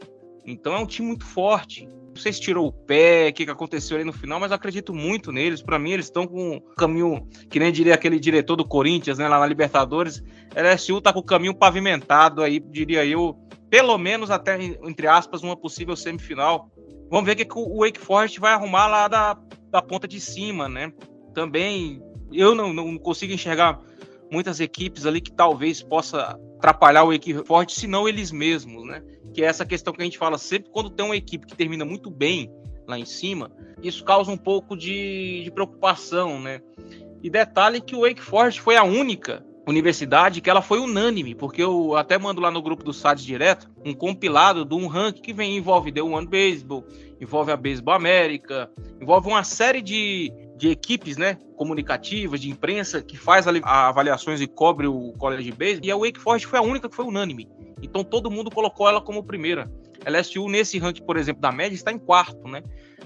Então 0.44 0.74
é 0.74 0.78
um 0.78 0.86
time 0.86 1.08
muito 1.08 1.24
forte. 1.24 1.86
Não 1.86 2.22
sei 2.22 2.32
se 2.32 2.40
tirou 2.40 2.66
o 2.66 2.72
pé, 2.72 3.28
o 3.28 3.32
que, 3.32 3.44
que 3.44 3.50
aconteceu 3.50 3.96
ali 3.96 4.04
no 4.04 4.12
final, 4.12 4.40
mas 4.40 4.50
acredito 4.50 4.92
muito 4.92 5.30
neles. 5.30 5.62
Para 5.62 5.78
mim, 5.78 5.92
eles 5.92 6.06
estão 6.06 6.26
com 6.26 6.56
um 6.56 6.60
caminho, 6.76 7.28
que 7.48 7.60
nem 7.60 7.70
diria 7.70 7.94
aquele 7.94 8.18
diretor 8.18 8.56
do 8.56 8.66
Corinthians, 8.66 9.18
né, 9.18 9.28
lá 9.28 9.38
na 9.38 9.46
Libertadores. 9.46 10.22
LSU 10.54 11.00
tá 11.00 11.12
com 11.12 11.20
o 11.20 11.24
caminho 11.24 11.54
pavimentado 11.54 12.42
aí, 12.42 12.58
diria 12.58 13.06
eu, 13.06 13.38
pelo 13.70 13.96
menos 13.98 14.30
até, 14.30 14.60
entre 14.60 15.06
aspas, 15.06 15.42
uma 15.42 15.56
possível 15.56 15.94
semifinal. 15.94 16.68
Vamos 17.08 17.24
ver 17.24 17.32
o 17.32 17.36
que, 17.36 17.44
que 17.44 17.58
o 17.58 17.78
Wake 17.84 18.00
Forest 18.00 18.40
vai 18.40 18.52
arrumar 18.52 18.88
lá 18.88 19.06
da, 19.06 19.38
da 19.70 19.82
ponta 19.82 20.06
de 20.08 20.20
cima, 20.20 20.68
né? 20.68 20.92
Também 21.34 22.02
eu 22.32 22.54
não, 22.54 22.72
não 22.72 22.98
consigo 22.98 23.32
enxergar 23.32 23.80
muitas 24.30 24.60
equipes 24.60 25.06
ali 25.06 25.20
que 25.20 25.32
talvez 25.32 25.82
possa 25.82 26.38
atrapalhar 26.56 27.04
o 27.04 27.12
equipe 27.12 27.46
forte, 27.46 27.78
se 27.78 27.86
não 27.86 28.08
eles 28.08 28.30
mesmos, 28.30 28.84
né? 28.86 29.02
Que 29.32 29.42
é 29.42 29.46
essa 29.46 29.64
questão 29.64 29.92
que 29.92 30.02
a 30.02 30.04
gente 30.04 30.18
fala 30.18 30.38
sempre 30.38 30.70
quando 30.70 30.90
tem 30.90 31.04
uma 31.04 31.16
equipe 31.16 31.46
que 31.46 31.56
termina 31.56 31.84
muito 31.84 32.10
bem 32.10 32.50
lá 32.86 32.98
em 32.98 33.04
cima, 33.04 33.50
isso 33.82 34.04
causa 34.04 34.30
um 34.30 34.36
pouco 34.36 34.76
de, 34.76 35.42
de 35.44 35.50
preocupação, 35.50 36.40
né? 36.40 36.60
E 37.22 37.28
detalhe 37.28 37.80
que 37.80 37.94
o 37.94 38.00
Wake 38.00 38.22
Forest 38.22 38.60
foi 38.60 38.76
a 38.76 38.84
única 38.84 39.44
universidade 39.68 40.40
que 40.40 40.48
ela 40.48 40.62
foi 40.62 40.78
unânime, 40.78 41.34
porque 41.34 41.62
eu 41.62 41.94
até 41.94 42.16
mando 42.18 42.40
lá 42.40 42.50
no 42.50 42.62
grupo 42.62 42.82
do 42.82 42.92
SADS 42.92 43.22
direto 43.22 43.68
um 43.84 43.92
compilado 43.92 44.64
de 44.64 44.74
um 44.74 44.86
ranking 44.86 45.20
que 45.20 45.32
vem 45.32 45.56
envolve 45.56 45.92
The 45.92 46.02
One 46.02 46.26
Baseball, 46.26 46.84
envolve 47.20 47.52
a 47.52 47.56
Baseball 47.56 47.94
América, 47.94 48.70
envolve 49.00 49.28
uma 49.28 49.44
série 49.44 49.82
de, 49.82 50.32
de 50.56 50.70
equipes, 50.70 51.16
né, 51.16 51.38
comunicativas, 51.56 52.40
de 52.40 52.50
imprensa, 52.50 53.02
que 53.02 53.16
faz 53.16 53.46
avaliações 53.46 54.40
e 54.40 54.46
cobre 54.46 54.86
o 54.86 55.12
college 55.18 55.52
base, 55.52 55.80
e 55.82 55.90
a 55.90 55.96
Wake 55.96 56.18
Forest 56.18 56.46
foi 56.46 56.58
a 56.58 56.62
única 56.62 56.88
que 56.88 56.96
foi 56.96 57.04
unânime. 57.04 57.48
Então 57.82 58.02
todo 58.02 58.30
mundo 58.30 58.50
colocou 58.50 58.88
ela 58.88 59.00
como 59.00 59.22
primeira. 59.22 59.70
LSU 60.06 60.48
nesse 60.48 60.78
ranking, 60.78 61.02
por 61.02 61.16
exemplo, 61.16 61.42
da 61.42 61.52
média 61.52 61.74
está 61.74 61.92
em 61.92 61.98
quarto, 61.98 62.48
né? 62.48 62.62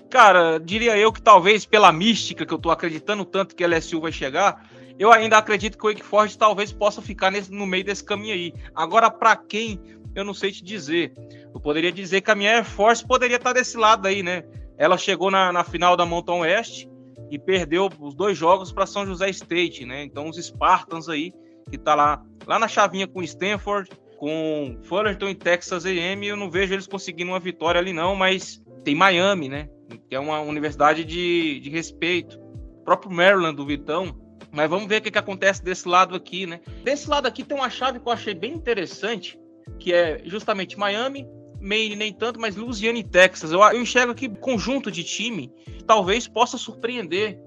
Cara, 0.09 0.59
diria 0.59 0.97
eu 0.97 1.11
que 1.11 1.23
talvez 1.23 1.65
pela 1.65 1.91
mística 1.91 2.45
que 2.45 2.53
eu 2.53 2.59
tô 2.59 2.71
acreditando 2.71 3.25
tanto 3.25 3.57
que 3.57 3.65
a 3.65 3.67
LSU 3.67 4.01
vai 4.01 4.13
chegar, 4.13 4.69
Eu 4.99 5.13
ainda 5.13 5.39
acredito 5.39 5.79
que 5.79 5.87
o 5.87 5.89
Wake 5.89 6.03
Forest 6.03 6.39
talvez 6.39 6.73
possa 6.73 7.01
ficar 7.01 7.31
nesse, 7.31 7.51
no 7.51 7.67
meio 7.67 7.85
desse 7.85 8.05
caminho 8.05 8.35
aí. 8.35 8.53
Agora, 8.75 9.11
para 9.11 9.37
quem, 9.37 9.81
eu 10.15 10.25
não 10.25 10.35
sei 10.35 10.53
te 10.53 10.63
dizer. 10.63 11.13
Eu 11.55 11.61
poderia 11.61 11.93
dizer 11.93 12.21
que 12.21 12.31
a 12.31 12.35
minha 12.35 12.57
Air 12.57 12.65
Force 12.65 13.07
poderia 13.07 13.37
estar 13.37 13.53
desse 13.53 13.77
lado 13.77 14.07
aí, 14.07 14.23
né? 14.23 14.45
Ela 14.77 14.97
chegou 14.97 15.31
na, 15.31 15.53
na 15.53 15.65
final 15.65 15.97
da 15.97 16.07
Mountain 16.07 16.41
West 16.41 16.87
e 17.31 17.39
perdeu 17.39 17.89
os 18.01 18.15
dois 18.15 18.37
jogos 18.37 18.73
para 18.73 18.87
São 18.87 19.07
José 19.07 19.31
State, 19.31 19.85
né? 19.85 20.05
Então 20.05 20.29
os 20.29 20.37
Spartans 20.37 21.09
aí 21.09 21.33
que 21.71 21.79
tá 21.79 21.95
lá 21.95 22.23
lá 22.47 22.59
na 22.59 22.69
chavinha 22.69 23.07
com 23.07 23.23
Stanford, 23.23 23.89
com 24.19 24.79
Fullerton 24.83 25.29
e 25.29 25.35
Texas 25.35 25.85
A&M, 25.85 26.27
eu 26.27 26.37
não 26.37 26.51
vejo 26.51 26.75
eles 26.75 26.87
conseguindo 26.87 27.31
uma 27.31 27.41
vitória 27.41 27.81
ali 27.81 27.93
não, 27.93 28.15
mas 28.15 28.63
tem 28.85 28.95
Miami, 28.95 29.49
né? 29.49 29.69
Que 30.09 30.15
é 30.15 30.21
uma 30.21 30.41
universidade 30.41 31.05
de, 31.05 31.61
de 31.61 31.71
respeito. 31.71 32.39
O 32.39 32.85
próprio 32.85 33.11
Maryland 33.11 33.57
do 33.57 33.67
Vitão. 33.67 34.17
Mas 34.51 34.69
vamos 34.69 34.89
ver 34.89 35.01
o 35.01 35.03
que, 35.03 35.11
que 35.11 35.19
acontece 35.19 35.63
desse 35.63 35.89
lado 35.89 36.15
aqui, 36.15 36.47
né? 36.47 36.61
Desse 36.83 37.09
lado 37.09 37.27
aqui 37.27 37.45
tem 37.45 37.57
uma 37.57 37.71
chave 37.71 38.01
que 38.01 38.09
eu 38.09 38.13
achei 38.13 38.35
bem 38.35 38.53
interessante, 38.53 39.39
que 39.79 39.93
é 39.93 40.23
justamente 40.25 40.79
Miami, 40.79 41.27
Maine 41.61 41.95
nem 41.95 42.13
tanto, 42.13 42.41
mas 42.41 42.57
Louisiana 42.57 42.99
e 42.99 43.05
Texas. 43.05 43.53
Eu, 43.53 43.61
eu 43.61 43.81
enxergo 43.81 44.13
aqui 44.13 44.29
conjunto 44.29 44.91
de 44.91 45.05
time 45.05 45.53
talvez 45.87 46.27
possa 46.27 46.57
surpreender. 46.57 47.39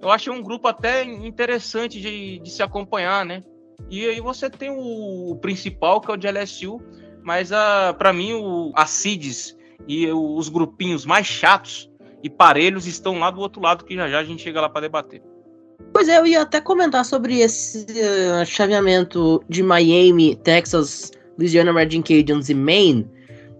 Eu 0.00 0.10
achei 0.10 0.32
um 0.32 0.42
grupo 0.42 0.68
até 0.68 1.02
interessante 1.02 2.00
de, 2.00 2.38
de 2.38 2.50
se 2.50 2.62
acompanhar, 2.62 3.24
né? 3.24 3.42
E 3.90 4.06
aí 4.06 4.20
você 4.20 4.50
tem 4.50 4.70
o, 4.70 5.32
o 5.32 5.36
principal, 5.36 6.00
que 6.00 6.10
é 6.10 6.14
o 6.14 6.16
de 6.16 6.30
LSU, 6.30 6.80
mas 7.22 7.50
para 7.98 8.12
mim 8.12 8.34
o, 8.34 8.72
a 8.74 8.86
CIDS 8.86 9.56
e 9.88 10.06
os 10.10 10.48
grupinhos 10.48 11.04
mais 11.04 11.26
chatos 11.26 11.90
e 12.22 12.30
parelhos 12.30 12.86
estão 12.86 13.18
lá 13.18 13.30
do 13.30 13.40
outro 13.40 13.60
lado, 13.60 13.84
que 13.84 13.94
já 13.94 14.08
já 14.08 14.20
a 14.20 14.24
gente 14.24 14.42
chega 14.42 14.60
lá 14.60 14.68
para 14.68 14.82
debater. 14.82 15.22
Pois 15.92 16.08
é, 16.08 16.18
eu 16.18 16.26
ia 16.26 16.42
até 16.42 16.60
comentar 16.60 17.04
sobre 17.04 17.40
esse 17.40 17.86
uh, 17.88 18.44
chaveamento 18.44 19.42
de 19.48 19.62
Miami, 19.62 20.36
Texas, 20.36 21.12
Louisiana 21.38 21.72
Virgin 21.72 22.02
Cajuns 22.02 22.48
e 22.48 22.54
Maine, 22.54 23.08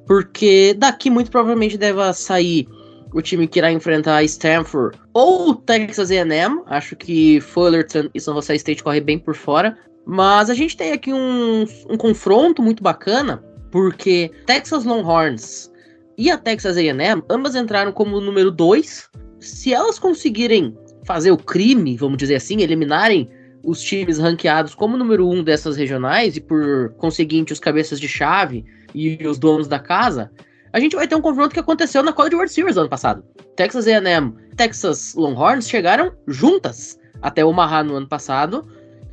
porque 0.07 0.75
daqui 0.77 1.11
muito 1.11 1.31
provavelmente 1.31 1.79
deve 1.79 2.13
sair 2.13 2.67
o 3.15 3.23
time 3.23 3.47
que 3.47 3.61
irá 3.61 3.71
enfrentar 3.71 4.25
Stanford 4.25 4.99
ou 5.13 5.55
Texas 5.55 6.11
A&M. 6.11 6.63
Acho 6.67 6.97
que 6.97 7.41
Fullerton 7.41 8.11
e 8.13 8.21
São 8.21 8.35
José 8.35 8.57
State 8.57 8.83
correm 8.83 9.03
bem 9.03 9.19
por 9.19 9.35
fora. 9.35 9.79
Mas 10.05 10.51
a 10.51 10.55
gente 10.55 10.77
tem 10.77 10.93
aqui 10.93 11.13
um, 11.13 11.65
um 11.89 11.97
confronto 11.97 12.61
muito 12.61 12.83
bacana, 12.83 13.43
porque 13.71 14.31
Texas 14.45 14.85
Longhorns 14.85 15.73
e 16.19 16.31
a 16.31 16.37
Texas 16.37 16.77
A&M, 16.77 17.23
ambas 17.31 17.55
entraram 17.55 17.93
como 17.93 18.21
número 18.21 18.51
2. 18.51 19.09
Se 19.41 19.73
elas 19.73 19.99
conseguirem 19.99 20.77
fazer 21.05 21.31
o 21.31 21.37
crime, 21.37 21.97
vamos 21.97 22.19
dizer 22.19 22.37
assim, 22.37 22.61
eliminarem 22.61 23.29
os 23.63 23.81
times 23.81 24.19
ranqueados 24.19 24.75
como 24.75 24.97
número 24.97 25.27
1 25.29 25.33
um 25.33 25.45
dessas 25.45 25.77
regionais 25.77 26.37
e 26.37 26.41
por 26.41 26.91
conseguinte 26.99 27.53
os 27.53 27.59
cabeças 27.59 27.99
de 27.99 28.07
chave 28.07 28.65
e 28.95 29.27
os 29.27 29.39
donos 29.39 29.67
da 29.67 29.79
casa, 29.79 30.31
a 30.73 30.81
gente 30.81 30.97
vai 30.97 31.07
ter 31.07 31.15
um 31.15 31.21
confronto 31.21 31.55
que 31.55 31.61
aconteceu 31.61 32.03
na 32.03 32.13
College 32.13 32.35
World 32.35 32.53
Series 32.53 32.77
ano 32.77 32.89
passado. 32.89 33.25
Texas 33.57 33.87
A&M, 33.87 34.35
Texas 34.57 35.15
Longhorns 35.15 35.69
chegaram 35.69 36.13
juntas 36.27 36.99
até 37.23 37.45
Omaha 37.45 37.83
no 37.83 37.95
ano 37.95 38.09
passado 38.09 38.67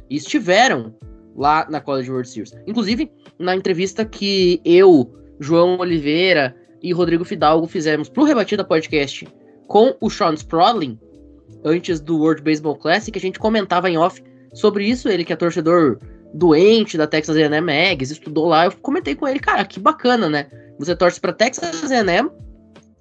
e 0.10 0.16
estiveram 0.16 0.94
lá 1.36 1.66
na 1.70 1.80
College 1.80 2.12
World 2.12 2.28
Series. 2.28 2.54
Inclusive, 2.68 3.12
na 3.40 3.56
entrevista 3.56 4.04
que 4.04 4.60
eu, 4.66 5.10
João 5.40 5.80
Oliveira 5.80 6.56
e 6.82 6.92
Rodrigo 6.92 7.24
Fidalgo 7.24 7.68
fizemos 7.68 8.10
pro 8.10 8.24
Rebatida 8.24 8.64
Podcast 8.64 9.28
com 9.68 9.96
o 10.02 10.10
Sean 10.10 10.34
Sprodling, 10.34 11.00
antes 11.64 12.00
do 12.00 12.18
World 12.18 12.42
Baseball 12.42 12.76
Classic, 12.76 13.18
a 13.18 13.22
gente 13.22 13.40
comentava 13.40 13.90
em 13.90 13.98
off 13.98 14.24
sobre 14.54 14.86
isso, 14.86 15.08
ele 15.08 15.24
que 15.24 15.34
é 15.34 15.36
torcedor 15.36 16.00
doente 16.34 16.98
da 16.98 17.08
Texas 17.08 17.36
A&M 17.36 17.72
Eggs, 17.72 18.12
estudou 18.14 18.48
lá, 18.48 18.66
eu 18.66 18.72
comentei 18.82 19.16
com 19.16 19.28
ele, 19.28 19.40
cara, 19.40 19.66
que 19.66 19.80
bacana, 19.80 20.30
né? 20.30 20.48
Você 20.80 20.96
torce 20.96 21.20
para 21.20 21.34
Texas 21.34 21.92
A&M 21.92 22.30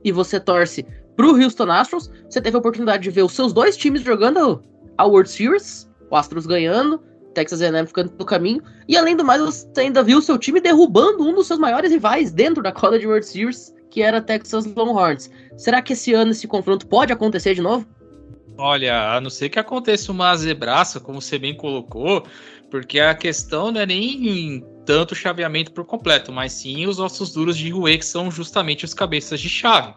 e 0.05 0.13
você 0.13 0.41
torce 0.41 0.85
pro 1.17 1.41
Houston 1.41 1.71
Astros, 1.71 2.11
você 2.29 2.41
teve 2.41 2.57
a 2.57 2.61
oportunidade 2.61 3.03
de 3.03 3.11
ver 3.11 3.23
os 3.23 3.33
seus 3.33 3.53
dois 3.53 3.77
times 3.77 4.03
jogando 4.03 4.63
a 4.99 5.07
World 5.07 5.31
Series, 5.31 5.89
o 6.11 6.17
Astros 6.17 6.47
ganhando, 6.47 7.01
Texas 7.35 7.63
A&M 7.63 7.87
ficando 7.87 8.13
no 8.19 8.25
caminho, 8.25 8.63
e 8.89 8.97
além 8.97 9.17
do 9.17 9.25
mais, 9.25 9.41
você 9.41 9.69
ainda 9.81 10.03
viu 10.03 10.19
o 10.19 10.23
seu 10.23 10.37
time 10.37 10.61
derrubando 10.61 11.23
um 11.23 11.35
dos 11.35 11.47
seus 11.47 11.59
maiores 11.59 11.93
rivais 11.93 12.33
dentro 12.33 12.63
da 12.63 12.73
College 12.73 13.07
World 13.07 13.27
Series, 13.27 13.75
que 13.91 14.03
era 14.03 14.21
Texas 14.21 14.67
Longhorns. 14.67 15.31
Será 15.57 15.83
que 15.83 15.93
esse 15.93 16.13
ano 16.13 16.33
esse 16.33 16.47
confronto 16.47 16.87
pode 16.87 17.13
acontecer 17.13 17.55
de 17.55 17.61
novo? 17.61 17.87
Olha, 18.61 19.15
a 19.15 19.21
não 19.23 19.31
ser 19.31 19.49
que 19.49 19.59
aconteça 19.59 20.13
uma 20.13 20.37
zebraça, 20.37 21.01
como 21.01 21.21
você 21.21 21.39
bem 21.39 21.55
colocou, 21.55 22.27
porque 22.71 23.01
a 23.01 23.15
questão 23.15 23.73
não 23.73 23.81
é 23.81 23.87
nem 23.87 24.63
tanto 24.85 25.15
chaveamento 25.15 25.73
por 25.73 25.87
completo, 25.87 26.31
mas 26.31 26.53
sim 26.53 26.87
os 26.87 26.99
ossos 26.99 27.33
duros 27.33 27.57
de 27.57 27.71
Rue, 27.71 27.97
que 27.97 28.05
são 28.05 28.31
justamente 28.31 28.85
os 28.85 28.93
cabeças 28.93 29.41
de 29.41 29.49
chave. 29.49 29.95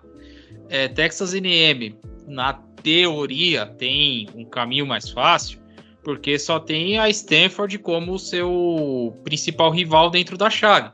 É, 0.69 0.87
Texas 0.87 1.33
A&M, 1.33 1.93
na 2.25 2.53
teoria, 2.81 3.65
tem 3.65 4.29
um 4.33 4.45
caminho 4.45 4.87
mais 4.87 5.09
fácil, 5.09 5.59
porque 6.01 6.39
só 6.39 6.57
tem 6.57 6.97
a 6.97 7.09
Stanford 7.09 7.77
como 7.79 8.17
seu 8.17 9.13
principal 9.25 9.71
rival 9.71 10.09
dentro 10.09 10.37
da 10.37 10.49
chave. 10.49 10.89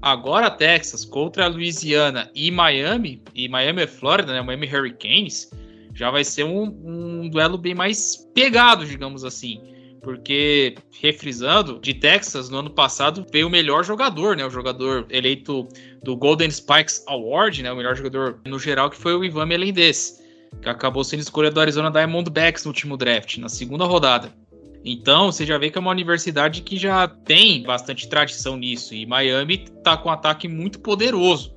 Agora 0.00 0.50
Texas 0.50 1.04
contra 1.04 1.44
a 1.44 1.48
Louisiana 1.48 2.30
e 2.34 2.50
Miami, 2.50 3.22
e 3.34 3.50
Miami 3.50 3.82
é 3.82 3.86
Flórida, 3.86 4.32
né? 4.32 4.40
Miami 4.40 4.66
Hurricanes, 4.66 5.50
já 5.94 6.10
vai 6.10 6.24
ser 6.24 6.44
um, 6.44 6.64
um 6.84 7.28
duelo 7.28 7.58
bem 7.58 7.74
mais 7.74 8.16
pegado, 8.34 8.86
digamos 8.86 9.24
assim. 9.24 9.60
Porque, 10.02 10.74
refrisando, 11.00 11.78
de 11.78 11.94
Texas, 11.94 12.48
no 12.50 12.58
ano 12.58 12.70
passado, 12.70 13.24
veio 13.32 13.46
o 13.46 13.50
melhor 13.50 13.84
jogador, 13.84 14.36
né? 14.36 14.44
O 14.44 14.50
jogador 14.50 15.06
eleito 15.08 15.68
do 16.02 16.16
Golden 16.16 16.50
Spikes 16.50 17.04
Award, 17.06 17.62
né? 17.62 17.70
O 17.70 17.76
melhor 17.76 17.94
jogador 17.94 18.40
no 18.44 18.58
geral, 18.58 18.90
que 18.90 18.96
foi 18.96 19.14
o 19.14 19.24
Ivan 19.24 19.46
Melendez, 19.46 20.20
que 20.60 20.68
acabou 20.68 21.04
sendo 21.04 21.20
escolha 21.20 21.52
do 21.52 21.60
Arizona 21.60 21.88
Diamondbacks 21.88 22.64
no 22.64 22.70
último 22.70 22.96
draft, 22.96 23.38
na 23.38 23.48
segunda 23.48 23.84
rodada. 23.84 24.32
Então, 24.84 25.30
você 25.30 25.46
já 25.46 25.56
vê 25.56 25.70
que 25.70 25.78
é 25.78 25.80
uma 25.80 25.92
universidade 25.92 26.62
que 26.62 26.76
já 26.76 27.06
tem 27.06 27.62
bastante 27.62 28.08
tradição 28.08 28.56
nisso. 28.56 28.92
E 28.94 29.06
Miami 29.06 29.58
tá 29.84 29.96
com 29.96 30.08
um 30.08 30.12
ataque 30.12 30.48
muito 30.48 30.80
poderoso. 30.80 31.54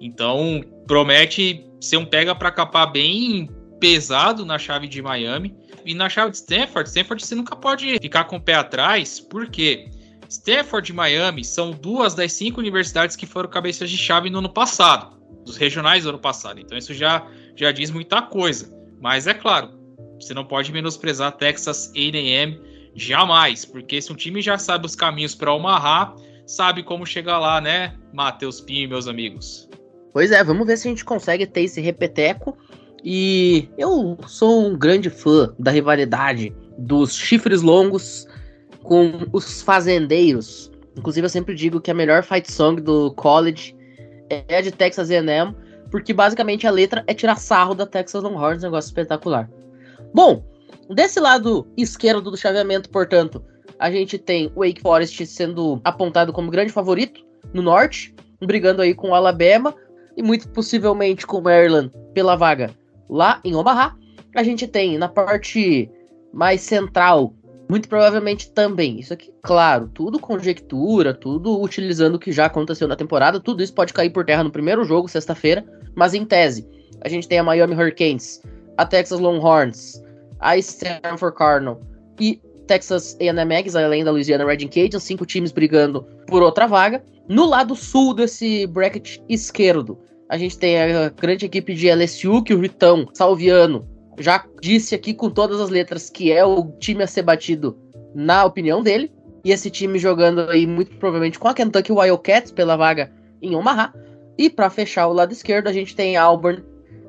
Então, 0.00 0.62
promete 0.86 1.64
ser 1.80 1.96
um 1.96 2.04
pega 2.04 2.34
para 2.34 2.52
capar 2.52 2.92
bem 2.92 3.48
pesado 3.78 4.44
na 4.44 4.58
chave 4.58 4.88
de 4.88 5.00
Miami. 5.00 5.56
E 5.84 5.94
na 5.94 6.08
chave 6.08 6.30
de 6.30 6.36
Stanford, 6.38 6.88
Stanford 6.88 7.24
você 7.24 7.34
nunca 7.34 7.56
pode 7.56 7.98
ficar 7.98 8.24
com 8.24 8.36
o 8.36 8.40
pé 8.40 8.54
atrás, 8.54 9.20
porque 9.20 9.88
Stanford 10.28 10.90
e 10.90 10.94
Miami 10.94 11.44
são 11.44 11.70
duas 11.70 12.14
das 12.14 12.32
cinco 12.32 12.60
universidades 12.60 13.16
que 13.16 13.26
foram 13.26 13.48
cabeças 13.48 13.88
de 13.88 13.96
chave 13.96 14.28
no 14.28 14.38
ano 14.38 14.52
passado, 14.52 15.16
dos 15.44 15.56
regionais 15.56 16.04
do 16.04 16.10
ano 16.10 16.18
passado. 16.18 16.60
Então 16.60 16.76
isso 16.76 16.92
já, 16.92 17.26
já 17.56 17.72
diz 17.72 17.90
muita 17.90 18.20
coisa. 18.22 18.70
Mas 19.00 19.26
é 19.26 19.34
claro, 19.34 19.70
você 20.20 20.34
não 20.34 20.44
pode 20.44 20.72
menosprezar 20.72 21.32
Texas 21.32 21.90
A&M 21.94 22.60
jamais, 22.94 23.64
porque 23.64 24.02
se 24.02 24.12
um 24.12 24.16
time 24.16 24.42
já 24.42 24.58
sabe 24.58 24.84
os 24.84 24.94
caminhos 24.94 25.34
para 25.34 25.52
Omaha, 25.52 26.14
sabe 26.46 26.82
como 26.82 27.06
chegar 27.06 27.38
lá, 27.38 27.60
né, 27.60 27.94
Matheus 28.12 28.60
Pinho, 28.60 28.88
meus 28.88 29.06
amigos. 29.06 29.68
Pois 30.12 30.32
é, 30.32 30.42
vamos 30.42 30.66
ver 30.66 30.76
se 30.76 30.88
a 30.88 30.90
gente 30.90 31.04
consegue 31.04 31.46
ter 31.46 31.62
esse 31.62 31.80
repeteco. 31.80 32.56
E 33.04 33.68
eu 33.78 34.18
sou 34.26 34.66
um 34.66 34.76
grande 34.76 35.08
fã 35.08 35.54
da 35.58 35.70
rivalidade 35.70 36.54
dos 36.76 37.14
chifres 37.14 37.62
longos 37.62 38.26
com 38.82 39.12
os 39.32 39.62
fazendeiros. 39.62 40.70
Inclusive, 40.96 41.26
eu 41.26 41.30
sempre 41.30 41.54
digo 41.54 41.80
que 41.80 41.90
a 41.90 41.94
melhor 41.94 42.22
fight 42.22 42.50
song 42.50 42.80
do 42.80 43.12
college 43.12 43.76
é 44.30 44.56
a 44.56 44.60
de 44.60 44.72
Texas 44.72 45.10
A&M, 45.10 45.54
porque 45.90 46.12
basicamente 46.12 46.66
a 46.66 46.70
letra 46.70 47.04
é 47.06 47.14
tirar 47.14 47.36
sarro 47.36 47.74
da 47.74 47.86
Texas 47.86 48.22
Longhorns, 48.22 48.62
negócio 48.62 48.88
espetacular. 48.88 49.48
Bom, 50.12 50.44
desse 50.90 51.20
lado 51.20 51.66
esquerdo 51.76 52.30
do 52.30 52.36
chaveamento, 52.36 52.90
portanto, 52.90 53.42
a 53.78 53.90
gente 53.90 54.18
tem 54.18 54.52
Wake 54.56 54.80
Forest 54.80 55.24
sendo 55.26 55.80
apontado 55.84 56.32
como 56.32 56.50
grande 56.50 56.72
favorito 56.72 57.24
no 57.52 57.62
norte, 57.62 58.14
brigando 58.40 58.82
aí 58.82 58.92
com 58.92 59.10
o 59.10 59.14
Alabama 59.14 59.74
e 60.16 60.22
muito 60.22 60.48
possivelmente 60.48 61.26
com 61.26 61.38
o 61.38 61.42
Maryland 61.42 61.92
pela 62.12 62.34
vaga 62.34 62.74
lá 63.08 63.40
em 63.44 63.54
Omaha. 63.54 63.96
A 64.34 64.42
gente 64.42 64.66
tem 64.66 64.98
na 64.98 65.08
parte 65.08 65.90
mais 66.32 66.60
central, 66.60 67.34
muito 67.68 67.88
provavelmente 67.88 68.50
também, 68.52 69.00
isso 69.00 69.12
aqui, 69.12 69.32
claro, 69.42 69.88
tudo 69.88 70.18
conjectura, 70.18 71.14
tudo 71.14 71.60
utilizando 71.60 72.16
o 72.16 72.18
que 72.18 72.30
já 72.30 72.46
aconteceu 72.46 72.86
na 72.86 72.96
temporada, 72.96 73.40
tudo 73.40 73.62
isso 73.62 73.74
pode 73.74 73.92
cair 73.92 74.10
por 74.10 74.24
terra 74.24 74.44
no 74.44 74.50
primeiro 74.50 74.84
jogo, 74.84 75.08
sexta-feira, 75.08 75.64
mas 75.94 76.14
em 76.14 76.24
tese, 76.24 76.68
a 77.00 77.08
gente 77.08 77.26
tem 77.26 77.38
a 77.38 77.42
Miami 77.42 77.74
Hurricanes 77.74 78.42
a 78.78 78.86
Texas 78.86 79.18
Longhorns, 79.18 80.02
a 80.38 80.56
Stanford 80.56 81.36
Cardinal 81.36 81.80
e 82.18 82.40
Texas 82.66 83.16
A&M 83.20 83.54
Aggies, 83.54 83.74
além 83.74 84.04
da 84.04 84.12
Louisiana 84.12 84.46
Red 84.46 84.68
Cajuns, 84.68 85.02
cinco 85.02 85.26
times 85.26 85.50
brigando 85.50 86.06
por 86.26 86.42
outra 86.42 86.66
vaga. 86.66 87.02
No 87.28 87.44
lado 87.44 87.74
sul 87.74 88.14
desse 88.14 88.66
bracket 88.68 89.18
esquerdo, 89.28 89.98
a 90.28 90.36
gente 90.36 90.58
tem 90.58 90.78
a 90.78 91.08
grande 91.08 91.46
equipe 91.46 91.74
de 91.74 91.90
LSU, 91.90 92.42
que 92.42 92.52
o 92.52 92.58
Vitão 92.58 93.08
Salviano 93.14 93.88
já 94.18 94.44
disse 94.60 94.94
aqui 94.94 95.14
com 95.14 95.30
todas 95.30 95.60
as 95.60 95.70
letras 95.70 96.10
que 96.10 96.32
é 96.32 96.44
o 96.44 96.70
time 96.78 97.02
a 97.02 97.06
ser 97.06 97.22
batido 97.22 97.78
na 98.14 98.44
opinião 98.44 98.82
dele. 98.82 99.10
E 99.44 99.52
esse 99.52 99.70
time 99.70 99.98
jogando 99.98 100.40
aí 100.50 100.66
muito 100.66 100.96
provavelmente 100.96 101.38
com 101.38 101.48
a 101.48 101.54
Kentucky 101.54 101.92
Wildcats 101.92 102.50
pela 102.50 102.76
vaga 102.76 103.10
em 103.40 103.54
Omaha. 103.54 103.94
E 104.36 104.50
para 104.50 104.68
fechar 104.68 105.06
o 105.06 105.12
lado 105.12 105.32
esquerdo, 105.32 105.68
a 105.68 105.72
gente 105.72 105.96
tem 105.96 106.16
Auburn 106.16 106.62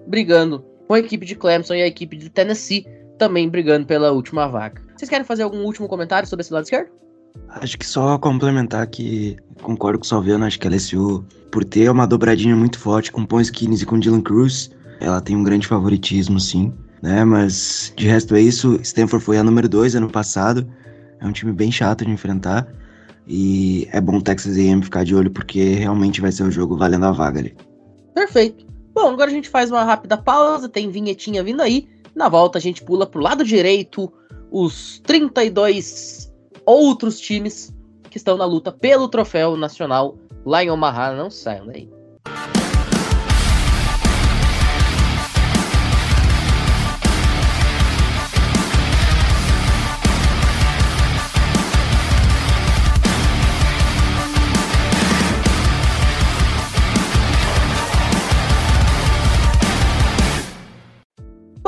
brigando 0.08 0.64
com 0.88 0.94
a 0.94 1.00
equipe 1.00 1.26
de 1.26 1.36
Clemson 1.36 1.76
e 1.76 1.82
a 1.82 1.88
equipe 1.88 2.16
de 2.16 2.30
Tennessee 2.30 2.86
também 3.18 3.50
brigando 3.50 3.86
pela 3.86 4.12
última 4.12 4.48
vaga. 4.48 4.82
Vocês 4.96 5.10
querem 5.10 5.26
fazer 5.26 5.44
algum 5.44 5.64
último 5.64 5.88
comentário 5.88 6.28
sobre 6.28 6.42
esse 6.42 6.54
lado 6.54 6.64
esquerdo? 6.64 6.90
Acho 7.50 7.78
que 7.78 7.86
só 7.86 8.18
complementar 8.18 8.86
que 8.88 9.38
concordo 9.62 10.00
com 10.00 10.06
o 10.06 10.08
Salviano, 10.08 10.46
acho 10.46 10.60
que 10.60 10.68
a 10.68 10.70
LSU, 10.70 11.26
por 11.52 11.63
ter 11.63 11.89
uma 11.89 12.06
dobradinha 12.06 12.56
muito 12.56 12.80
forte 12.80 13.12
com 13.12 13.26
Pons 13.26 13.50
Kines 13.50 13.82
e 13.82 13.86
com 13.86 14.00
Dylan 14.00 14.22
Cruz, 14.22 14.72
ela 15.00 15.22
tem 15.22 15.36
um 15.36 15.44
grande 15.44 15.68
favoritismo, 15.68 16.39
sim. 16.39 16.74
Né? 17.02 17.24
Mas 17.24 17.94
de 17.96 18.08
resto 18.08 18.36
é 18.36 18.42
isso. 18.42 18.80
Stanford 18.82 19.24
foi 19.24 19.38
a 19.38 19.44
número 19.44 19.68
2 19.68 19.96
ano 19.96 20.10
passado. 20.10 20.68
É 21.20 21.26
um 21.26 21.32
time 21.32 21.52
bem 21.52 21.72
chato 21.72 22.06
de 22.06 22.12
enfrentar. 22.12 22.68
E 23.28 23.88
é 23.92 24.02
bom 24.02 24.18
o 24.18 24.22
Texas 24.22 24.58
A&M 24.58 24.84
ficar 24.84 25.04
de 25.04 25.15
olho 25.15 25.30
porque 25.30 25.76
realmente 25.76 26.20
vai 26.20 26.32
ser 26.32 26.44
o 26.44 26.52
jogo 26.52 26.76
valendo 26.76 27.06
a 27.06 27.12
vaga 27.12 27.39
ali. 27.39 27.56
Perfeito. 28.13 28.65
Bom, 28.94 29.12
agora 29.12 29.30
a 29.30 29.34
gente 29.34 29.48
faz 29.48 29.72
uma 29.72 29.84
rápida 29.84 30.18
pausa, 30.18 30.68
tem 30.68 30.89
vinhetinha 30.89 31.44
vindo 31.44 31.62
aí. 31.62 31.88
Na 32.15 32.28
volta 32.28 32.58
a 32.58 32.62
gente 32.62 32.84
pula 32.84 33.06
pro 33.06 33.22
lado 33.22 33.46
direito 33.46 34.12
os 34.52 35.00
32 35.06 36.19
outros 36.65 37.19
times 37.19 37.74
que 38.10 38.17
estão 38.17 38.38
na 38.38 38.45
luta 38.45 38.72
pelo 38.72 39.08
troféu 39.08 39.56
nacional 39.56 40.17
lá 40.45 40.63
em 40.63 40.69
Omaha. 40.69 41.13
Não 41.13 41.30
saiam 41.30 41.67
daí. 41.67 41.89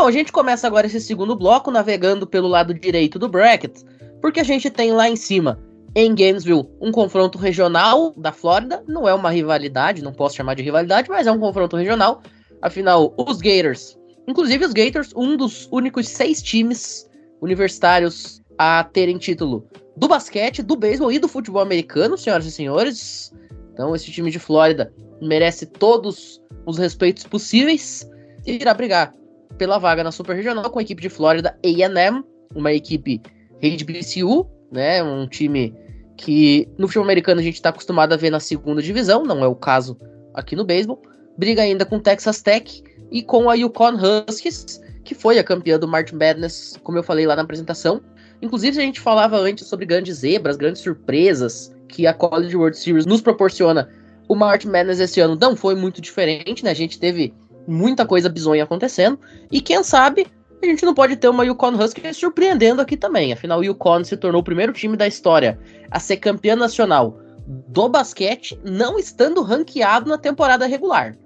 Bom, 0.01 0.07
a 0.07 0.11
gente 0.11 0.31
começa 0.31 0.65
agora 0.65 0.87
esse 0.87 0.99
segundo 0.99 1.35
bloco 1.35 1.69
navegando 1.69 2.25
pelo 2.25 2.47
lado 2.47 2.73
direito 2.73 3.19
do 3.19 3.29
bracket, 3.29 3.83
porque 4.21 4.39
a 4.39 4.43
gente 4.43 4.69
tem 4.69 4.91
lá 4.91 5.09
em 5.09 5.15
cima, 5.15 5.59
em 5.95 6.15
Gainesville, 6.15 6.69
um 6.79 6.91
confronto 6.91 7.37
regional 7.37 8.13
da 8.15 8.31
Flórida. 8.31 8.83
Não 8.87 9.07
é 9.07 9.13
uma 9.13 9.29
rivalidade, 9.29 10.03
não 10.03 10.13
posso 10.13 10.35
chamar 10.35 10.53
de 10.53 10.63
rivalidade, 10.63 11.09
mas 11.09 11.27
é 11.27 11.31
um 11.31 11.39
confronto 11.39 11.75
regional. 11.75 12.21
Afinal, 12.61 13.13
os 13.17 13.41
Gators, 13.41 13.97
inclusive 14.27 14.63
os 14.63 14.73
Gators, 14.73 15.11
um 15.15 15.35
dos 15.35 15.67
únicos 15.71 16.07
seis 16.07 16.41
times 16.41 17.09
universitários 17.41 18.41
a 18.57 18.83
terem 18.83 19.17
título 19.17 19.67
do 19.97 20.07
basquete, 20.07 20.61
do 20.61 20.75
beisebol 20.75 21.11
e 21.11 21.19
do 21.19 21.27
futebol 21.27 21.61
americano, 21.61 22.17
senhoras 22.17 22.45
e 22.45 22.51
senhores. 22.51 23.33
Então, 23.73 23.95
esse 23.95 24.11
time 24.11 24.29
de 24.29 24.39
Flórida 24.39 24.93
merece 25.21 25.65
todos 25.65 26.41
os 26.65 26.77
respeitos 26.77 27.23
possíveis 27.23 28.09
e 28.45 28.53
irá 28.53 28.73
brigar 28.73 29.13
pela 29.57 29.77
vaga 29.77 30.03
na 30.03 30.11
Super 30.11 30.35
Regional 30.35 30.69
com 30.69 30.79
a 30.79 30.81
equipe 30.81 31.01
de 31.01 31.09
Flórida 31.09 31.57
A&M, 31.65 32.23
uma 32.55 32.71
equipe 32.71 33.21
HBCU, 33.61 34.47
né, 34.71 35.03
um 35.03 35.27
time 35.27 35.75
que 36.17 36.67
no 36.77 36.87
futebol 36.87 37.05
americano 37.05 37.41
a 37.41 37.43
gente 37.43 37.55
está 37.55 37.69
acostumado 37.69 38.13
a 38.13 38.17
ver 38.17 38.29
na 38.29 38.39
segunda 38.39 38.81
divisão, 38.81 39.23
não 39.23 39.43
é 39.43 39.47
o 39.47 39.55
caso 39.55 39.97
aqui 40.33 40.55
no 40.55 40.63
beisebol. 40.63 41.01
Briga 41.37 41.61
ainda 41.61 41.85
com 41.85 41.99
Texas 41.99 42.41
Tech 42.41 42.83
e 43.11 43.21
com 43.21 43.49
a 43.49 43.55
Yukon 43.55 43.93
Huskies, 43.95 44.81
que 45.03 45.15
foi 45.15 45.39
a 45.39 45.43
campeã 45.43 45.79
do 45.79 45.87
March 45.87 46.11
Madness, 46.11 46.79
como 46.83 46.97
eu 46.97 47.03
falei 47.03 47.25
lá 47.25 47.35
na 47.35 47.41
apresentação. 47.41 48.01
Inclusive, 48.41 48.79
a 48.79 48.81
gente 48.81 48.99
falava 48.99 49.37
antes 49.37 49.67
sobre 49.67 49.85
grandes 49.85 50.17
zebras, 50.17 50.57
grandes 50.57 50.81
surpresas 50.81 51.73
que 51.87 52.07
a 52.07 52.13
College 52.13 52.55
World 52.55 52.77
Series 52.77 53.05
nos 53.05 53.21
proporciona. 53.21 53.89
O 54.27 54.35
March 54.35 54.65
Madness 54.65 54.99
esse 54.99 55.19
ano 55.19 55.37
não 55.39 55.55
foi 55.55 55.75
muito 55.75 56.01
diferente, 56.01 56.63
né? 56.63 56.71
A 56.71 56.75
gente 56.75 56.99
teve 56.99 57.33
muita 57.67 58.05
coisa 58.05 58.29
bizonha 58.29 58.63
acontecendo. 58.63 59.19
E 59.51 59.61
quem 59.61 59.83
sabe 59.83 60.27
a 60.61 60.65
gente 60.65 60.85
não 60.85 60.93
pode 60.93 61.15
ter 61.15 61.27
uma 61.27 61.45
Yukon 61.45 61.73
Huskies 61.73 62.17
surpreendendo 62.17 62.81
aqui 62.81 62.95
também. 62.95 63.33
Afinal, 63.33 63.59
o 63.59 63.63
Yukon 63.63 64.03
se 64.03 64.15
tornou 64.17 64.41
o 64.41 64.43
primeiro 64.43 64.73
time 64.73 64.95
da 64.95 65.07
história 65.07 65.59
a 65.89 65.99
ser 65.99 66.17
campeão 66.17 66.55
nacional 66.55 67.19
do 67.47 67.89
basquete, 67.89 68.59
não 68.63 68.99
estando 68.99 69.41
ranqueado 69.41 70.09
na 70.09 70.17
temporada 70.17 70.65
regular. 70.65 71.17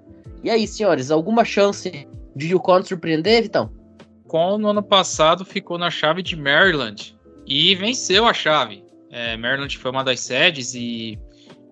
E 0.42 0.50
aí, 0.50 0.66
senhores, 0.66 1.10
alguma 1.10 1.44
chance 1.44 2.08
de 2.34 2.48
Yukon 2.48 2.82
surpreender, 2.82 3.42
Vitão? 3.42 3.70
Com 4.26 4.58
no 4.58 4.68
ano 4.68 4.82
passado 4.82 5.44
ficou 5.44 5.78
na 5.78 5.90
chave 5.90 6.22
de 6.22 6.36
Maryland 6.36 7.16
e 7.46 7.74
venceu 7.74 8.26
a 8.26 8.34
chave. 8.34 8.84
É, 9.10 9.36
Maryland 9.36 9.78
foi 9.78 9.90
uma 9.90 10.02
das 10.02 10.20
sedes 10.20 10.74
e 10.74 11.18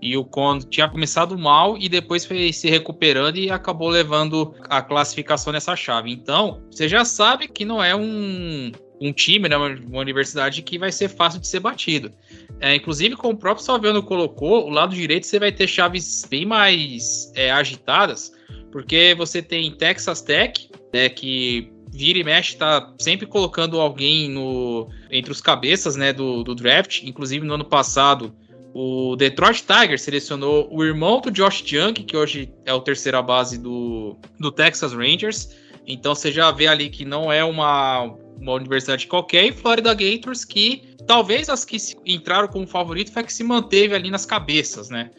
e 0.04 0.18
o 0.18 0.24
Con 0.24 0.58
tinha 0.58 0.86
começado 0.86 1.36
mal 1.38 1.78
e 1.78 1.88
depois 1.88 2.26
foi 2.26 2.52
se 2.52 2.68
recuperando 2.68 3.38
e 3.38 3.50
acabou 3.50 3.88
levando 3.88 4.54
a 4.68 4.82
classificação 4.82 5.50
nessa 5.50 5.74
chave. 5.74 6.12
Então, 6.12 6.62
você 6.70 6.86
já 6.86 7.06
sabe 7.06 7.48
que 7.48 7.64
não 7.64 7.82
é 7.82 7.96
um, 7.96 8.70
um 9.00 9.12
time, 9.14 9.48
né, 9.48 9.56
uma 9.56 10.00
universidade 10.00 10.60
que 10.60 10.78
vai 10.78 10.92
ser 10.92 11.08
fácil 11.08 11.40
de 11.40 11.48
ser 11.48 11.60
batido. 11.60 12.12
É, 12.60 12.74
inclusive, 12.74 13.16
como 13.16 13.32
o 13.32 13.38
próprio 13.38 13.64
Salviano 13.64 14.02
colocou, 14.02 14.66
o 14.66 14.70
lado 14.70 14.94
direito 14.94 15.26
você 15.26 15.38
vai 15.38 15.50
ter 15.50 15.66
chaves 15.66 16.26
bem 16.28 16.44
mais 16.44 17.32
é, 17.34 17.50
agitadas, 17.50 18.30
porque 18.70 19.14
você 19.16 19.40
tem 19.40 19.74
Texas 19.74 20.20
Tech, 20.20 20.68
né, 20.92 21.08
que 21.08 21.72
vira 21.90 22.18
e 22.18 22.24
mexe 22.24 22.52
está 22.52 22.92
sempre 22.98 23.24
colocando 23.24 23.80
alguém 23.80 24.28
no, 24.28 24.90
entre 25.10 25.32
os 25.32 25.40
cabeças 25.40 25.96
né, 25.96 26.12
do, 26.12 26.42
do 26.42 26.54
draft. 26.54 27.04
Inclusive, 27.04 27.46
no 27.46 27.54
ano 27.54 27.64
passado, 27.64 28.34
o 28.74 29.14
Detroit 29.14 29.62
Tigers 29.64 30.02
selecionou 30.02 30.68
o 30.68 30.84
irmão 30.84 31.20
do 31.20 31.30
Josh 31.30 31.64
Young, 31.70 31.94
que 31.94 32.16
hoje 32.16 32.52
é 32.64 32.74
o 32.74 32.80
terceira 32.80 33.22
base 33.22 33.56
do, 33.56 34.16
do 34.40 34.50
Texas 34.50 34.92
Rangers. 34.92 35.54
Então 35.86 36.12
você 36.12 36.32
já 36.32 36.50
vê 36.50 36.66
ali 36.66 36.90
que 36.90 37.04
não 37.04 37.32
é 37.32 37.44
uma, 37.44 38.12
uma 38.36 38.52
universidade 38.52 39.06
qualquer. 39.06 39.44
E 39.44 39.52
Florida 39.52 39.94
Gators, 39.94 40.44
que 40.44 40.96
talvez 41.06 41.48
as 41.48 41.64
que 41.64 41.76
entraram 42.04 42.48
como 42.48 42.66
favorito 42.66 43.12
foi 43.12 43.22
a 43.22 43.24
que 43.24 43.32
se 43.32 43.44
manteve 43.44 43.94
ali 43.94 44.10
nas 44.10 44.26
cabeças, 44.26 44.90
né? 44.90 45.12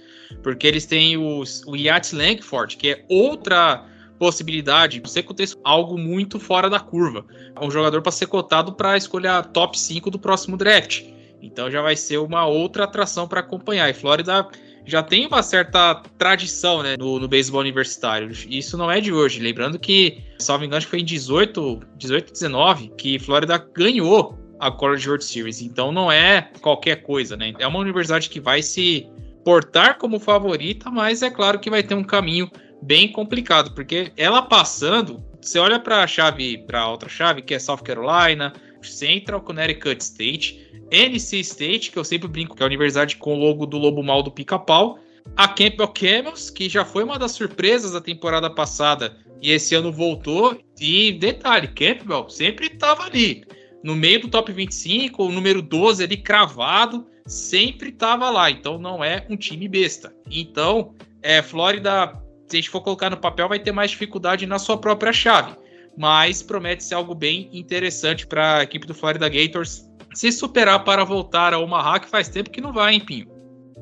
Porque 0.43 0.67
eles 0.67 0.85
têm 0.85 1.15
os, 1.15 1.63
o 1.65 1.77
Yates 1.77 2.11
Langford, 2.11 2.75
que 2.75 2.89
é 2.89 3.05
outra 3.07 3.85
possibilidade, 4.19 4.99
você 4.99 5.19
aconteça 5.19 5.55
algo 5.63 5.97
muito 5.97 6.41
fora 6.41 6.69
da 6.69 6.79
curva. 6.79 7.25
Um 7.61 7.71
jogador 7.71 8.01
para 8.01 8.11
ser 8.11 8.25
cotado 8.25 8.73
para 8.73 8.97
escolher 8.97 9.29
a 9.29 9.43
top 9.43 9.79
5 9.79 10.11
do 10.11 10.19
próximo 10.19 10.57
draft. 10.57 11.14
Então 11.45 11.69
já 11.69 11.81
vai 11.81 11.95
ser 11.95 12.17
uma 12.17 12.45
outra 12.45 12.83
atração 12.83 13.27
para 13.27 13.39
acompanhar. 13.39 13.89
E 13.89 13.93
Flórida 13.93 14.47
já 14.85 15.01
tem 15.01 15.25
uma 15.25 15.41
certa 15.41 16.01
tradição 16.17 16.83
né, 16.83 16.95
no, 16.97 17.19
no 17.19 17.27
beisebol 17.27 17.61
universitário. 17.61 18.31
Isso 18.47 18.77
não 18.77 18.89
é 18.89 19.01
de 19.01 19.11
hoje. 19.11 19.39
Lembrando 19.39 19.79
que, 19.79 20.21
salvo 20.37 20.63
engano, 20.63 20.81
foi 20.83 20.99
em 20.99 21.05
18, 21.05 21.79
18 21.97 22.31
19 22.31 22.91
que 22.97 23.17
Flórida 23.19 23.57
ganhou 23.73 24.37
a 24.59 24.71
College 24.71 25.07
World 25.07 25.25
Series. 25.25 25.61
Então 25.61 25.91
não 25.91 26.11
é 26.11 26.49
qualquer 26.61 27.01
coisa, 27.03 27.35
né? 27.35 27.53
É 27.59 27.67
uma 27.67 27.79
universidade 27.79 28.29
que 28.29 28.39
vai 28.39 28.61
se 28.61 29.07
portar 29.43 29.97
como 29.97 30.19
favorita, 30.19 30.89
mas 30.89 31.21
é 31.21 31.29
claro 31.29 31.59
que 31.59 31.69
vai 31.69 31.83
ter 31.83 31.95
um 31.95 32.03
caminho 32.03 32.49
bem 32.81 33.11
complicado, 33.11 33.73
porque 33.73 34.11
ela 34.17 34.41
passando, 34.41 35.23
você 35.41 35.59
olha 35.59 35.79
para 35.79 36.03
a 36.03 36.07
chave, 36.07 36.57
para 36.57 36.87
outra 36.87 37.09
chave, 37.09 37.41
que 37.41 37.53
é 37.53 37.59
South 37.59 37.77
Carolina, 37.77 38.53
Central 38.91 39.41
Connecticut 39.41 40.01
State, 40.01 40.69
NC 40.91 41.39
State, 41.39 41.91
que 41.91 41.97
eu 41.97 42.03
sempre 42.03 42.27
brinco 42.27 42.55
que 42.55 42.63
é 42.63 42.65
a 42.65 42.67
universidade 42.67 43.17
com 43.17 43.33
o 43.33 43.39
logo 43.39 43.65
do 43.65 43.77
Lobo 43.77 44.03
Mal 44.03 44.21
do 44.21 44.31
Pica-Pau, 44.31 44.99
a 45.35 45.47
Campbell 45.47 45.87
Camels, 45.87 46.49
que 46.49 46.69
já 46.69 46.85
foi 46.85 47.03
uma 47.03 47.17
das 47.17 47.31
surpresas 47.31 47.93
da 47.93 48.01
temporada 48.01 48.49
passada 48.49 49.17
e 49.41 49.51
esse 49.51 49.75
ano 49.75 49.91
voltou. 49.91 50.57
E 50.79 51.13
detalhe, 51.13 51.67
Campbell 51.67 52.29
sempre 52.29 52.67
estava 52.67 53.03
ali, 53.03 53.43
no 53.83 53.95
meio 53.95 54.21
do 54.21 54.27
top 54.27 54.51
25, 54.51 55.23
o 55.23 55.31
número 55.31 55.61
12 55.61 56.03
ali 56.03 56.17
cravado, 56.17 57.05
sempre 57.25 57.89
estava 57.89 58.29
lá. 58.29 58.49
Então 58.49 58.77
não 58.77 59.03
é 59.03 59.25
um 59.29 59.35
time 59.35 59.67
besta. 59.67 60.13
Então, 60.29 60.93
é, 61.21 61.41
Flórida, 61.41 62.13
se 62.47 62.57
a 62.57 62.59
gente 62.59 62.69
for 62.69 62.81
colocar 62.81 63.09
no 63.09 63.17
papel, 63.17 63.49
vai 63.49 63.59
ter 63.59 63.71
mais 63.71 63.91
dificuldade 63.91 64.45
na 64.45 64.59
sua 64.59 64.77
própria 64.77 65.11
chave. 65.11 65.55
Mas 65.97 66.41
promete 66.41 66.83
ser 66.83 66.95
algo 66.95 67.15
bem 67.15 67.49
interessante 67.53 68.27
para 68.27 68.57
a 68.57 68.63
equipe 68.63 68.85
do 68.85 68.93
Florida 68.93 69.29
Gators 69.29 69.89
se 70.13 70.31
superar 70.31 70.83
para 70.83 71.03
voltar 71.03 71.53
a 71.53 71.59
Omaha, 71.59 71.99
que 71.99 72.09
faz 72.09 72.29
tempo 72.29 72.49
que 72.49 72.61
não 72.61 72.73
vai, 72.73 72.93
hein, 72.93 73.01
Pinho? 73.01 73.27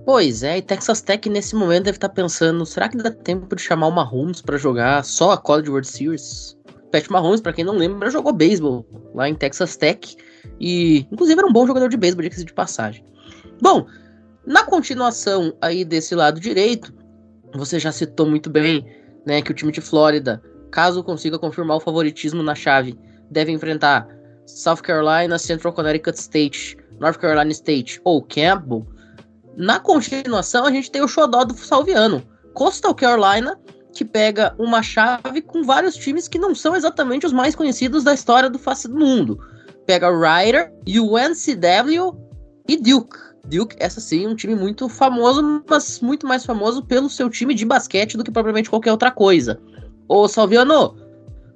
Pois 0.06 0.44
é, 0.44 0.58
e 0.58 0.62
Texas 0.62 1.00
Tech 1.00 1.30
nesse 1.30 1.56
momento 1.56 1.86
deve 1.86 1.98
estar 1.98 2.10
tá 2.10 2.14
pensando, 2.14 2.66
será 2.66 2.90
que 2.90 2.98
dá 2.98 3.10
tempo 3.10 3.56
de 3.56 3.62
chamar 3.62 3.88
o 3.88 3.92
Mahomes 3.92 4.42
para 4.42 4.58
jogar 4.58 5.06
só 5.06 5.32
a 5.32 5.38
College 5.38 5.70
World 5.70 5.88
Series? 5.88 6.58
Pat 6.92 7.08
Mahomes, 7.10 7.40
para 7.40 7.54
quem 7.54 7.64
não 7.64 7.78
lembra, 7.78 8.10
jogou 8.10 8.34
beisebol 8.34 8.86
lá 9.16 9.30
em 9.30 9.36
Texas 9.36 9.78
Tech 9.78 10.16
e 10.60 11.08
inclusive 11.12 11.40
era 11.40 11.48
um 11.48 11.54
bom 11.54 11.66
jogador 11.66 11.88
de 11.88 11.98
beisebol, 11.98 12.24
diga-se 12.24 12.44
de 12.44 12.54
passagem. 12.54 13.06
Bom, 13.62 13.86
na 14.46 14.64
continuação 14.64 15.56
aí 15.62 15.86
desse 15.86 16.14
lado 16.14 16.40
direito, 16.40 16.94
você 17.56 17.80
já 17.80 17.92
citou 17.92 18.28
muito 18.28 18.50
bem, 18.50 18.86
né, 19.26 19.42
que 19.42 19.52
o 19.52 19.54
time 19.54 19.72
de 19.72 19.80
Flórida, 19.80 20.44
caso 20.74 21.04
consiga 21.04 21.38
confirmar 21.38 21.78
o 21.78 21.80
favoritismo 21.80 22.42
na 22.42 22.56
chave, 22.56 22.98
deve 23.30 23.52
enfrentar 23.52 24.08
South 24.48 24.78
Carolina, 24.78 25.38
Central 25.38 25.72
Connecticut 25.72 26.20
State, 26.20 26.76
North 27.00 27.20
Carolina 27.20 27.52
State 27.52 28.02
ou 28.04 28.24
Campbell, 28.24 28.84
na 29.56 29.80
continuação 29.80 30.66
a 30.66 30.72
gente 30.72 30.90
tem 30.90 31.04
o 31.04 31.08
xodó 31.08 31.44
do 31.44 31.56
Salviano, 31.56 32.24
Coastal 32.56 32.96
Carolina, 32.96 33.56
que 33.94 34.04
pega 34.04 34.56
uma 34.58 34.82
chave 34.82 35.44
com 35.44 35.64
vários 35.64 35.96
times 35.96 36.28
que 36.28 36.40
não 36.40 36.56
são 36.56 36.76
exatamente 36.76 37.28
os 37.28 37.32
mais 37.32 37.54
conhecidos 37.56 38.04
da 38.04 38.16
história 38.16 38.50
do 38.50 38.58
face 38.58 38.88
do 38.88 38.98
mundo. 38.98 39.40
Pega 39.86 40.10
Ryder, 40.10 40.74
UNCW 40.88 42.18
e 42.68 42.78
Duke. 42.78 43.16
Duke, 43.46 43.76
essa 43.78 44.02
sim, 44.02 44.26
um 44.26 44.36
time 44.36 44.56
muito 44.56 44.90
famoso, 44.90 45.64
mas 45.70 46.00
muito 46.00 46.26
mais 46.26 46.44
famoso 46.44 46.84
pelo 46.84 47.10
seu 47.10 47.30
time 47.30 47.54
de 47.54 47.66
basquete 47.66 48.18
do 48.18 48.24
que 48.24 48.32
propriamente 48.32 48.70
qualquer 48.70 48.92
outra 48.92 49.12
coisa. 49.12 49.62
Ô, 50.08 50.28
Salviano, 50.28 50.96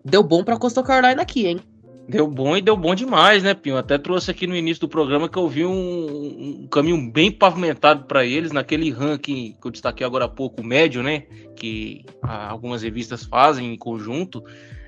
deu 0.03 0.23
bom 0.23 0.43
pra 0.43 0.57
Coastal 0.57 0.83
Carolina 0.83 1.21
aqui, 1.21 1.47
hein? 1.47 1.59
Deu 2.07 2.25
bom 2.25 2.55
e 2.55 2.61
deu 2.61 2.77
bom 2.77 2.95
demais, 2.95 3.43
né, 3.43 3.53
Pinho? 3.53 3.75
Até 3.75 3.97
trouxe 3.97 4.31
aqui 4.31 4.47
no 4.47 4.55
início 4.55 4.79
do 4.79 4.87
programa 4.87 5.27
que 5.27 5.37
eu 5.37 5.45
vi 5.49 5.65
um, 5.65 6.61
um 6.63 6.67
caminho 6.67 7.11
bem 7.11 7.29
pavimentado 7.29 8.05
para 8.05 8.25
eles, 8.25 8.53
naquele 8.53 8.89
ranking 8.89 9.57
que 9.61 9.67
eu 9.67 9.71
destaquei 9.71 10.05
agora 10.05 10.23
há 10.23 10.29
pouco, 10.29 10.63
médio, 10.63 11.03
né? 11.03 11.23
Que 11.53 12.05
algumas 12.23 12.81
revistas 12.81 13.25
fazem 13.25 13.73
em 13.73 13.77
conjunto. 13.77 14.41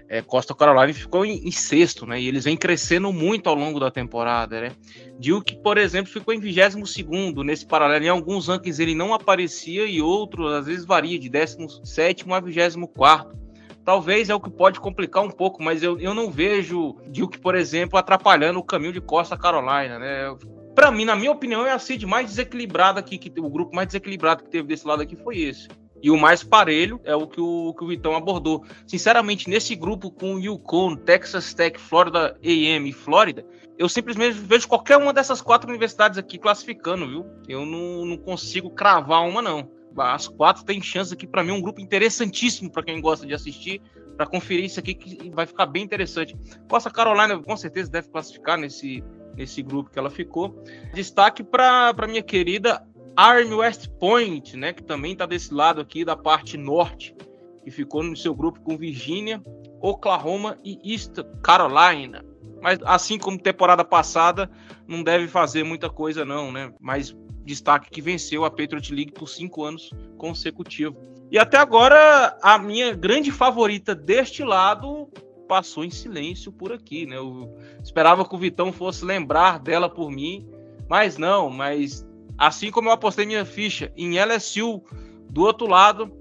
É, 0.07 0.21
Costa 0.21 0.55
Carolina 0.55 0.93
ficou 0.93 1.25
em, 1.25 1.45
em, 1.45 1.51
sexto, 1.51 2.05
né? 2.05 2.21
E 2.21 2.25
eles 2.25 2.45
vêm 2.45 2.55
crescendo 2.55 3.11
muito 3.11 3.49
ao 3.49 3.55
longo 3.55 3.81
da 3.81 3.91
temporada, 3.91 4.61
né? 4.61 4.71
Duke, 5.19 5.57
por 5.57 5.77
exemplo, 5.77 6.11
ficou 6.11 6.33
em 6.33 6.39
22 6.39 6.89
segundo 6.89 7.43
nesse 7.43 7.65
paralelo. 7.65 8.05
Em 8.05 8.09
alguns 8.09 8.47
rankings 8.47 8.81
ele 8.81 8.95
não 8.95 9.13
aparecia 9.13 9.85
e 9.85 10.01
outros, 10.01 10.53
às 10.53 10.65
vezes, 10.67 10.85
varia 10.85 11.19
de 11.19 11.27
17 11.27 12.25
a 12.31 12.39
24 12.39 13.48
talvez 13.89 14.29
é 14.29 14.35
o 14.35 14.39
que 14.39 14.51
pode 14.51 14.79
complicar 14.79 15.23
um 15.23 15.31
pouco, 15.31 15.63
mas 15.63 15.81
eu, 15.81 15.99
eu 15.99 16.13
não 16.13 16.29
vejo 16.29 16.95
Duke, 17.07 17.39
por 17.39 17.55
exemplo, 17.55 17.97
atrapalhando 17.97 18.59
o 18.59 18.63
caminho 18.63 18.93
de 18.93 19.01
Costa 19.01 19.35
Carolina, 19.35 19.97
né? 19.97 20.31
Para 20.75 20.91
mim, 20.91 21.05
na 21.05 21.15
minha 21.15 21.31
opinião, 21.31 21.65
é 21.65 21.71
a 21.71 21.79
seed 21.79 22.03
mais 22.03 22.27
desequilibrada 22.27 22.99
aqui, 22.99 23.17
que 23.17 23.33
o 23.39 23.49
grupo 23.49 23.75
mais 23.75 23.87
desequilibrado 23.87 24.43
que 24.43 24.49
teve 24.51 24.67
desse 24.67 24.85
lado 24.85 25.01
aqui 25.01 25.15
foi 25.15 25.39
esse. 25.39 25.67
E 26.03 26.11
o 26.11 26.19
mais 26.19 26.43
parelho 26.43 27.01
é 27.03 27.15
o 27.15 27.25
que 27.25 27.41
o, 27.41 27.73
que 27.73 27.83
o 27.83 27.87
Vitão 27.87 28.15
abordou. 28.15 28.63
Sinceramente, 28.85 29.49
nesse 29.49 29.73
grupo 29.75 30.11
com 30.11 30.37
Yukon, 30.37 30.95
Texas 30.95 31.51
Tech, 31.55 31.79
Florida 31.79 32.37
AM 32.43 32.87
e 32.87 32.93
Flórida, 32.93 33.43
eu 33.75 33.89
simplesmente 33.89 34.37
vejo 34.37 34.67
qualquer 34.67 34.97
uma 34.97 35.11
dessas 35.11 35.41
quatro 35.41 35.67
universidades 35.67 36.19
aqui 36.19 36.37
classificando, 36.37 37.07
viu? 37.07 37.25
Eu 37.47 37.65
não, 37.65 38.05
não 38.05 38.17
consigo 38.17 38.69
cravar 38.69 39.27
uma, 39.27 39.41
não 39.41 39.78
as 39.97 40.27
quatro 40.27 40.63
têm 40.63 40.81
chance 40.81 41.13
aqui 41.13 41.27
para 41.27 41.43
mim 41.43 41.51
um 41.51 41.61
grupo 41.61 41.81
interessantíssimo 41.81 42.71
para 42.71 42.83
quem 42.83 43.01
gosta 43.01 43.25
de 43.25 43.33
assistir, 43.33 43.81
para 44.15 44.25
conferir 44.25 44.65
isso 44.65 44.79
aqui 44.79 44.93
que 44.93 45.29
vai 45.29 45.45
ficar 45.45 45.65
bem 45.65 45.83
interessante. 45.83 46.37
Costa 46.69 46.89
Carolina 46.89 47.37
com 47.41 47.57
certeza 47.57 47.89
deve 47.89 48.09
classificar 48.09 48.57
nesse 48.57 49.03
nesse 49.35 49.61
grupo 49.61 49.89
que 49.89 49.97
ela 49.97 50.09
ficou. 50.09 50.61
Destaque 50.93 51.43
para 51.43 51.93
minha 52.07 52.21
querida 52.21 52.85
Army 53.15 53.53
West 53.53 53.87
Point, 53.99 54.55
né, 54.57 54.73
que 54.73 54.83
também 54.83 55.13
está 55.13 55.25
desse 55.25 55.53
lado 55.53 55.81
aqui 55.81 56.03
da 56.03 56.15
parte 56.15 56.57
norte, 56.57 57.15
que 57.63 57.71
ficou 57.71 58.03
no 58.03 58.15
seu 58.15 58.35
grupo 58.35 58.59
com 58.61 58.77
Virgínia, 58.77 59.41
Oklahoma 59.81 60.57
e 60.63 60.93
East 60.93 61.13
Carolina. 61.41 62.23
Mas 62.61 62.79
assim 62.83 63.17
como 63.17 63.39
temporada 63.39 63.85
passada, 63.85 64.49
não 64.89 65.03
deve 65.03 65.27
fazer 65.27 65.63
muita 65.63 65.87
coisa 65.87 66.25
não, 66.25 66.51
né? 66.51 66.73
Mas 66.79 67.15
destaque 67.45 67.91
que 67.91 68.01
venceu 68.01 68.43
a 68.43 68.49
Patriot 68.49 68.93
League 68.93 69.11
por 69.11 69.27
cinco 69.27 69.63
anos 69.63 69.91
consecutivos. 70.17 70.99
E 71.31 71.37
até 71.37 71.57
agora, 71.57 72.35
a 72.41 72.57
minha 72.57 72.91
grande 72.95 73.31
favorita 73.31 73.93
deste 73.93 74.43
lado 74.43 75.07
passou 75.47 75.85
em 75.85 75.91
silêncio 75.91 76.51
por 76.51 76.73
aqui, 76.73 77.05
né? 77.05 77.17
Eu 77.17 77.55
esperava 77.83 78.27
que 78.27 78.33
o 78.33 78.37
Vitão 78.39 78.71
fosse 78.73 79.05
lembrar 79.05 79.59
dela 79.59 79.87
por 79.87 80.09
mim, 80.09 80.47
mas 80.89 81.17
não, 81.17 81.51
mas 81.51 82.03
assim 82.35 82.71
como 82.71 82.89
eu 82.89 82.93
apostei 82.93 83.27
minha 83.27 83.45
ficha 83.45 83.93
em 83.95 84.19
LSU 84.19 84.83
do 85.29 85.43
outro 85.43 85.67
lado, 85.67 86.11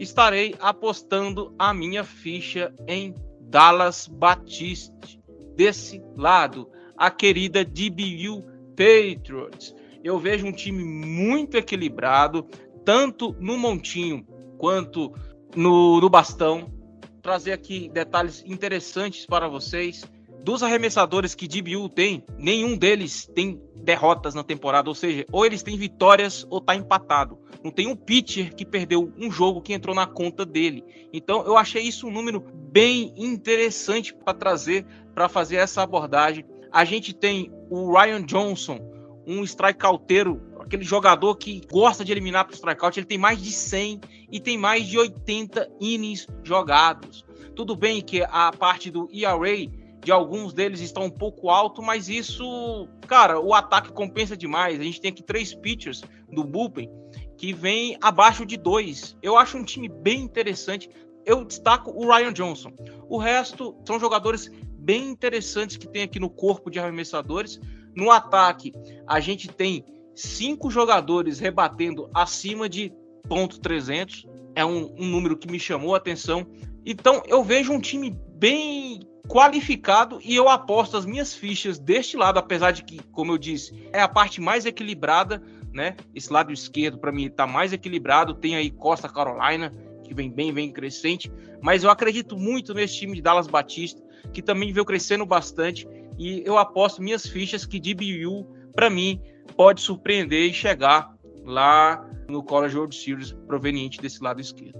estarei 0.00 0.54
apostando 0.58 1.54
a 1.56 1.72
minha 1.72 2.02
ficha 2.02 2.74
em 2.88 3.14
Dallas 3.40 4.08
Batiste 4.08 5.20
desse 5.54 6.02
lado, 6.16 6.68
a 6.96 7.10
querida 7.10 7.64
DBU 7.64 8.42
Patriots 8.76 9.74
eu 10.06 10.20
vejo 10.20 10.46
um 10.46 10.52
time 10.52 10.84
muito 10.84 11.56
equilibrado, 11.56 12.46
tanto 12.84 13.34
no 13.40 13.58
montinho 13.58 14.24
quanto 14.56 15.12
no, 15.56 16.00
no 16.00 16.08
bastão. 16.08 16.72
Trazer 17.20 17.52
aqui 17.52 17.88
detalhes 17.88 18.44
interessantes 18.46 19.26
para 19.26 19.48
vocês. 19.48 20.04
Dos 20.44 20.62
arremessadores 20.62 21.34
que 21.34 21.48
DBU 21.48 21.88
tem, 21.88 22.24
nenhum 22.38 22.76
deles 22.76 23.28
tem 23.34 23.60
derrotas 23.74 24.32
na 24.32 24.44
temporada, 24.44 24.88
ou 24.88 24.94
seja, 24.94 25.26
ou 25.32 25.44
eles 25.44 25.60
têm 25.60 25.76
vitórias 25.76 26.46
ou 26.48 26.60
tá 26.60 26.76
empatado. 26.76 27.36
Não 27.64 27.72
tem 27.72 27.88
um 27.88 27.96
pitcher 27.96 28.54
que 28.54 28.64
perdeu 28.64 29.12
um 29.18 29.28
jogo 29.28 29.60
que 29.60 29.72
entrou 29.72 29.92
na 29.92 30.06
conta 30.06 30.46
dele. 30.46 30.84
Então 31.12 31.44
eu 31.44 31.56
achei 31.56 31.82
isso 31.82 32.06
um 32.06 32.12
número 32.12 32.44
bem 32.70 33.12
interessante 33.16 34.14
para 34.14 34.34
trazer, 34.34 34.86
para 35.12 35.28
fazer 35.28 35.56
essa 35.56 35.82
abordagem. 35.82 36.44
A 36.72 36.84
gente 36.84 37.12
tem 37.12 37.52
o 37.70 37.92
Ryan 37.92 38.22
Johnson, 38.22 38.78
um 39.26 39.42
strikeouteiro, 39.44 40.40
aquele 40.60 40.84
jogador 40.84 41.36
que 41.36 41.62
gosta 41.70 42.04
de 42.04 42.12
eliminar 42.12 42.44
para 42.44 42.52
o 42.52 42.56
strikeout, 42.56 42.98
ele 42.98 43.06
tem 43.06 43.18
mais 43.18 43.40
de 43.40 43.50
100 43.50 44.00
e 44.30 44.40
tem 44.40 44.58
mais 44.58 44.86
de 44.86 44.98
80 44.98 45.68
innings 45.80 46.26
jogados. 46.42 47.24
Tudo 47.54 47.74
bem 47.74 48.02
que 48.02 48.22
a 48.22 48.52
parte 48.52 48.90
do 48.90 49.08
ERA 49.12 49.66
de 50.06 50.12
alguns 50.12 50.52
deles 50.52 50.80
está 50.80 51.00
um 51.00 51.10
pouco 51.10 51.50
alto, 51.50 51.82
mas 51.82 52.08
isso, 52.08 52.88
cara, 53.08 53.40
o 53.40 53.52
ataque 53.52 53.92
compensa 53.92 54.36
demais. 54.36 54.78
A 54.78 54.82
gente 54.84 55.00
tem 55.00 55.10
aqui 55.10 55.22
três 55.22 55.52
pitchers 55.52 56.02
do 56.30 56.44
bullpen 56.44 56.88
que 57.36 57.52
vem 57.52 57.96
abaixo 58.00 58.46
de 58.46 58.56
dois. 58.56 59.16
Eu 59.22 59.36
acho 59.36 59.58
um 59.58 59.64
time 59.64 59.88
bem 59.88 60.20
interessante. 60.20 60.88
Eu 61.24 61.44
destaco 61.44 61.90
o 61.90 62.08
Ryan 62.08 62.32
Johnson. 62.32 62.72
O 63.08 63.18
resto 63.18 63.76
são 63.84 63.98
jogadores 63.98 64.48
bem 64.86 65.08
interessantes 65.08 65.76
que 65.76 65.88
tem 65.88 66.04
aqui 66.04 66.20
no 66.20 66.30
corpo 66.30 66.70
de 66.70 66.78
arremessadores, 66.78 67.60
no 67.92 68.08
ataque, 68.12 68.72
a 69.04 69.18
gente 69.18 69.48
tem 69.48 69.84
cinco 70.14 70.70
jogadores 70.70 71.40
rebatendo 71.40 72.08
acima 72.14 72.68
de 72.68 72.92
ponto 73.28 73.58
300. 73.58 74.28
É 74.54 74.64
um, 74.64 74.94
um 74.96 75.06
número 75.06 75.36
que 75.36 75.50
me 75.50 75.58
chamou 75.58 75.94
a 75.94 75.98
atenção. 75.98 76.46
Então, 76.84 77.20
eu 77.26 77.42
vejo 77.42 77.72
um 77.72 77.80
time 77.80 78.16
bem 78.36 79.00
qualificado 79.28 80.20
e 80.22 80.36
eu 80.36 80.48
aposto 80.48 80.96
as 80.96 81.04
minhas 81.04 81.34
fichas 81.34 81.80
deste 81.80 82.16
lado, 82.16 82.38
apesar 82.38 82.70
de 82.70 82.84
que, 82.84 83.02
como 83.10 83.32
eu 83.32 83.38
disse, 83.38 83.88
é 83.92 84.00
a 84.00 84.08
parte 84.08 84.40
mais 84.40 84.64
equilibrada, 84.64 85.42
né? 85.74 85.96
Esse 86.14 86.32
lado 86.32 86.52
esquerdo 86.52 86.96
para 86.96 87.10
mim 87.10 87.26
está 87.26 87.44
mais 87.44 87.72
equilibrado. 87.72 88.34
Tem 88.34 88.54
aí 88.54 88.70
Costa 88.70 89.08
Carolina, 89.08 89.74
que 90.04 90.14
vem 90.14 90.30
bem, 90.30 90.52
vem 90.52 90.72
crescente, 90.72 91.30
mas 91.60 91.82
eu 91.82 91.90
acredito 91.90 92.36
muito 92.36 92.72
nesse 92.72 92.98
time 92.98 93.16
de 93.16 93.22
Dallas 93.22 93.48
Batista, 93.48 94.00
que 94.32 94.42
também 94.42 94.72
veio 94.72 94.84
crescendo 94.84 95.24
bastante 95.24 95.86
e 96.18 96.42
eu 96.44 96.56
aposto 96.56 97.02
minhas 97.02 97.26
fichas 97.26 97.66
que 97.66 97.78
DBU, 97.78 98.46
para 98.74 98.88
mim, 98.88 99.20
pode 99.56 99.80
surpreender 99.80 100.50
e 100.50 100.52
chegar 100.52 101.14
lá 101.44 102.08
no 102.28 102.42
College 102.42 102.76
World 102.76 102.96
Series 102.96 103.32
proveniente 103.46 104.00
desse 104.00 104.22
lado 104.22 104.40
esquerdo. 104.40 104.78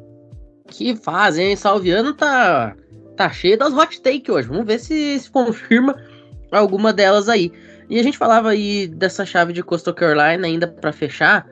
Que 0.68 0.96
fase, 0.96 1.42
hein? 1.42 1.56
Salviano 1.56 2.12
tá, 2.12 2.74
tá 3.16 3.30
cheio 3.30 3.58
das 3.58 3.72
hot 3.72 4.00
take 4.00 4.30
hoje. 4.30 4.48
Vamos 4.48 4.66
ver 4.66 4.80
se, 4.80 5.18
se 5.20 5.30
confirma 5.30 5.96
alguma 6.50 6.92
delas 6.92 7.28
aí. 7.28 7.52
E 7.88 8.00
a 8.00 8.02
gente 8.02 8.18
falava 8.18 8.50
aí 8.50 8.88
dessa 8.88 9.24
chave 9.24 9.52
de 9.52 9.62
Coastal 9.62 9.94
Carolina 9.94 10.46
ainda 10.46 10.66
para 10.66 10.92
fechar. 10.92 11.46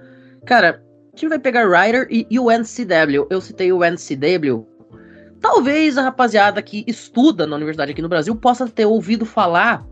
Cara, 0.45 0.82
o 1.12 1.16
time 1.16 1.28
vai 1.28 1.38
pegar 1.38 1.68
Ryder 1.68 2.09
e 2.11 2.26
UNCW. 2.38 3.28
Eu 3.30 3.40
citei 3.40 3.72
o 3.72 3.80
UNCW 3.82 4.66
Talvez 5.45 5.99
a 5.99 6.03
rapaziada 6.05 6.62
que 6.62 6.82
estuda 6.86 7.47
na 7.47 7.57
universidade 7.57 7.92
aqui 7.92 8.01
no 8.01 8.09
Brasil 8.09 8.34
possa 8.34 8.66
ter 8.66 8.86
ouvido 8.86 9.26
falar 9.26 9.84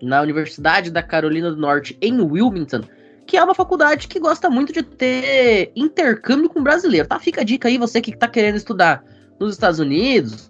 na 0.00 0.22
Universidade 0.22 0.88
da 0.88 1.02
Carolina 1.02 1.50
do 1.50 1.56
Norte, 1.56 1.98
em 2.00 2.20
Wilmington, 2.20 2.82
que 3.26 3.36
é 3.36 3.42
uma 3.42 3.52
faculdade 3.52 4.06
que 4.06 4.20
gosta 4.20 4.48
muito 4.48 4.72
de 4.72 4.84
ter 4.84 5.72
intercâmbio 5.74 6.48
com 6.48 6.62
brasileiro, 6.62 7.08
tá? 7.08 7.18
Fica 7.18 7.40
a 7.40 7.44
dica 7.44 7.66
aí, 7.66 7.76
você 7.76 8.00
que 8.00 8.16
tá 8.16 8.28
querendo 8.28 8.54
estudar 8.54 9.02
nos 9.40 9.54
Estados 9.54 9.80
Unidos, 9.80 10.48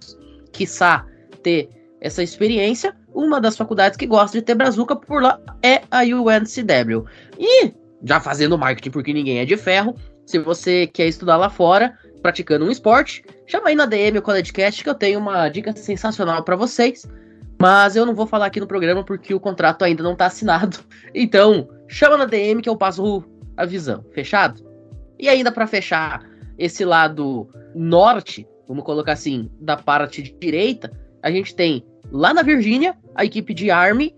quiçá 0.52 1.06
ter 1.42 1.70
essa 1.98 2.22
experiência, 2.22 2.94
uma 3.14 3.40
das 3.40 3.56
faculdades 3.56 3.96
que 3.96 4.06
gosta 4.06 4.38
de 4.38 4.44
ter 4.44 4.54
brazuca 4.54 4.94
por 4.94 5.22
lá 5.22 5.40
é 5.62 5.80
a 5.90 6.02
UNCW. 6.02 7.06
E, 7.38 7.72
já 8.04 8.20
fazendo 8.20 8.58
marketing 8.58 8.90
porque 8.90 9.14
ninguém 9.14 9.38
é 9.38 9.46
de 9.46 9.56
ferro, 9.56 9.96
se 10.26 10.38
você 10.38 10.86
quer 10.86 11.06
estudar 11.06 11.38
lá 11.38 11.48
fora, 11.48 11.98
praticando 12.22 12.64
um 12.64 12.70
esporte, 12.70 13.24
chama 13.46 13.68
aí 13.68 13.74
na 13.74 13.86
DM 13.86 14.18
o 14.18 14.22
CollegeCast 14.22 14.82
que 14.82 14.90
eu 14.90 14.94
tenho 14.94 15.18
uma 15.18 15.48
dica 15.48 15.74
sensacional 15.74 16.42
para 16.44 16.56
vocês. 16.56 17.08
Mas 17.60 17.94
eu 17.94 18.06
não 18.06 18.14
vou 18.14 18.26
falar 18.26 18.46
aqui 18.46 18.58
no 18.58 18.66
programa 18.66 19.04
porque 19.04 19.34
o 19.34 19.40
contrato 19.40 19.84
ainda 19.84 20.02
não 20.02 20.16
tá 20.16 20.26
assinado. 20.26 20.78
Então, 21.12 21.68
chama 21.88 22.16
na 22.16 22.24
DM 22.24 22.62
que 22.62 22.68
eu 22.68 22.76
passo 22.76 23.24
a 23.56 23.66
visão. 23.66 24.04
Fechado? 24.12 24.64
E 25.18 25.28
ainda 25.28 25.50
para 25.50 25.66
fechar 25.66 26.24
esse 26.56 26.84
lado 26.84 27.48
norte, 27.74 28.46
vamos 28.68 28.84
colocar 28.84 29.12
assim, 29.12 29.50
da 29.60 29.76
parte 29.76 30.34
direita, 30.38 30.90
a 31.20 31.30
gente 31.30 31.54
tem 31.54 31.84
lá 32.12 32.32
na 32.32 32.42
Virgínia 32.42 32.96
a 33.14 33.24
equipe 33.24 33.52
de 33.52 33.70
Army 33.70 34.14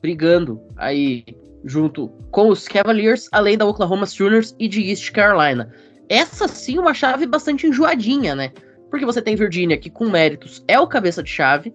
brigando 0.00 0.60
aí 0.76 1.24
junto 1.64 2.08
com 2.30 2.48
os 2.48 2.68
Cavaliers, 2.68 3.28
além 3.32 3.58
da 3.58 3.66
Oklahoma 3.66 4.06
Sooners 4.06 4.54
e 4.58 4.68
de 4.68 4.88
East 4.88 5.10
Carolina. 5.12 5.72
Essa 6.08 6.48
sim 6.48 6.78
é 6.78 6.80
uma 6.80 6.94
chave 6.94 7.26
bastante 7.26 7.66
enjoadinha, 7.66 8.34
né? 8.34 8.52
Porque 8.90 9.04
você 9.04 9.20
tem 9.20 9.36
Virginia, 9.36 9.76
que 9.76 9.90
com 9.90 10.08
méritos 10.08 10.64
é 10.66 10.80
o 10.80 10.86
cabeça 10.86 11.22
de 11.22 11.30
chave. 11.30 11.74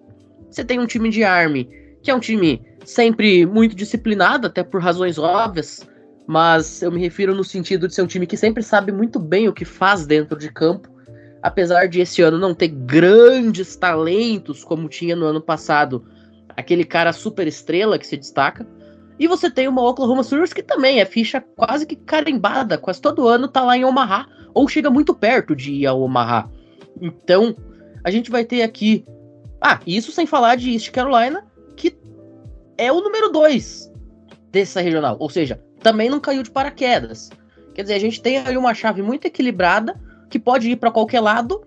Você 0.49 0.63
tem 0.63 0.79
um 0.79 0.87
time 0.87 1.09
de 1.09 1.23
Army, 1.23 1.69
que 2.01 2.09
é 2.09 2.15
um 2.15 2.19
time 2.19 2.61
sempre 2.85 3.45
muito 3.45 3.75
disciplinado, 3.75 4.47
até 4.47 4.63
por 4.63 4.81
razões 4.81 5.17
óbvias, 5.17 5.87
mas 6.27 6.81
eu 6.81 6.91
me 6.91 6.99
refiro 6.99 7.35
no 7.35 7.43
sentido 7.43 7.87
de 7.87 7.93
ser 7.93 8.01
um 8.01 8.07
time 8.07 8.25
que 8.25 8.37
sempre 8.37 8.63
sabe 8.63 8.91
muito 8.91 9.19
bem 9.19 9.47
o 9.47 9.53
que 9.53 9.65
faz 9.65 10.05
dentro 10.05 10.37
de 10.37 10.51
campo. 10.51 10.89
Apesar 11.41 11.87
de 11.87 11.99
esse 11.99 12.21
ano 12.21 12.37
não 12.37 12.55
ter 12.55 12.69
grandes 12.69 13.75
talentos 13.75 14.63
como 14.63 14.87
tinha 14.87 15.15
no 15.15 15.25
ano 15.25 15.41
passado, 15.41 16.05
aquele 16.55 16.85
cara 16.85 17.11
super 17.11 17.47
estrela 17.47 17.99
que 17.99 18.07
se 18.07 18.17
destaca. 18.17 18.65
E 19.23 19.27
você 19.27 19.49
tem 19.49 19.69
uma 19.69 19.81
Oklahoma 19.81 20.21
Sooners 20.21 20.51
que 20.51 20.61
também 20.61 20.99
é 20.99 21.05
ficha 21.05 21.39
quase 21.55 21.85
que 21.85 21.95
carimbada, 21.95 22.77
quase 22.77 23.01
todo 23.01 23.25
ano 23.25 23.47
tá 23.47 23.63
lá 23.63 23.77
em 23.77 23.85
Omaha, 23.85 24.27
ou 24.53 24.67
chega 24.67 24.89
muito 24.89 25.15
perto 25.15 25.55
de 25.55 25.71
ir 25.71 25.87
a 25.87 25.93
Omaha. 25.93 26.51
Então, 27.01 27.55
a 28.03 28.11
gente 28.11 28.29
vai 28.29 28.43
ter 28.43 28.63
aqui. 28.63 29.05
Ah, 29.61 29.79
isso 29.87 30.11
sem 30.11 30.25
falar 30.25 30.57
de 30.57 30.73
East 30.73 30.91
Carolina, 30.91 31.47
que 31.77 31.97
é 32.77 32.91
o 32.91 32.99
número 32.99 33.29
2 33.29 33.93
dessa 34.51 34.81
regional. 34.81 35.15
Ou 35.17 35.29
seja, 35.29 35.57
também 35.79 36.09
não 36.09 36.19
caiu 36.19 36.43
de 36.43 36.51
paraquedas. 36.51 37.29
Quer 37.73 37.83
dizer, 37.83 37.93
a 37.93 37.99
gente 37.99 38.21
tem 38.21 38.39
aí 38.39 38.57
uma 38.57 38.73
chave 38.73 39.01
muito 39.01 39.25
equilibrada 39.25 39.97
que 40.29 40.37
pode 40.37 40.69
ir 40.69 40.75
para 40.75 40.91
qualquer 40.91 41.21
lado. 41.21 41.63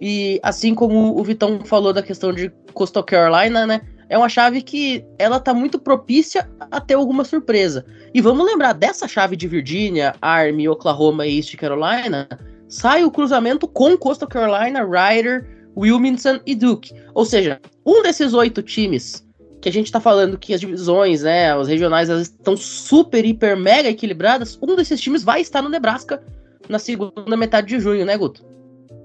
E 0.00 0.38
assim 0.44 0.76
como 0.76 1.18
o 1.18 1.24
Vitão 1.24 1.58
falou 1.64 1.92
da 1.92 2.04
questão 2.04 2.32
de 2.32 2.50
Coastal 2.72 3.02
Carolina, 3.02 3.66
né? 3.66 3.80
É 4.10 4.18
uma 4.18 4.28
chave 4.28 4.60
que 4.60 5.04
ela 5.20 5.38
tá 5.38 5.54
muito 5.54 5.78
propícia 5.78 6.50
a 6.68 6.80
ter 6.80 6.94
alguma 6.94 7.24
surpresa. 7.24 7.86
E 8.12 8.20
vamos 8.20 8.44
lembrar 8.44 8.72
dessa 8.72 9.06
chave 9.06 9.36
de 9.36 9.46
Virginia, 9.46 10.16
Army, 10.20 10.68
Oklahoma 10.68 11.28
e 11.28 11.36
East 11.36 11.56
Carolina, 11.56 12.28
sai 12.68 13.04
o 13.04 13.10
cruzamento 13.10 13.68
com 13.68 13.96
Coastal 13.96 14.28
Carolina, 14.28 14.84
Ryder, 14.84 15.46
Wilmington 15.76 16.40
e 16.44 16.56
Duke. 16.56 16.92
Ou 17.14 17.24
seja, 17.24 17.60
um 17.86 18.02
desses 18.02 18.34
oito 18.34 18.62
times 18.62 19.24
que 19.60 19.68
a 19.68 19.72
gente 19.72 19.92
tá 19.92 20.00
falando 20.00 20.38
que 20.38 20.54
as 20.54 20.60
divisões, 20.60 21.22
né, 21.22 21.54
os 21.56 21.68
regionais, 21.68 22.10
elas 22.10 22.22
estão 22.22 22.56
super, 22.56 23.24
hiper, 23.24 23.56
mega 23.56 23.90
equilibradas, 23.90 24.58
um 24.60 24.74
desses 24.74 25.00
times 25.00 25.22
vai 25.22 25.40
estar 25.40 25.62
no 25.62 25.68
Nebraska 25.68 26.20
na 26.68 26.80
segunda 26.80 27.36
metade 27.36 27.68
de 27.68 27.78
junho, 27.78 28.04
né, 28.04 28.16
Guto? 28.16 28.49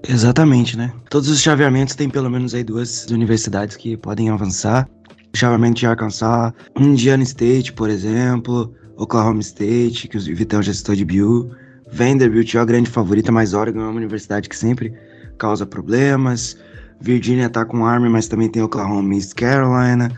Exatamente, 0.08 0.76
né? 0.76 0.92
Todos 1.10 1.28
os 1.28 1.40
chaveamentos 1.40 1.94
têm 1.94 2.08
pelo 2.08 2.30
menos 2.30 2.54
aí 2.54 2.62
duas 2.62 3.06
universidades 3.06 3.76
que 3.76 3.96
podem 3.96 4.30
avançar. 4.30 4.88
O 5.34 5.36
chaveamento 5.36 5.80
de 5.80 5.86
Arkansas, 5.86 6.52
Indiana 6.78 7.22
State, 7.24 7.72
por 7.72 7.90
exemplo, 7.90 8.72
Oklahoma 8.96 9.40
State, 9.40 10.08
que 10.08 10.16
o 10.16 10.20
Vitão 10.20 10.62
já 10.62 10.72
citou 10.72 10.94
de 10.94 11.04
Bill. 11.04 11.50
Vanderbilt 11.92 12.54
é 12.54 12.58
a 12.58 12.64
grande 12.64 12.88
favorita, 12.88 13.30
mas 13.32 13.52
Oregon 13.52 13.80
é 13.80 13.84
uma 13.84 13.96
universidade 13.96 14.48
que 14.48 14.56
sempre 14.56 14.92
causa 15.38 15.66
problemas. 15.66 16.56
Virginia 17.00 17.48
tá 17.48 17.64
com 17.64 17.84
Army, 17.84 18.08
mas 18.08 18.28
também 18.28 18.48
tem 18.48 18.62
Oklahoma 18.62 19.14
e 19.14 19.18
East 19.18 19.34
Carolina. 19.34 20.10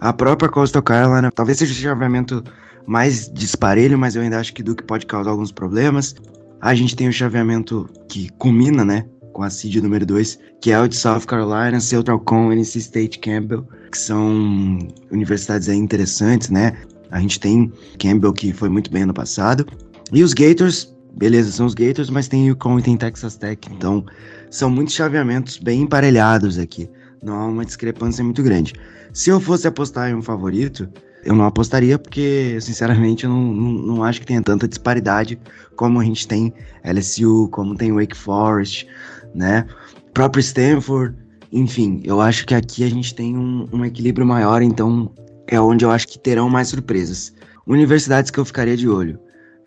A 0.00 0.12
própria 0.12 0.48
Coastal 0.48 0.82
Carolina 0.82 1.30
talvez 1.30 1.58
seja 1.58 1.72
o 1.72 1.76
chaveamento 1.76 2.42
mais 2.86 3.30
disparelho, 3.32 3.98
mas 3.98 4.16
eu 4.16 4.22
ainda 4.22 4.38
acho 4.40 4.54
que 4.54 4.62
Duke 4.62 4.82
pode 4.82 5.06
causar 5.06 5.30
alguns 5.30 5.52
problemas. 5.52 6.14
A 6.60 6.74
gente 6.74 6.96
tem 6.96 7.08
o 7.08 7.12
chaveamento 7.12 7.88
que 8.08 8.28
culmina, 8.38 8.84
né, 8.84 9.04
com 9.32 9.42
a 9.42 9.50
seed 9.50 9.76
número 9.76 10.04
2, 10.06 10.38
que 10.60 10.70
é 10.70 10.80
o 10.80 10.86
de 10.86 10.96
South 10.96 11.22
Carolina, 11.26 11.80
Central 11.80 12.20
Con, 12.20 12.52
NC 12.52 12.78
State 12.78 13.18
Campbell, 13.18 13.66
que 13.90 13.98
são 13.98 14.78
universidades 15.10 15.68
aí 15.68 15.76
interessantes, 15.76 16.50
né? 16.50 16.72
A 17.10 17.20
gente 17.20 17.38
tem 17.38 17.70
Campbell, 17.98 18.32
que 18.32 18.52
foi 18.52 18.68
muito 18.68 18.90
bem 18.90 19.02
ano 19.02 19.14
passado. 19.14 19.66
E 20.12 20.22
os 20.22 20.32
Gators, 20.32 20.94
beleza, 21.16 21.52
são 21.52 21.66
os 21.66 21.74
Gators, 21.74 22.10
mas 22.10 22.28
tem 22.28 22.52
Con 22.54 22.78
e 22.78 22.82
tem 22.82 22.96
Texas 22.96 23.36
Tech. 23.36 23.68
Então, 23.70 24.04
são 24.50 24.70
muitos 24.70 24.94
chaveamentos 24.94 25.58
bem 25.58 25.82
emparelhados 25.82 26.58
aqui. 26.58 26.88
Não 27.22 27.34
há 27.34 27.46
uma 27.46 27.64
discrepância 27.64 28.24
muito 28.24 28.42
grande. 28.42 28.74
Se 29.12 29.30
eu 29.30 29.40
fosse 29.40 29.68
apostar 29.68 30.10
em 30.10 30.14
um 30.14 30.22
favorito, 30.22 30.88
eu 31.24 31.34
não 31.34 31.44
apostaria 31.44 31.98
porque, 31.98 32.58
sinceramente, 32.60 33.24
eu 33.24 33.30
não, 33.30 33.52
não, 33.52 33.72
não, 33.72 34.04
acho 34.04 34.20
que 34.20 34.26
tenha 34.26 34.42
tanta 34.42 34.66
disparidade 34.66 35.38
como 35.76 36.00
a 36.00 36.04
gente 36.04 36.26
tem 36.26 36.52
LSU, 36.84 37.48
como 37.50 37.76
tem 37.76 37.92
Wake 37.92 38.16
Forest, 38.16 38.86
né? 39.34 39.66
Próprio 40.12 40.40
Stanford, 40.40 41.16
enfim, 41.52 42.00
eu 42.04 42.20
acho 42.20 42.46
que 42.46 42.54
aqui 42.54 42.84
a 42.84 42.88
gente 42.88 43.14
tem 43.14 43.36
um, 43.36 43.68
um 43.72 43.84
equilíbrio 43.84 44.26
maior, 44.26 44.62
então 44.62 45.10
é 45.46 45.60
onde 45.60 45.84
eu 45.84 45.90
acho 45.90 46.08
que 46.08 46.18
terão 46.18 46.48
mais 46.48 46.68
surpresas. 46.68 47.32
Universidades 47.66 48.30
que 48.30 48.38
eu 48.38 48.44
ficaria 48.44 48.76
de 48.76 48.88
olho. 48.88 49.18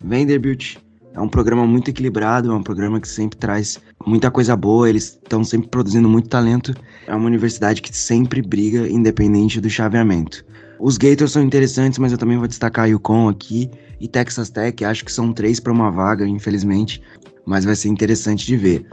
Vanderbilt 0.02 0.76
é 1.14 1.20
um 1.20 1.28
programa 1.28 1.66
muito 1.66 1.88
equilibrado, 1.88 2.50
é 2.50 2.54
um 2.54 2.62
programa 2.62 3.00
que 3.00 3.08
sempre 3.08 3.38
traz 3.38 3.80
muita 4.06 4.30
coisa 4.30 4.54
boa, 4.54 4.88
eles 4.88 5.18
estão 5.22 5.42
sempre 5.42 5.68
produzindo 5.68 6.08
muito 6.08 6.28
talento. 6.28 6.74
É 7.06 7.14
uma 7.14 7.26
universidade 7.26 7.80
que 7.80 7.96
sempre 7.96 8.42
briga 8.42 8.86
independente 8.88 9.60
do 9.60 9.70
chaveamento. 9.70 10.44
Os 10.78 10.98
Gators 10.98 11.32
são 11.32 11.42
interessantes, 11.42 11.98
mas 11.98 12.12
eu 12.12 12.18
também 12.18 12.36
vou 12.36 12.46
destacar 12.46 12.88
Yukon 12.88 13.28
aqui 13.28 13.70
e 13.98 14.06
Texas 14.06 14.50
Tech. 14.50 14.84
Acho 14.84 15.04
que 15.04 15.12
são 15.12 15.32
três 15.32 15.58
para 15.58 15.72
uma 15.72 15.90
vaga, 15.90 16.26
infelizmente, 16.26 17.00
mas 17.46 17.64
vai 17.64 17.74
ser 17.74 17.88
interessante 17.88 18.44
de 18.44 18.56
ver. 18.56 18.86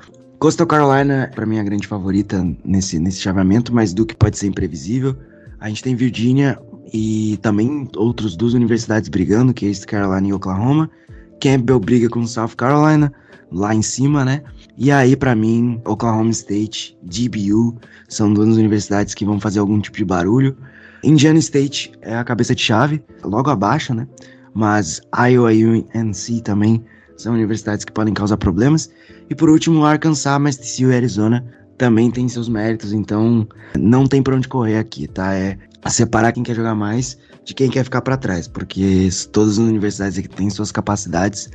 Coastal 0.43 0.67
Carolina, 0.67 1.31
para 1.33 1.45
mim, 1.45 1.55
é 1.55 1.61
a 1.61 1.63
grande 1.63 1.87
favorita 1.87 2.45
nesse, 2.65 2.99
nesse 2.99 3.21
chaveamento, 3.21 3.73
mas 3.73 3.93
Duke 3.93 4.13
pode 4.13 4.37
ser 4.37 4.47
imprevisível. 4.47 5.15
A 5.57 5.69
gente 5.69 5.81
tem 5.81 5.95
Virginia 5.95 6.59
e 6.91 7.39
também 7.41 7.87
outras 7.95 8.35
duas 8.35 8.53
universidades 8.53 9.07
brigando, 9.07 9.53
que 9.53 9.65
é 9.65 9.69
East 9.69 9.85
Carolina 9.85 10.27
e 10.27 10.33
Oklahoma. 10.33 10.91
Campbell 11.39 11.79
briga 11.79 12.09
com 12.09 12.27
South 12.27 12.57
Carolina, 12.57 13.13
lá 13.53 13.73
em 13.73 13.81
cima, 13.81 14.25
né? 14.25 14.43
E 14.77 14.91
aí, 14.91 15.15
para 15.15 15.33
mim, 15.33 15.79
Oklahoma 15.85 16.31
State, 16.31 16.97
DBU, 17.01 17.77
são 18.09 18.33
duas 18.33 18.57
universidades 18.57 19.13
que 19.13 19.23
vão 19.23 19.39
fazer 19.39 19.59
algum 19.59 19.79
tipo 19.79 19.95
de 19.95 20.03
barulho. 20.03 20.57
Indiana 21.05 21.39
State 21.39 21.93
é 22.01 22.17
a 22.17 22.23
cabeça 22.25 22.53
de 22.53 22.61
chave, 22.61 23.01
logo 23.23 23.49
abaixo, 23.49 23.93
né? 23.93 24.05
Mas 24.53 24.99
Iowa 25.17 25.53
e 25.53 25.65
UNC 25.65 26.41
também 26.43 26.83
são 27.15 27.33
universidades 27.33 27.85
que 27.85 27.93
podem 27.93 28.13
causar 28.13 28.35
problemas. 28.35 28.91
E 29.33 29.35
por 29.35 29.49
último, 29.49 29.83
Arkansas, 29.83 30.39
mas 30.39 30.57
TCU 30.57 30.91
e 30.91 30.95
Arizona 30.95 31.43
também 31.75 32.11
tem 32.11 32.29
seus 32.29 32.47
méritos, 32.47 32.93
então 32.93 33.47
não 33.75 34.05
tem 34.05 34.21
para 34.21 34.35
onde 34.35 34.47
correr 34.47 34.77
aqui, 34.77 35.07
tá? 35.07 35.33
É 35.33 35.57
separar 35.87 36.31
quem 36.31 36.43
quer 36.43 36.55
jogar 36.55 36.75
mais 36.75 37.17
de 37.43 37.55
quem 37.55 37.67
quer 37.67 37.83
ficar 37.83 38.03
para 38.03 38.15
trás, 38.15 38.47
porque 38.47 39.09
todas 39.31 39.53
as 39.53 39.57
universidades 39.57 40.19
aqui 40.19 40.29
têm 40.29 40.51
suas 40.51 40.71
capacidades 40.71 41.49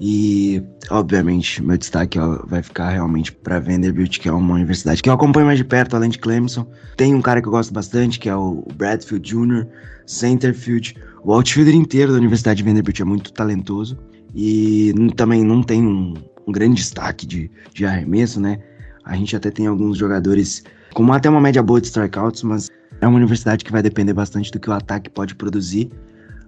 e, 0.00 0.62
obviamente, 0.88 1.62
meu 1.62 1.76
destaque 1.76 2.18
ó, 2.18 2.42
vai 2.46 2.62
ficar 2.62 2.88
realmente 2.88 3.32
para 3.32 3.60
Vanderbilt, 3.60 4.18
que 4.18 4.26
é 4.26 4.32
uma 4.32 4.54
universidade 4.54 5.02
que 5.02 5.10
eu 5.10 5.12
acompanho 5.12 5.44
mais 5.44 5.58
de 5.58 5.64
perto, 5.64 5.96
além 5.96 6.08
de 6.08 6.18
Clemson. 6.18 6.66
Tem 6.96 7.14
um 7.14 7.20
cara 7.20 7.42
que 7.42 7.48
eu 7.48 7.52
gosto 7.52 7.70
bastante, 7.70 8.18
que 8.18 8.30
é 8.30 8.34
o 8.34 8.64
Bradfield 8.76 9.28
Jr., 9.28 9.66
Centerfield. 10.06 10.96
O 11.22 11.34
outfielder 11.34 11.74
inteiro 11.74 12.12
da 12.12 12.18
Universidade 12.18 12.62
de 12.62 12.64
Vanderbilt 12.66 12.98
é 12.98 13.04
muito 13.04 13.30
talentoso 13.30 13.98
e 14.34 14.94
também 15.16 15.44
não 15.44 15.62
tem 15.62 15.86
um, 15.86 16.14
um 16.50 16.52
grande 16.52 16.74
destaque 16.74 17.24
de, 17.26 17.50
de 17.72 17.86
arremesso, 17.86 18.40
né? 18.40 18.58
A 19.04 19.16
gente 19.16 19.34
até 19.34 19.50
tem 19.50 19.66
alguns 19.66 19.96
jogadores 19.96 20.64
com 20.92 21.10
até 21.12 21.30
uma 21.30 21.40
média 21.40 21.62
boa 21.62 21.80
de 21.80 21.86
strikeouts, 21.86 22.42
mas 22.42 22.68
é 23.00 23.06
uma 23.06 23.16
universidade 23.16 23.64
que 23.64 23.72
vai 23.72 23.82
depender 23.82 24.12
bastante 24.12 24.50
do 24.50 24.58
que 24.58 24.68
o 24.68 24.72
ataque 24.72 25.08
pode 25.08 25.34
produzir. 25.36 25.90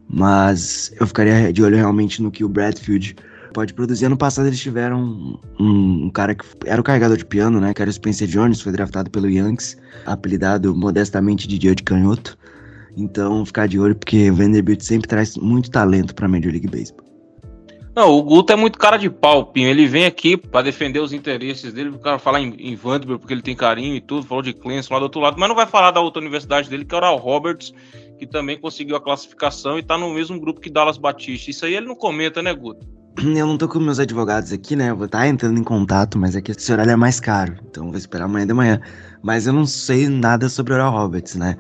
Mas 0.08 0.92
eu 1.00 1.06
ficaria 1.06 1.52
de 1.52 1.62
olho 1.62 1.76
realmente 1.76 2.20
no 2.20 2.30
que 2.30 2.44
o 2.44 2.48
Bradfield 2.48 3.16
pode 3.54 3.72
produzir. 3.72 4.06
Ano 4.06 4.16
passado 4.16 4.46
eles 4.46 4.60
tiveram 4.60 5.38
um, 5.58 6.06
um, 6.06 6.10
cara 6.10 6.34
que 6.34 6.44
era 6.66 6.80
o 6.80 6.84
carregador 6.84 7.16
de 7.16 7.24
piano, 7.24 7.60
né? 7.60 7.72
Que 7.72 7.80
era 7.80 7.90
o 7.90 7.94
Spencer 7.94 8.26
Jones, 8.26 8.60
foi 8.60 8.72
draftado 8.72 9.08
pelo 9.08 9.30
Yankees, 9.30 9.76
apelidado 10.04 10.74
modestamente 10.74 11.46
de 11.46 11.64
Joe 11.64 11.76
de 11.76 11.84
Canhoto. 11.84 12.36
Então, 12.96 13.46
ficar 13.46 13.68
de 13.68 13.78
olho, 13.78 13.94
porque 13.94 14.30
o 14.30 14.34
Vanderbilt 14.34 14.82
sempre 14.82 15.08
traz 15.08 15.36
muito 15.36 15.70
talento 15.70 16.14
para 16.14 16.26
a 16.26 16.28
Major 16.28 16.50
League 16.50 16.68
Baseball. 16.68 17.01
Não, 17.94 18.10
o 18.10 18.22
Guto 18.22 18.52
é 18.52 18.56
muito 18.56 18.78
cara 18.78 18.96
de 18.96 19.10
pau, 19.10 19.44
Pinho. 19.44 19.68
Ele 19.68 19.86
vem 19.86 20.06
aqui 20.06 20.34
para 20.34 20.62
defender 20.62 21.00
os 21.00 21.12
interesses 21.12 21.74
dele, 21.74 21.90
o 21.90 21.98
cara 21.98 22.18
falar 22.18 22.40
em, 22.40 22.54
em 22.58 22.74
Vanderbilt 22.74 23.20
porque 23.20 23.34
ele 23.34 23.42
tem 23.42 23.54
carinho 23.54 23.94
e 23.94 24.00
tudo, 24.00 24.26
falou 24.26 24.42
de 24.42 24.54
Clemson 24.54 24.94
lá 24.94 25.00
do 25.00 25.04
outro 25.04 25.20
lado, 25.20 25.38
mas 25.38 25.48
não 25.48 25.54
vai 25.54 25.66
falar 25.66 25.90
da 25.90 26.00
outra 26.00 26.20
universidade 26.20 26.70
dele, 26.70 26.86
que 26.86 26.94
é 26.94 26.96
o 26.96 26.98
Oral 26.98 27.18
Roberts, 27.18 27.72
que 28.18 28.26
também 28.26 28.58
conseguiu 28.58 28.96
a 28.96 29.00
classificação 29.00 29.78
e 29.78 29.82
tá 29.82 29.98
no 29.98 30.12
mesmo 30.14 30.40
grupo 30.40 30.60
que 30.60 30.70
Dallas 30.70 30.96
Batista. 30.96 31.50
Isso 31.50 31.66
aí 31.66 31.74
ele 31.74 31.86
não 31.86 31.94
comenta, 31.94 32.40
né, 32.40 32.54
Guto? 32.54 32.86
Eu 33.36 33.46
não 33.46 33.58
tô 33.58 33.68
com 33.68 33.78
meus 33.78 33.98
advogados 33.98 34.52
aqui, 34.52 34.74
né? 34.74 34.88
Eu 34.88 34.96
vou 34.96 35.04
estar 35.04 35.18
tá 35.18 35.28
entrando 35.28 35.60
em 35.60 35.64
contato, 35.64 36.18
mas 36.18 36.34
é 36.34 36.40
que 36.40 36.50
esse 36.50 36.72
horário 36.72 36.92
é 36.92 36.96
mais 36.96 37.20
caro. 37.20 37.56
Então 37.68 37.88
vou 37.88 37.96
esperar 37.96 38.24
amanhã 38.24 38.46
de 38.46 38.54
manhã. 38.54 38.80
Mas 39.22 39.46
eu 39.46 39.52
não 39.52 39.66
sei 39.66 40.08
nada 40.08 40.48
sobre 40.48 40.72
Oral 40.72 40.92
Roberts, 40.92 41.34
né? 41.34 41.58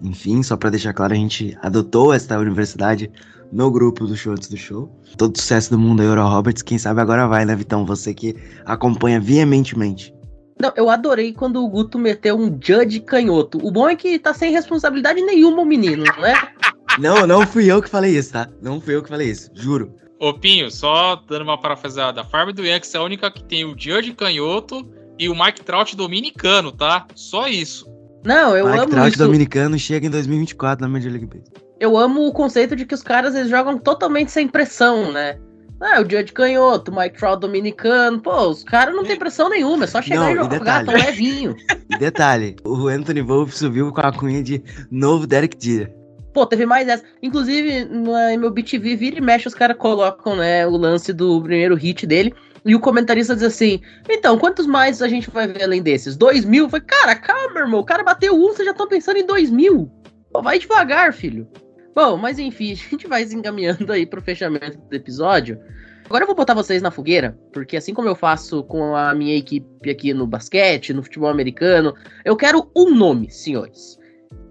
Enfim, 0.00 0.42
só 0.42 0.56
para 0.56 0.70
deixar 0.70 0.94
claro, 0.94 1.12
a 1.12 1.16
gente 1.16 1.56
adotou 1.60 2.12
esta 2.14 2.38
universidade 2.38 3.10
no 3.54 3.70
grupo 3.70 4.04
do 4.04 4.16
show 4.16 4.32
antes 4.32 4.48
do 4.48 4.56
show. 4.56 4.90
Todo 5.16 5.38
sucesso 5.38 5.70
do 5.70 5.78
mundo 5.78 6.02
aí, 6.02 6.08
Oral 6.08 6.28
Roberts. 6.28 6.60
Quem 6.60 6.76
sabe 6.76 7.00
agora 7.00 7.28
vai, 7.28 7.44
né, 7.44 7.54
Vitão? 7.54 7.86
Você 7.86 8.12
que 8.12 8.34
acompanha 8.66 9.20
veementemente. 9.20 10.12
Não, 10.60 10.72
eu 10.76 10.90
adorei 10.90 11.32
quando 11.32 11.64
o 11.64 11.68
Guto 11.68 11.98
meteu 11.98 12.36
um 12.36 12.48
Judge 12.60 13.00
canhoto. 13.00 13.58
O 13.62 13.70
bom 13.70 13.88
é 13.88 13.94
que 13.94 14.18
tá 14.18 14.34
sem 14.34 14.52
responsabilidade 14.52 15.22
nenhuma 15.22 15.62
o 15.62 15.64
menino, 15.64 16.04
não 16.04 16.26
é? 16.26 16.34
Não, 16.96 17.26
não 17.26 17.44
fui 17.44 17.66
eu 17.66 17.82
que 17.82 17.90
falei 17.90 18.16
isso, 18.16 18.34
tá? 18.34 18.48
Não 18.62 18.80
fui 18.80 18.94
eu 18.94 19.02
que 19.02 19.08
falei 19.08 19.28
isso, 19.28 19.50
juro. 19.52 19.92
Ô 20.20 20.32
Pinho, 20.32 20.70
só 20.70 21.16
dando 21.28 21.42
uma 21.42 21.60
parafraseada, 21.60 22.20
a 22.20 22.24
Farm 22.24 22.52
do 22.52 22.64
Yankees 22.64 22.94
é 22.94 22.98
a 22.98 23.02
única 23.02 23.32
que 23.32 23.42
tem 23.42 23.64
o 23.64 23.74
Judge 23.76 24.12
canhoto 24.12 24.88
e 25.18 25.28
o 25.28 25.34
Mike 25.34 25.64
Trout 25.64 25.96
dominicano, 25.96 26.70
tá? 26.70 27.04
Só 27.16 27.48
isso. 27.48 27.84
Não, 28.24 28.56
eu 28.56 28.66
Mike 28.66 28.78
amo 28.78 28.90
Trout 28.90 29.08
isso. 29.08 29.18
dominicano 29.18 29.76
chega 29.76 30.06
em 30.06 30.10
2024 30.10 30.86
na 30.86 30.88
Major 30.88 31.10
League 31.10 31.26
Baseball. 31.26 31.63
Eu 31.80 31.96
amo 31.96 32.26
o 32.26 32.32
conceito 32.32 32.76
de 32.76 32.86
que 32.86 32.94
os 32.94 33.02
caras 33.02 33.34
eles 33.34 33.50
jogam 33.50 33.78
totalmente 33.78 34.30
sem 34.30 34.48
pressão, 34.48 35.10
né? 35.12 35.38
Ah, 35.80 36.00
o 36.00 36.02
Judge 36.02 36.32
canhoto, 36.32 36.90
o 36.90 36.96
Mike 36.96 37.18
Trout 37.18 37.40
dominicano. 37.40 38.20
Pô, 38.20 38.48
os 38.48 38.64
caras 38.64 38.94
não 38.94 39.04
tem 39.04 39.18
pressão 39.18 39.50
nenhuma, 39.50 39.84
é 39.84 39.86
só 39.86 40.00
chegar 40.00 40.20
Não, 40.20 40.30
e 40.30 40.34
jogar, 40.36 40.84
tão 40.84 40.94
levinho. 40.94 41.56
E 41.90 41.98
detalhe, 41.98 42.56
o 42.64 42.88
Anthony 42.88 43.20
Wolf 43.20 43.52
subiu 43.52 43.92
com 43.92 44.00
a 44.00 44.10
cunha 44.10 44.42
de 44.42 44.62
novo 44.90 45.26
Derek 45.26 45.56
Jeter. 45.62 45.94
Pô, 46.32 46.46
teve 46.46 46.64
mais 46.64 46.88
essa. 46.88 47.04
Inclusive, 47.22 47.84
no 47.84 48.12
meu 48.38 48.50
BTV, 48.50 48.96
vira 48.96 49.18
e 49.18 49.20
mexe, 49.20 49.46
os 49.46 49.54
caras 49.54 49.76
colocam, 49.76 50.34
né, 50.34 50.66
o 50.66 50.76
lance 50.76 51.12
do 51.12 51.40
primeiro 51.42 51.76
hit 51.76 52.06
dele. 52.06 52.34
E 52.64 52.74
o 52.74 52.80
comentarista 52.80 53.34
diz 53.34 53.44
assim: 53.44 53.80
Então, 54.08 54.38
quantos 54.38 54.66
mais 54.66 55.02
a 55.02 55.08
gente 55.08 55.30
vai 55.30 55.46
ver 55.46 55.64
além 55.64 55.82
desses? 55.82 56.16
Dois 56.16 56.44
mil? 56.44 56.68
Foi, 56.68 56.80
cara, 56.80 57.14
calma, 57.14 57.60
irmão. 57.60 57.80
O 57.80 57.84
cara 57.84 58.02
bateu 58.02 58.34
um, 58.34 58.48
vocês 58.48 58.64
já 58.64 58.72
estão 58.72 58.88
pensando 58.88 59.18
em 59.18 59.26
dois 59.26 59.50
mil. 59.50 59.90
Pô, 60.32 60.42
vai 60.42 60.58
devagar, 60.58 61.12
filho. 61.12 61.46
Bom, 61.94 62.16
mas 62.16 62.38
enfim, 62.38 62.72
a 62.74 62.74
gente 62.74 63.06
vai 63.06 63.24
se 63.24 63.36
encaminhando 63.36 63.92
aí 63.92 64.04
pro 64.04 64.22
fechamento 64.22 64.78
do 64.78 64.94
episódio. 64.94 65.58
Agora 66.04 66.24
eu 66.24 66.26
vou 66.26 66.36
botar 66.36 66.52
vocês 66.52 66.82
na 66.82 66.90
fogueira, 66.90 67.38
porque 67.52 67.76
assim 67.76 67.94
como 67.94 68.08
eu 68.08 68.14
faço 68.14 68.62
com 68.64 68.94
a 68.94 69.14
minha 69.14 69.36
equipe 69.36 69.88
aqui 69.88 70.12
no 70.12 70.26
basquete, 70.26 70.92
no 70.92 71.02
futebol 71.02 71.30
americano, 71.30 71.94
eu 72.24 72.36
quero 72.36 72.70
um 72.76 72.94
nome, 72.94 73.30
senhores. 73.30 73.98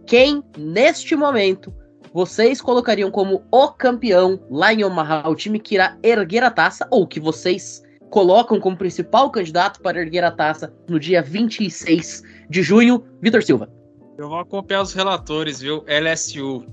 Quem, 0.07 0.43
neste 0.57 1.15
momento, 1.15 1.71
vocês 2.11 2.59
colocariam 2.59 3.11
como 3.11 3.43
o 3.51 3.67
campeão 3.69 4.43
lá 4.49 4.73
em 4.73 4.83
Omaha, 4.83 5.29
o 5.29 5.35
time 5.35 5.59
que 5.59 5.75
irá 5.75 5.95
erguer 6.01 6.43
a 6.43 6.49
taça, 6.49 6.87
ou 6.89 7.05
que 7.05 7.19
vocês 7.19 7.83
colocam 8.09 8.59
como 8.59 8.77
principal 8.77 9.29
candidato 9.29 9.79
para 9.79 9.99
erguer 9.99 10.23
a 10.23 10.31
taça 10.31 10.73
no 10.87 10.99
dia 10.99 11.21
26 11.21 12.23
de 12.49 12.63
junho, 12.63 13.03
Vitor 13.21 13.43
Silva. 13.43 13.69
Eu 14.17 14.27
vou 14.27 14.39
acompanhar 14.39 14.81
os 14.81 14.93
relatores, 14.93 15.61
viu? 15.61 15.83
LSU. 15.87 16.65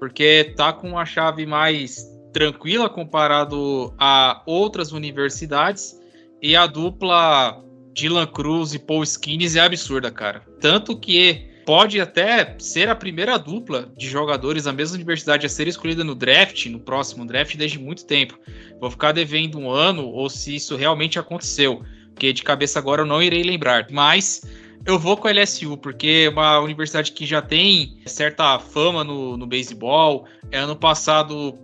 Porque 0.00 0.52
tá 0.56 0.72
com 0.72 0.88
uma 0.88 1.06
chave 1.06 1.46
mais 1.46 2.04
tranquila 2.32 2.88
comparado 2.88 3.94
a 3.98 4.42
outras 4.46 4.90
universidades. 4.90 6.00
E 6.42 6.56
a 6.56 6.66
dupla 6.66 7.62
Dylan 7.94 8.26
Cruz 8.26 8.72
e 8.74 8.78
Paul 8.78 9.02
Skinnes 9.04 9.56
é 9.56 9.60
absurda, 9.60 10.10
cara. 10.10 10.42
Tanto 10.60 10.98
que 10.98 11.50
pode 11.66 12.00
até 12.00 12.56
ser 12.58 12.88
a 12.88 12.96
primeira 12.96 13.38
dupla 13.38 13.92
de 13.96 14.08
jogadores 14.08 14.64
da 14.64 14.72
mesma 14.72 14.96
universidade 14.96 15.46
a 15.46 15.48
ser 15.48 15.68
escolhida 15.68 16.02
no 16.02 16.14
draft, 16.14 16.66
no 16.66 16.80
próximo 16.80 17.26
draft, 17.26 17.56
desde 17.56 17.78
muito 17.78 18.06
tempo. 18.06 18.38
Vou 18.80 18.90
ficar 18.90 19.12
devendo 19.12 19.58
um 19.58 19.70
ano 19.70 20.08
ou 20.08 20.28
se 20.30 20.56
isso 20.56 20.76
realmente 20.76 21.18
aconteceu. 21.18 21.82
Porque 22.14 22.32
de 22.32 22.42
cabeça 22.42 22.78
agora 22.78 23.02
eu 23.02 23.06
não 23.06 23.22
irei 23.22 23.42
lembrar. 23.42 23.86
Mas 23.90 24.42
eu 24.84 24.98
vou 24.98 25.16
com 25.16 25.28
a 25.28 25.32
LSU, 25.32 25.76
porque 25.76 26.26
é 26.26 26.30
uma 26.30 26.58
universidade 26.60 27.12
que 27.12 27.26
já 27.26 27.42
tem 27.42 28.00
certa 28.06 28.58
fama 28.58 29.04
no, 29.04 29.36
no 29.36 29.46
beisebol. 29.46 30.26
É, 30.50 30.58
ano 30.58 30.76
passado 30.76 31.54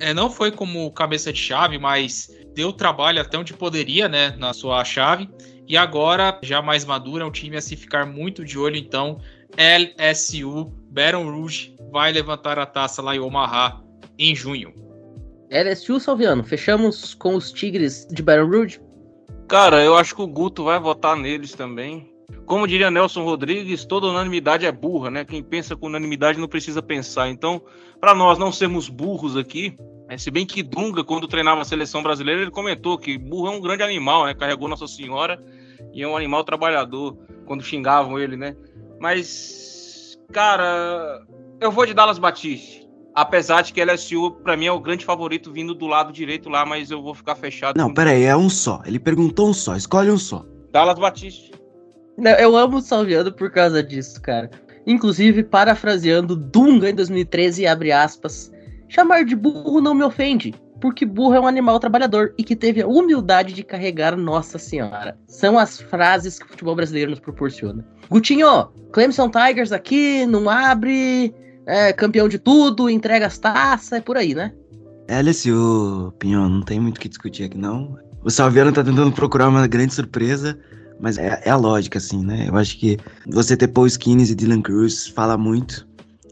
é, 0.00 0.12
não 0.12 0.30
foi 0.30 0.50
como 0.50 0.90
cabeça 0.90 1.32
de 1.32 1.38
chave, 1.38 1.78
mas 1.78 2.28
deu 2.54 2.72
trabalho 2.72 3.20
até 3.20 3.38
onde 3.38 3.54
poderia, 3.54 4.08
né, 4.08 4.34
na 4.38 4.52
sua 4.52 4.84
chave. 4.84 5.28
E 5.68 5.76
agora, 5.76 6.38
já 6.42 6.60
mais 6.62 6.84
madura, 6.84 7.24
é 7.24 7.26
um 7.26 7.30
time 7.30 7.56
a 7.56 7.60
se 7.60 7.76
ficar 7.76 8.06
muito 8.06 8.44
de 8.44 8.58
olho. 8.58 8.76
Então, 8.76 9.20
LSU, 9.56 10.72
Baton 10.90 11.30
Rouge, 11.30 11.76
vai 11.90 12.12
levantar 12.12 12.58
a 12.58 12.66
taça 12.66 13.02
lá 13.02 13.14
em 13.14 13.18
Omaha 13.18 13.82
em 14.18 14.34
junho. 14.34 14.72
LSU 15.50 16.00
Salviano, 16.00 16.42
fechamos 16.42 17.14
com 17.14 17.36
os 17.36 17.52
Tigres 17.52 18.06
de 18.10 18.22
Baton 18.22 18.48
Rouge. 18.48 18.80
Cara, 19.48 19.82
eu 19.84 19.96
acho 19.96 20.14
que 20.14 20.22
o 20.22 20.26
Guto 20.26 20.64
vai 20.64 20.78
votar 20.78 21.16
neles 21.16 21.52
também. 21.52 22.15
Como 22.44 22.66
diria 22.66 22.90
Nelson 22.90 23.24
Rodrigues, 23.24 23.84
toda 23.84 24.06
unanimidade 24.06 24.66
é 24.66 24.72
burra, 24.72 25.10
né? 25.10 25.24
Quem 25.24 25.42
pensa 25.42 25.76
com 25.76 25.86
unanimidade 25.86 26.38
não 26.38 26.48
precisa 26.48 26.82
pensar. 26.82 27.28
Então, 27.28 27.60
para 28.00 28.14
nós 28.14 28.38
não 28.38 28.52
sermos 28.52 28.88
burros 28.88 29.36
aqui, 29.36 29.76
é, 30.08 30.16
se 30.16 30.30
bem 30.30 30.46
que 30.46 30.62
Dunga, 30.62 31.02
quando 31.02 31.26
treinava 31.26 31.62
a 31.62 31.64
seleção 31.64 32.02
brasileira, 32.02 32.42
ele 32.42 32.50
comentou 32.50 32.96
que 32.96 33.18
burro 33.18 33.48
é 33.48 33.50
um 33.50 33.60
grande 33.60 33.82
animal, 33.82 34.26
né? 34.26 34.34
Carregou 34.34 34.68
Nossa 34.68 34.86
Senhora 34.86 35.42
e 35.92 36.02
é 36.02 36.08
um 36.08 36.16
animal 36.16 36.44
trabalhador, 36.44 37.16
quando 37.46 37.64
xingavam 37.64 38.18
ele, 38.18 38.36
né? 38.36 38.56
Mas, 39.00 40.16
cara, 40.32 41.22
eu 41.60 41.72
vou 41.72 41.84
de 41.84 41.94
Dallas 41.94 42.18
Batiste. 42.18 42.86
Apesar 43.14 43.62
de 43.62 43.72
que 43.72 43.82
LSU, 43.82 44.30
pra 44.44 44.56
mim, 44.56 44.66
é 44.66 44.72
o 44.72 44.78
grande 44.78 45.04
favorito 45.04 45.50
vindo 45.50 45.74
do 45.74 45.86
lado 45.86 46.12
direito 46.12 46.50
lá, 46.50 46.66
mas 46.66 46.90
eu 46.90 47.02
vou 47.02 47.14
ficar 47.14 47.34
fechado. 47.34 47.78
Não, 47.78 47.88
com 47.88 47.94
pera 47.94 48.10
aí, 48.10 48.24
é 48.24 48.36
um 48.36 48.50
só. 48.50 48.82
Ele 48.84 48.98
perguntou 48.98 49.48
um 49.48 49.54
só, 49.54 49.74
escolhe 49.74 50.10
um 50.10 50.18
só. 50.18 50.44
Dallas 50.70 50.98
Batiste. 50.98 51.50
Eu 52.18 52.56
amo 52.56 52.78
o 52.78 52.80
Salviano 52.82 53.32
por 53.32 53.50
causa 53.50 53.82
disso, 53.82 54.20
cara. 54.20 54.50
Inclusive, 54.86 55.42
parafraseando 55.42 56.36
Dunga 56.36 56.88
em 56.88 56.94
2013, 56.94 57.66
abre 57.66 57.92
aspas, 57.92 58.52
chamar 58.88 59.24
de 59.24 59.34
burro 59.34 59.80
não 59.80 59.94
me 59.94 60.04
ofende, 60.04 60.54
porque 60.80 61.04
burro 61.04 61.34
é 61.34 61.40
um 61.40 61.46
animal 61.46 61.80
trabalhador 61.80 62.32
e 62.38 62.44
que 62.44 62.54
teve 62.54 62.82
a 62.82 62.86
humildade 62.86 63.52
de 63.52 63.64
carregar 63.64 64.16
Nossa 64.16 64.58
Senhora. 64.58 65.18
São 65.26 65.58
as 65.58 65.80
frases 65.80 66.38
que 66.38 66.46
o 66.46 66.48
futebol 66.48 66.76
brasileiro 66.76 67.10
nos 67.10 67.20
proporciona. 67.20 67.84
Gutinho, 68.08 68.68
Clemson 68.92 69.28
Tigers 69.28 69.72
aqui, 69.72 70.24
não 70.24 70.48
abre, 70.48 71.34
é 71.66 71.92
campeão 71.92 72.28
de 72.28 72.38
tudo, 72.38 72.88
entrega 72.88 73.26
as 73.26 73.38
taças, 73.38 73.92
é 73.92 74.00
por 74.00 74.16
aí, 74.16 74.34
né? 74.34 74.52
LSU, 75.08 76.14
Pinhão, 76.18 76.48
não 76.48 76.62
tem 76.62 76.80
muito 76.80 76.98
o 76.98 77.00
que 77.00 77.08
discutir 77.08 77.44
aqui, 77.44 77.58
não. 77.58 77.98
O 78.22 78.30
Salviano 78.30 78.72
tá 78.72 78.82
tentando 78.82 79.12
procurar 79.12 79.48
uma 79.48 79.66
grande 79.66 79.94
surpresa, 79.94 80.58
mas 81.00 81.18
é, 81.18 81.40
é 81.44 81.50
a 81.50 81.56
lógica, 81.56 81.98
assim, 81.98 82.24
né? 82.24 82.46
Eu 82.48 82.56
acho 82.56 82.78
que 82.78 82.98
você 83.26 83.56
ter 83.56 83.68
Paul 83.68 83.86
Skinnes 83.86 84.30
e 84.30 84.34
Dylan 84.34 84.62
Cruz 84.62 85.06
fala 85.08 85.36
muito, 85.36 85.86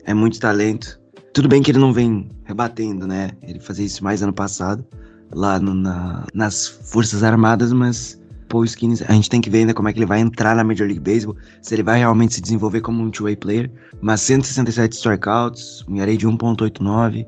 é 0.05 0.15
muito 0.15 0.39
talento. 0.41 1.01
Tudo 1.33 1.49
bem 1.49 1.63
que 1.63 1.71
ele 1.71 1.79
não 1.79 1.93
vem 1.93 2.31
rebatendo, 2.45 3.07
né? 3.07 3.31
Ele 3.43 3.59
fazia 3.61 3.85
isso 3.85 4.03
mais 4.05 4.23
ano 4.23 4.33
passado, 4.33 4.85
lá 5.33 5.59
no- 5.59 5.75
na- 5.75 6.25
nas 6.33 6.67
Forças 6.67 7.23
Armadas, 7.25 7.73
mas 7.73 8.21
Paul 8.49 8.65
Skinnes, 8.65 9.03
a 9.03 9.13
gente 9.13 9.29
tem 9.29 9.41
que 9.41 9.51
ver 9.51 9.59
ainda 9.61 9.75
como 9.75 9.89
é 9.89 9.93
que 9.93 9.99
ele 9.99 10.07
vai 10.07 10.21
entrar 10.21 10.55
na 10.55 10.63
Major 10.63 10.87
League 10.87 11.01
Baseball, 11.01 11.37
se 11.61 11.75
ele 11.75 11.83
vai 11.83 11.99
realmente 11.99 12.35
se 12.35 12.41
desenvolver 12.41 12.83
como 12.83 13.03
um 13.03 13.11
two-way 13.11 13.35
player. 13.35 13.71
Mas 14.01 14.21
167 14.21 14.93
strikeouts, 14.93 15.85
um 15.89 15.97
ERA 15.97 16.17
de 16.17 16.27
1.89, 16.27 17.27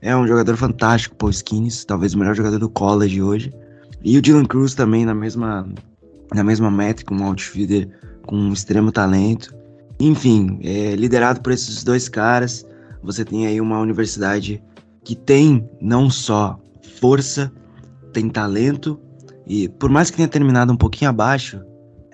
é 0.00 0.16
um 0.16 0.26
jogador 0.26 0.56
fantástico, 0.56 1.16
Paul 1.16 1.30
Skinnes, 1.30 1.84
talvez 1.84 2.14
o 2.14 2.18
melhor 2.18 2.34
jogador 2.34 2.58
do 2.58 2.68
college 2.70 3.20
hoje. 3.22 3.52
E 4.02 4.16
o 4.16 4.22
Dylan 4.22 4.44
Cruz 4.44 4.74
também 4.74 5.04
na 5.04 5.14
mesma, 5.14 5.66
na 6.34 6.44
mesma 6.44 6.70
métrica, 6.70 7.14
um 7.14 7.24
outfielder 7.24 7.88
com 8.26 8.36
um 8.36 8.52
extremo 8.52 8.90
talento. 8.90 9.54
Enfim, 10.00 10.58
é, 10.62 10.94
liderado 10.96 11.40
por 11.40 11.52
esses 11.52 11.84
dois 11.84 12.08
caras, 12.08 12.66
você 13.02 13.24
tem 13.24 13.46
aí 13.46 13.60
uma 13.60 13.78
universidade 13.78 14.62
que 15.04 15.14
tem 15.14 15.68
não 15.80 16.10
só 16.10 16.58
força, 17.00 17.52
tem 18.12 18.28
talento, 18.28 18.98
e 19.46 19.68
por 19.68 19.90
mais 19.90 20.10
que 20.10 20.16
tenha 20.16 20.28
terminado 20.28 20.72
um 20.72 20.76
pouquinho 20.76 21.10
abaixo, 21.10 21.60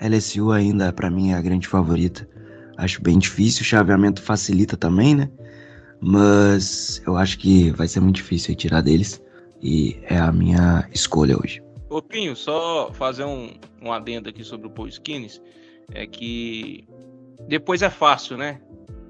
LSU 0.01 0.51
ainda 0.51 0.93
para 0.93 1.11
mim 1.11 1.31
é 1.31 1.35
a 1.35 1.43
grande 1.43 1.69
favorita. 1.69 2.29
Acho 2.77 3.03
bem 3.03 3.19
difícil, 3.19 3.63
o 3.63 3.65
chaveamento 3.65 4.23
facilita 4.23 4.77
também, 4.77 5.15
né? 5.15 5.31
Mas 6.01 7.03
eu 7.07 7.17
acho 7.17 7.39
que 7.39 7.71
vai 7.73 7.87
ser 7.87 8.01
muito 8.01 8.17
difícil 8.17 8.55
tirar 8.55 8.81
deles. 8.81 9.21
E 9.63 9.99
é 10.05 10.19
a 10.19 10.33
minha 10.33 10.89
escolha 10.93 11.37
hoje. 11.39 11.63
Ô 11.91 12.01
Pinho, 12.01 12.37
só 12.37 12.93
fazer 12.93 13.25
um, 13.25 13.51
um 13.83 13.93
adendo 13.93 14.29
aqui 14.29 14.45
sobre 14.45 14.69
o 14.69 14.71
Paul 14.71 14.87
Skinnes, 14.87 15.43
é 15.93 16.07
que 16.07 16.87
depois 17.49 17.83
é 17.83 17.91
fácil, 17.91 18.37
né? 18.37 18.61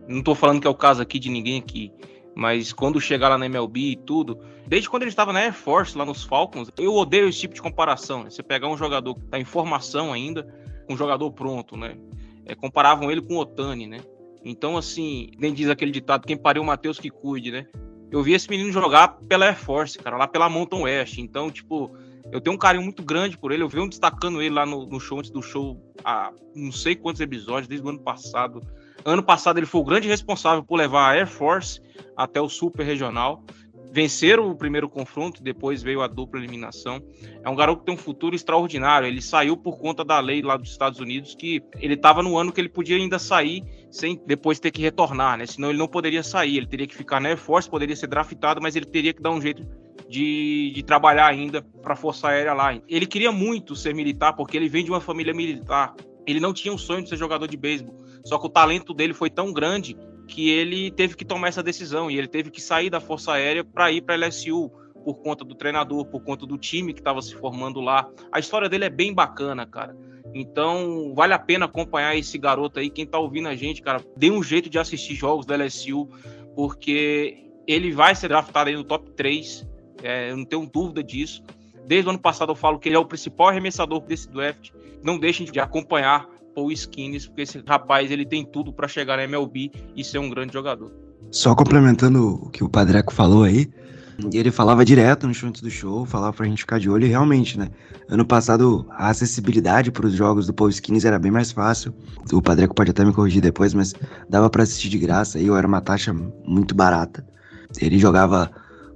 Não 0.08 0.22
tô 0.22 0.34
falando 0.34 0.62
que 0.62 0.66
é 0.66 0.70
o 0.70 0.74
caso 0.74 1.02
aqui 1.02 1.18
de 1.18 1.28
ninguém 1.28 1.58
aqui, 1.58 1.92
mas 2.34 2.72
quando 2.72 2.98
chegar 2.98 3.28
lá 3.28 3.36
na 3.36 3.44
MLB 3.44 3.80
e 3.80 3.96
tudo, 3.96 4.40
desde 4.66 4.88
quando 4.88 5.02
ele 5.02 5.10
estava 5.10 5.30
na 5.30 5.40
Air 5.40 5.52
Force, 5.52 5.96
lá 5.96 6.06
nos 6.06 6.24
Falcons, 6.24 6.70
eu 6.78 6.94
odeio 6.94 7.28
esse 7.28 7.40
tipo 7.40 7.54
de 7.54 7.60
comparação, 7.60 8.24
né? 8.24 8.30
Você 8.30 8.42
pegar 8.42 8.68
um 8.68 8.78
jogador 8.78 9.14
que 9.14 9.26
tá 9.26 9.38
em 9.38 9.44
formação 9.44 10.10
ainda, 10.10 10.48
um 10.88 10.96
jogador 10.96 11.30
pronto, 11.32 11.76
né? 11.76 11.98
É, 12.46 12.54
comparavam 12.54 13.10
ele 13.10 13.20
com 13.20 13.34
o 13.34 13.40
Otani, 13.40 13.86
né? 13.86 13.98
Então, 14.42 14.78
assim, 14.78 15.32
nem 15.38 15.52
diz 15.52 15.68
aquele 15.68 15.90
ditado, 15.90 16.26
quem 16.26 16.36
pariu 16.36 16.62
o 16.62 16.66
Matheus 16.66 16.98
que 16.98 17.10
cuide, 17.10 17.50
né? 17.50 17.66
Eu 18.10 18.22
vi 18.22 18.32
esse 18.32 18.48
menino 18.48 18.72
jogar 18.72 19.18
pela 19.28 19.44
Air 19.44 19.58
Force, 19.58 19.98
cara, 19.98 20.16
lá 20.16 20.26
pela 20.26 20.48
Mountain 20.48 20.82
West. 20.84 21.18
Então, 21.18 21.50
tipo, 21.50 21.94
eu 22.32 22.40
tenho 22.40 22.54
um 22.54 22.58
carinho 22.58 22.84
muito 22.84 23.02
grande 23.02 23.36
por 23.36 23.52
ele. 23.52 23.62
Eu 23.62 23.68
venho 23.68 23.88
destacando 23.88 24.40
ele 24.40 24.54
lá 24.54 24.64
no, 24.64 24.86
no 24.86 25.00
show, 25.00 25.18
antes 25.18 25.30
do 25.30 25.42
show, 25.42 25.80
há 26.04 26.32
não 26.54 26.72
sei 26.72 26.94
quantos 26.94 27.20
episódios, 27.20 27.68
desde 27.68 27.86
o 27.86 27.90
ano 27.90 28.00
passado. 28.00 28.60
Ano 29.04 29.22
passado 29.22 29.58
ele 29.58 29.66
foi 29.66 29.80
o 29.80 29.84
grande 29.84 30.08
responsável 30.08 30.62
por 30.62 30.76
levar 30.76 31.08
a 31.08 31.12
Air 31.12 31.26
Force 31.26 31.80
até 32.16 32.40
o 32.40 32.48
Super 32.48 32.84
Regional. 32.84 33.42
Venceram 33.92 34.50
o 34.50 34.54
primeiro 34.54 34.88
confronto, 34.88 35.42
depois 35.42 35.82
veio 35.82 36.00
a 36.00 36.06
dupla 36.06 36.38
eliminação. 36.40 37.02
É 37.42 37.48
um 37.48 37.56
garoto 37.56 37.80
que 37.80 37.86
tem 37.86 37.94
um 37.94 37.98
futuro 37.98 38.34
extraordinário. 38.34 39.06
Ele 39.06 39.20
saiu 39.20 39.56
por 39.56 39.78
conta 39.78 40.04
da 40.04 40.18
lei 40.20 40.42
lá 40.42 40.56
dos 40.56 40.70
Estados 40.70 41.00
Unidos 41.00 41.34
que 41.34 41.62
ele 41.78 41.94
estava 41.94 42.22
no 42.22 42.38
ano 42.38 42.52
que 42.52 42.60
ele 42.60 42.68
podia 42.68 42.96
ainda 42.96 43.18
sair 43.18 43.64
sem 43.90 44.20
depois 44.24 44.60
ter 44.60 44.70
que 44.70 44.80
retornar, 44.80 45.36
né? 45.36 45.46
Senão 45.46 45.70
ele 45.70 45.78
não 45.78 45.88
poderia 45.88 46.22
sair, 46.22 46.56
ele 46.56 46.66
teria 46.66 46.86
que 46.86 46.94
ficar 46.94 47.20
na 47.20 47.30
Air 47.30 47.38
Force, 47.38 47.68
poderia 47.68 47.96
ser 47.96 48.06
draftado, 48.06 48.60
mas 48.62 48.76
ele 48.76 48.86
teria 48.86 49.12
que 49.12 49.20
dar 49.20 49.30
um 49.30 49.40
jeito 49.40 49.66
de, 50.08 50.72
de 50.74 50.82
trabalhar 50.82 51.26
ainda 51.26 51.62
para 51.62 51.94
a 51.94 51.96
Força 51.96 52.28
Aérea 52.28 52.54
lá. 52.54 52.78
Ele 52.88 53.06
queria 53.06 53.32
muito 53.32 53.74
ser 53.74 53.94
militar 53.94 54.32
porque 54.34 54.56
ele 54.56 54.68
vem 54.68 54.84
de 54.84 54.90
uma 54.90 55.00
família 55.00 55.34
militar. 55.34 55.94
Ele 56.26 56.38
não 56.38 56.52
tinha 56.52 56.72
um 56.72 56.78
sonho 56.78 57.02
de 57.02 57.08
ser 57.08 57.16
jogador 57.16 57.48
de 57.48 57.56
beisebol, 57.56 57.96
só 58.24 58.38
que 58.38 58.46
o 58.46 58.50
talento 58.50 58.94
dele 58.94 59.12
foi 59.12 59.30
tão 59.30 59.52
grande 59.52 59.96
que 60.30 60.48
ele 60.48 60.90
teve 60.92 61.16
que 61.16 61.24
tomar 61.24 61.48
essa 61.48 61.62
decisão 61.62 62.10
e 62.10 62.16
ele 62.16 62.28
teve 62.28 62.50
que 62.50 62.60
sair 62.60 62.88
da 62.88 63.00
Força 63.00 63.32
Aérea 63.32 63.64
para 63.64 63.90
ir 63.90 64.00
para 64.00 64.14
LSU 64.14 64.70
por 65.04 65.14
conta 65.14 65.44
do 65.44 65.54
treinador, 65.54 66.06
por 66.06 66.22
conta 66.22 66.46
do 66.46 66.56
time 66.56 66.94
que 66.94 67.00
estava 67.00 67.20
se 67.20 67.34
formando 67.34 67.80
lá. 67.80 68.08
A 68.30 68.38
história 68.38 68.68
dele 68.68 68.84
é 68.84 68.90
bem 68.90 69.12
bacana, 69.12 69.66
cara. 69.66 69.96
Então, 70.32 71.12
vale 71.14 71.34
a 71.34 71.38
pena 71.38 71.64
acompanhar 71.64 72.16
esse 72.16 72.38
garoto 72.38 72.78
aí. 72.78 72.88
Quem 72.88 73.04
tá 73.04 73.18
ouvindo 73.18 73.48
a 73.48 73.56
gente, 73.56 73.82
cara, 73.82 74.00
dê 74.16 74.30
um 74.30 74.42
jeito 74.42 74.70
de 74.70 74.78
assistir 74.78 75.14
jogos 75.16 75.44
da 75.44 75.56
LSU, 75.56 76.08
porque 76.54 77.50
ele 77.66 77.90
vai 77.90 78.14
ser 78.14 78.28
draftado 78.28 78.70
aí 78.70 78.76
no 78.76 78.84
top 78.84 79.10
3. 79.12 79.66
É, 80.02 80.30
eu 80.30 80.36
não 80.36 80.44
tenho 80.44 80.64
dúvida 80.66 81.02
disso. 81.02 81.42
Desde 81.86 82.06
o 82.06 82.10
ano 82.10 82.20
passado 82.20 82.52
eu 82.52 82.56
falo 82.56 82.78
que 82.78 82.88
ele 82.88 82.96
é 82.96 82.98
o 82.98 83.04
principal 83.04 83.48
arremessador 83.48 84.00
desse 84.00 84.30
draft. 84.30 84.70
Não 85.02 85.18
deixem 85.18 85.44
de 85.44 85.58
acompanhar 85.58 86.28
Paul 86.60 86.70
Skinnes, 86.72 87.26
porque 87.26 87.42
esse 87.42 87.62
rapaz 87.66 88.10
ele 88.10 88.26
tem 88.26 88.44
tudo 88.44 88.70
para 88.70 88.86
chegar 88.86 89.16
na 89.16 89.24
MLB 89.24 89.70
e 89.96 90.04
ser 90.04 90.18
um 90.18 90.28
grande 90.28 90.52
jogador. 90.52 90.92
Só 91.30 91.54
complementando 91.54 92.34
o 92.34 92.50
que 92.50 92.62
o 92.62 92.68
Padreco 92.68 93.14
falou 93.14 93.44
aí, 93.44 93.70
ele 94.34 94.50
falava 94.50 94.84
direto 94.84 95.26
no 95.26 95.32
chute 95.32 95.62
do 95.62 95.70
show, 95.70 96.04
falava 96.04 96.34
pra 96.34 96.44
gente 96.44 96.58
ficar 96.58 96.78
de 96.78 96.90
olho 96.90 97.06
e 97.06 97.08
realmente, 97.08 97.58
né? 97.58 97.70
Ano 98.10 98.26
passado 98.26 98.86
a 98.90 99.08
acessibilidade 99.08 99.90
para 99.90 100.06
os 100.06 100.12
jogos 100.12 100.46
do 100.46 100.52
Paul 100.52 100.68
Skinnes 100.68 101.06
era 101.06 101.18
bem 101.18 101.30
mais 101.30 101.50
fácil. 101.50 101.94
O 102.30 102.42
Padreco 102.42 102.74
pode 102.74 102.90
até 102.90 103.04
me 103.06 103.12
corrigir 103.12 103.40
depois, 103.40 103.72
mas 103.72 103.94
dava 104.28 104.50
para 104.50 104.62
assistir 104.62 104.90
de 104.90 104.98
graça 104.98 105.38
e 105.38 105.48
era 105.48 105.66
uma 105.66 105.80
taxa 105.80 106.12
muito 106.44 106.74
barata. 106.74 107.26
Ele 107.80 107.98
jogava 107.98 108.50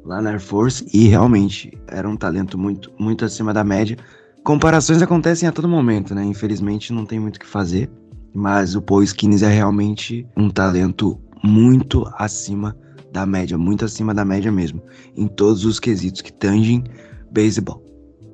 lá 0.05 0.21
na 0.21 0.33
Air 0.33 0.41
Force 0.41 0.87
e 0.93 1.09
realmente 1.09 1.73
era 1.87 2.07
um 2.07 2.17
talento 2.17 2.59
muito, 2.59 2.93
muito 2.99 3.25
acima 3.25 3.55
da 3.55 3.65
média. 3.65 3.97
Comparações 4.45 5.01
acontecem 5.01 5.49
a 5.49 5.53
todo 5.53 5.67
momento, 5.67 6.15
né? 6.15 6.23
Infelizmente 6.23 6.93
não 6.93 7.07
tem 7.07 7.19
muito 7.19 7.37
o 7.37 7.41
que 7.41 7.47
fazer, 7.47 7.91
mas 8.35 8.77
o 8.77 8.83
Paul 8.83 9.03
Skinnes 9.03 9.43
é 9.43 9.49
realmente 9.49 10.27
um 10.37 10.51
talento 10.51 11.19
muito 11.43 12.05
acima 12.19 12.77
da 13.11 13.25
média, 13.25 13.57
muito 13.57 13.87
acima 13.87 14.13
da 14.13 14.23
média 14.23 14.53
mesmo, 14.53 14.83
em 15.17 15.27
todos 15.27 15.65
os 15.65 15.81
quesitos 15.81 16.21
que 16.21 16.31
tangem 16.31 16.85
beisebol. 17.31 17.83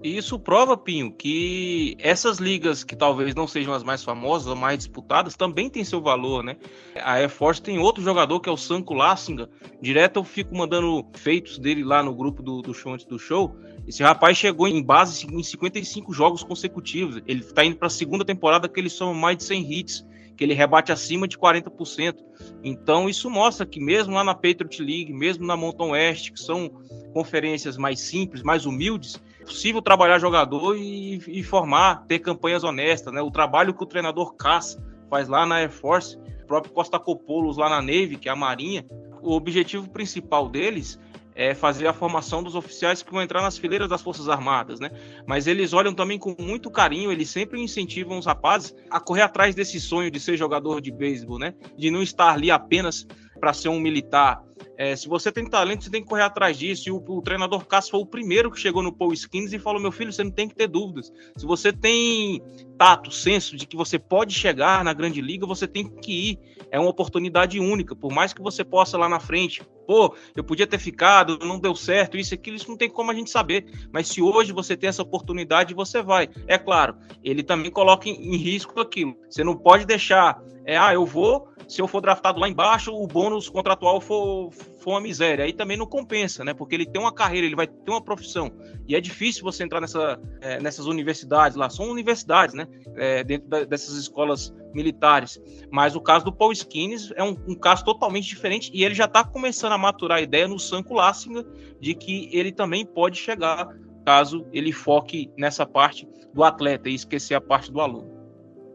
Isso 0.02 0.38
prova, 0.38 0.78
Pinho, 0.78 1.12
que 1.12 1.94
essas 2.00 2.38
ligas 2.38 2.82
que 2.82 2.96
talvez 2.96 3.34
não 3.34 3.46
sejam 3.46 3.74
as 3.74 3.84
mais 3.84 4.02
famosas 4.02 4.48
ou 4.48 4.56
mais 4.56 4.78
disputadas 4.78 5.36
também 5.36 5.68
têm 5.68 5.84
seu 5.84 6.00
valor, 6.00 6.42
né? 6.42 6.56
A 6.96 7.16
Air 7.16 7.28
Force 7.28 7.61
tem 7.61 7.78
outro 7.78 8.02
jogador 8.02 8.40
que 8.40 8.48
é 8.48 8.52
o 8.52 8.56
Sanko 8.56 8.94
Lassinga. 8.94 9.50
Direto 9.80 10.18
eu 10.18 10.24
fico 10.24 10.56
mandando 10.56 11.06
feitos 11.12 11.58
dele 11.58 11.84
lá 11.84 12.02
no 12.02 12.14
grupo 12.14 12.42
do, 12.42 12.62
do 12.62 12.72
show 12.72 12.94
antes 12.94 13.04
do 13.04 13.18
show. 13.18 13.54
Esse 13.91 14.05
rapaz 14.05 14.38
chegou 14.38 14.68
em 14.68 14.80
base 14.80 15.26
em 15.26 15.43
55 15.43 16.14
jogos 16.14 16.45
consecutivos. 16.45 17.20
Ele 17.26 17.41
está 17.41 17.64
indo 17.64 17.74
para 17.74 17.88
a 17.88 17.91
segunda 17.91 18.24
temporada 18.24 18.68
que 18.68 18.78
ele 18.78 18.88
soma 18.88 19.12
mais 19.12 19.38
de 19.38 19.43
100 19.43 19.72
hits, 19.72 20.07
que 20.36 20.45
ele 20.45 20.55
rebate 20.55 20.93
acima 20.93 21.26
de 21.26 21.36
40%. 21.36 22.14
Então 22.62 23.09
isso 23.09 23.28
mostra 23.28 23.66
que 23.66 23.80
mesmo 23.80 24.14
lá 24.14 24.22
na 24.22 24.32
Patriot 24.32 24.80
League, 24.80 25.12
mesmo 25.12 25.45
na 25.45 25.57
Mountain 25.57 25.91
West, 25.91 26.30
que 26.30 26.38
são 26.38 26.70
conferências 27.12 27.76
mais 27.76 27.99
simples, 27.99 28.45
mais 28.45 28.64
humildes, 28.64 29.20
possível 29.45 29.82
trabalhar 29.82 30.20
jogador 30.20 30.76
e, 30.76 31.16
e, 31.26 31.43
formar, 31.43 32.07
ter 32.07 32.20
campanhas 32.20 32.62
honestas, 32.62 33.12
né? 33.12 33.20
O 33.20 33.30
trabalho 33.32 33.74
que 33.74 33.82
o 33.82 33.86
treinador 33.86 34.36
Cass 34.36 34.78
faz 35.11 35.26
lá 35.26 35.45
na 35.45 35.57
Air 35.57 35.72
Force, 35.72 36.16
o 36.45 36.47
próprio 36.47 36.72
Costa 36.72 36.97
Copolos 36.97 37.57
lá 37.57 37.68
na 37.68 37.82
Navy, 37.82 38.18
que 38.18 38.28
é 38.28 38.32
a 38.32 38.36
Marinha, 38.36 38.86
o 39.20 39.32
objetivo 39.32 39.91
principal 39.91 40.49
deles 40.49 40.97
é 41.34 41.54
fazer 41.54 41.86
a 41.86 41.92
formação 41.92 42.42
dos 42.42 42.54
oficiais 42.54 43.02
que 43.02 43.12
vão 43.12 43.22
entrar 43.22 43.42
nas 43.42 43.56
fileiras 43.56 43.88
das 43.88 44.02
Forças 44.02 44.28
Armadas, 44.28 44.80
né? 44.80 44.90
Mas 45.26 45.46
eles 45.46 45.72
olham 45.72 45.94
também 45.94 46.18
com 46.18 46.34
muito 46.38 46.70
carinho, 46.70 47.12
eles 47.12 47.30
sempre 47.30 47.60
incentivam 47.60 48.18
os 48.18 48.26
rapazes 48.26 48.74
a 48.90 49.00
correr 49.00 49.22
atrás 49.22 49.54
desse 49.54 49.80
sonho 49.80 50.10
de 50.10 50.20
ser 50.20 50.36
jogador 50.36 50.80
de 50.80 50.90
beisebol, 50.90 51.38
né? 51.38 51.54
De 51.76 51.90
não 51.90 52.02
estar 52.02 52.32
ali 52.32 52.50
apenas 52.50 53.06
para 53.38 53.52
ser 53.52 53.68
um 53.68 53.80
militar, 53.80 54.42
é, 54.80 54.96
se 54.96 55.08
você 55.08 55.30
tem 55.30 55.44
talento, 55.44 55.84
você 55.84 55.90
tem 55.90 56.02
que 56.02 56.08
correr 56.08 56.22
atrás 56.22 56.58
disso. 56.58 56.88
E 56.88 56.90
o, 56.90 57.04
o 57.06 57.20
treinador 57.20 57.66
Cássio 57.66 57.90
foi 57.90 58.00
o 58.00 58.06
primeiro 58.06 58.50
que 58.50 58.58
chegou 58.58 58.82
no 58.82 58.90
Paul 58.90 59.12
Skins 59.12 59.52
e 59.52 59.58
falou: 59.58 59.78
meu 59.78 59.92
filho, 59.92 60.10
você 60.10 60.24
não 60.24 60.30
tem 60.30 60.48
que 60.48 60.54
ter 60.54 60.68
dúvidas. 60.68 61.12
Se 61.36 61.44
você 61.44 61.70
tem 61.70 62.42
tato, 62.80 63.10
senso 63.10 63.58
de 63.58 63.66
que 63.66 63.76
você 63.76 63.98
pode 63.98 64.32
chegar 64.32 64.82
na 64.82 64.94
grande 64.94 65.20
liga, 65.20 65.44
você 65.44 65.68
tem 65.68 65.86
que 65.86 66.30
ir. 66.30 66.38
É 66.70 66.80
uma 66.80 66.88
oportunidade 66.88 67.60
única. 67.60 67.94
Por 67.94 68.10
mais 68.10 68.32
que 68.32 68.40
você 68.40 68.64
possa 68.64 68.96
lá 68.96 69.06
na 69.06 69.20
frente, 69.20 69.62
pô, 69.86 70.16
eu 70.34 70.42
podia 70.42 70.66
ter 70.66 70.78
ficado, 70.78 71.38
não 71.40 71.60
deu 71.60 71.74
certo, 71.74 72.16
isso, 72.16 72.32
aquilo, 72.32 72.56
isso 72.56 72.70
não 72.70 72.78
tem 72.78 72.88
como 72.88 73.10
a 73.10 73.14
gente 73.14 73.28
saber. 73.28 73.66
Mas 73.92 74.08
se 74.08 74.22
hoje 74.22 74.50
você 74.50 74.78
tem 74.78 74.88
essa 74.88 75.02
oportunidade, 75.02 75.74
você 75.74 76.02
vai. 76.02 76.30
É 76.46 76.56
claro, 76.56 76.96
ele 77.22 77.42
também 77.42 77.70
coloca 77.70 78.08
em, 78.08 78.14
em 78.14 78.36
risco 78.38 78.80
aquilo. 78.80 79.14
Você 79.28 79.44
não 79.44 79.54
pode 79.54 79.84
deixar, 79.84 80.40
é, 80.64 80.78
ah, 80.78 80.94
eu 80.94 81.04
vou 81.04 81.50
se 81.70 81.80
eu 81.80 81.86
for 81.86 82.00
draftado 82.00 82.40
lá 82.40 82.48
embaixo, 82.48 82.92
o 82.92 83.06
bônus 83.06 83.48
contratual 83.48 84.00
for, 84.00 84.50
for 84.80 84.90
uma 84.92 85.00
miséria. 85.00 85.44
Aí 85.44 85.52
também 85.52 85.76
não 85.76 85.86
compensa, 85.86 86.44
né? 86.44 86.54
Porque 86.54 86.74
ele 86.74 86.86
tem 86.86 87.00
uma 87.00 87.12
carreira, 87.12 87.46
ele 87.46 87.56
vai 87.56 87.66
ter 87.66 87.90
uma 87.90 88.02
profissão. 88.02 88.50
E 88.88 88.94
é 88.96 89.00
difícil 89.00 89.42
você 89.42 89.62
entrar 89.62 89.80
nessa, 89.80 90.20
é, 90.40 90.60
nessas 90.60 90.86
universidades 90.86 91.56
lá. 91.56 91.68
São 91.70 91.88
universidades, 91.90 92.54
né? 92.54 92.66
É, 92.96 93.22
dentro 93.22 93.48
da, 93.48 93.64
dessas 93.64 93.96
escolas 93.96 94.52
militares. 94.74 95.40
Mas 95.70 95.94
o 95.94 96.00
caso 96.00 96.24
do 96.24 96.32
Paul 96.32 96.52
Skinnes 96.52 97.12
é 97.16 97.22
um, 97.22 97.36
um 97.46 97.54
caso 97.54 97.84
totalmente 97.84 98.28
diferente 98.28 98.70
e 98.72 98.84
ele 98.84 98.94
já 98.94 99.04
está 99.04 99.24
começando 99.24 99.72
a 99.72 99.78
maturar 99.78 100.18
a 100.18 100.22
ideia 100.22 100.46
no 100.46 100.58
Sanko 100.58 100.94
Lassinger 100.94 101.44
de 101.80 101.94
que 101.94 102.28
ele 102.32 102.52
também 102.52 102.84
pode 102.86 103.18
chegar 103.18 103.68
caso 104.04 104.46
ele 104.52 104.72
foque 104.72 105.30
nessa 105.36 105.66
parte 105.66 106.08
do 106.32 106.42
atleta 106.42 106.88
e 106.88 106.94
esquecer 106.94 107.34
a 107.34 107.40
parte 107.40 107.70
do 107.70 107.80
aluno. 107.80 108.20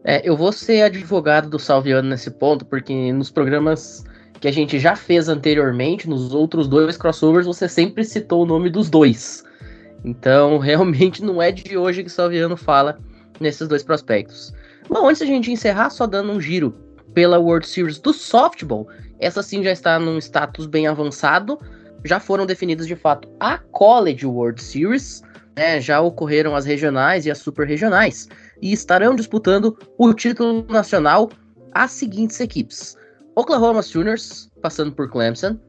É, 0.04 0.28
eu 0.28 0.38
vou 0.38 0.52
ser 0.52 0.84
advogado 0.84 1.50
do 1.50 1.58
Salviano 1.58 2.10
nesse 2.10 2.30
ponto, 2.30 2.64
porque 2.64 3.12
nos 3.12 3.32
programas 3.32 4.04
que 4.46 4.50
a 4.50 4.54
gente 4.54 4.78
já 4.78 4.96
fez 4.96 5.28
anteriormente, 5.28 6.08
nos 6.08 6.32
outros 6.32 6.68
dois 6.68 6.96
crossovers, 6.96 7.48
você 7.48 7.68
sempre 7.68 8.06
citou 8.06 8.44
o 8.44 8.46
nome 8.46 8.70
dos 8.70 8.92
dois. 8.92 9.44
Então, 10.04 10.60
realmente 10.62 11.24
não 11.24 11.42
é 11.42 11.52
de 11.52 11.76
hoje 11.76 12.04
que 12.04 12.10
o 12.10 12.14
Salviano 12.14 12.56
fala 12.56 13.00
nesses 13.40 13.68
dois 13.68 13.82
prospectos. 13.82 14.54
Bom, 14.88 15.08
antes 15.08 15.22
da 15.22 15.26
gente 15.26 15.52
encerrar, 15.52 15.90
só 15.90 16.06
dando 16.06 16.32
um 16.32 16.40
giro 16.40 16.76
pela 17.12 17.40
World 17.40 17.68
Series 17.68 17.98
do 17.98 18.14
softball, 18.14 18.88
essa 19.18 19.42
sim 19.42 19.64
já 19.64 19.72
está 19.72 19.98
num 19.98 20.20
status 20.20 20.68
bem 20.68 20.86
avançado. 20.86 21.58
Já 22.04 22.20
foram 22.20 22.46
definidas 22.46 22.86
de 22.86 22.96
fato 22.96 23.28
a 23.40 23.58
College 23.58 24.28
World 24.28 24.62
Series, 24.62 25.24
né? 25.58 25.82
já 25.82 26.00
ocorreram 26.02 26.56
as 26.56 26.66
regionais 26.66 27.26
e 27.26 27.32
as 27.32 27.40
super 27.40 27.68
regionais 27.68 28.30
e 28.62 28.72
estarão 28.72 29.16
disputando 29.16 29.76
o 29.98 30.14
título 30.14 30.68
nacional 30.70 31.32
as 31.74 31.90
seguintes 31.90 32.40
equipes: 32.40 32.96
Oklahoma 33.36 33.82
Sooners, 33.82 34.50
passando 34.62 34.92
por 34.92 35.10
Clemson, 35.10 35.60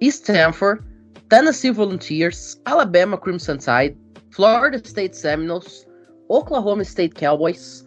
Stanford, 0.00 0.82
Tennessee 1.28 1.70
Volunteers, 1.70 2.60
Alabama 2.64 3.18
Crimson 3.18 3.56
Tide, 3.58 3.96
Florida 4.30 4.80
State 4.84 5.16
Seminoles, 5.16 5.86
Oklahoma 6.28 6.82
State 6.82 7.14
Cowboys, 7.14 7.84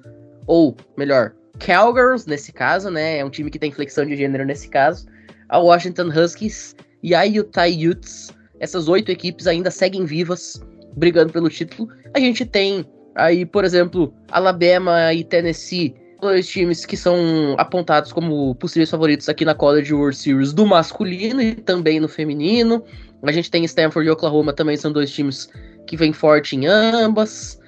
ou 0.47 0.75
melhor, 0.97 1.33
Cowgirls 1.59 2.27
nesse 2.27 2.51
caso, 2.51 2.89
né? 2.89 3.19
É 3.19 3.25
um 3.25 3.29
time 3.29 3.49
que 3.49 3.59
tem 3.59 3.71
flexão 3.71 4.05
de 4.05 4.15
gênero 4.15 4.45
nesse 4.45 4.69
caso, 4.69 5.07
a 5.49 5.57
Washington 5.57 6.09
Huskies 6.09 6.75
e 7.01 7.15
a 7.15 7.23
Utah 7.23 7.67
Utes. 7.67 8.31
Essas 8.59 8.87
oito 8.87 9.11
equipes 9.11 9.47
ainda 9.47 9.71
seguem 9.71 10.05
vivas, 10.05 10.61
brigando 10.95 11.33
pelo 11.33 11.49
título. 11.49 11.89
A 12.13 12.19
gente 12.19 12.45
tem 12.45 12.85
Aí, 13.15 13.45
por 13.45 13.63
exemplo, 13.63 14.13
Alabama 14.31 15.13
e 15.13 15.23
Tennessee, 15.23 15.95
dois 16.23 16.47
times 16.47 16.85
que 16.85 16.97
são 16.97 17.55
apontados 17.57 18.11
como 18.11 18.55
possíveis 18.55 18.89
favoritos 18.89 19.29
aqui 19.29 19.45
na 19.45 19.53
College 19.53 19.93
World 19.93 20.15
Series 20.15 20.53
do 20.53 20.65
masculino 20.65 21.41
e 21.41 21.55
também 21.55 21.99
no 21.99 22.07
feminino. 22.07 22.83
A 23.21 23.31
gente 23.31 23.51
tem 23.51 23.63
Stanford 23.65 24.07
e 24.07 24.11
Oklahoma 24.11 24.53
também 24.53 24.75
são 24.75 24.91
dois 24.91 25.11
times 25.11 25.49
que 25.87 25.95
vêm 25.95 26.11
forte 26.11 26.55
em 26.55 26.65
ambas. 26.65 27.59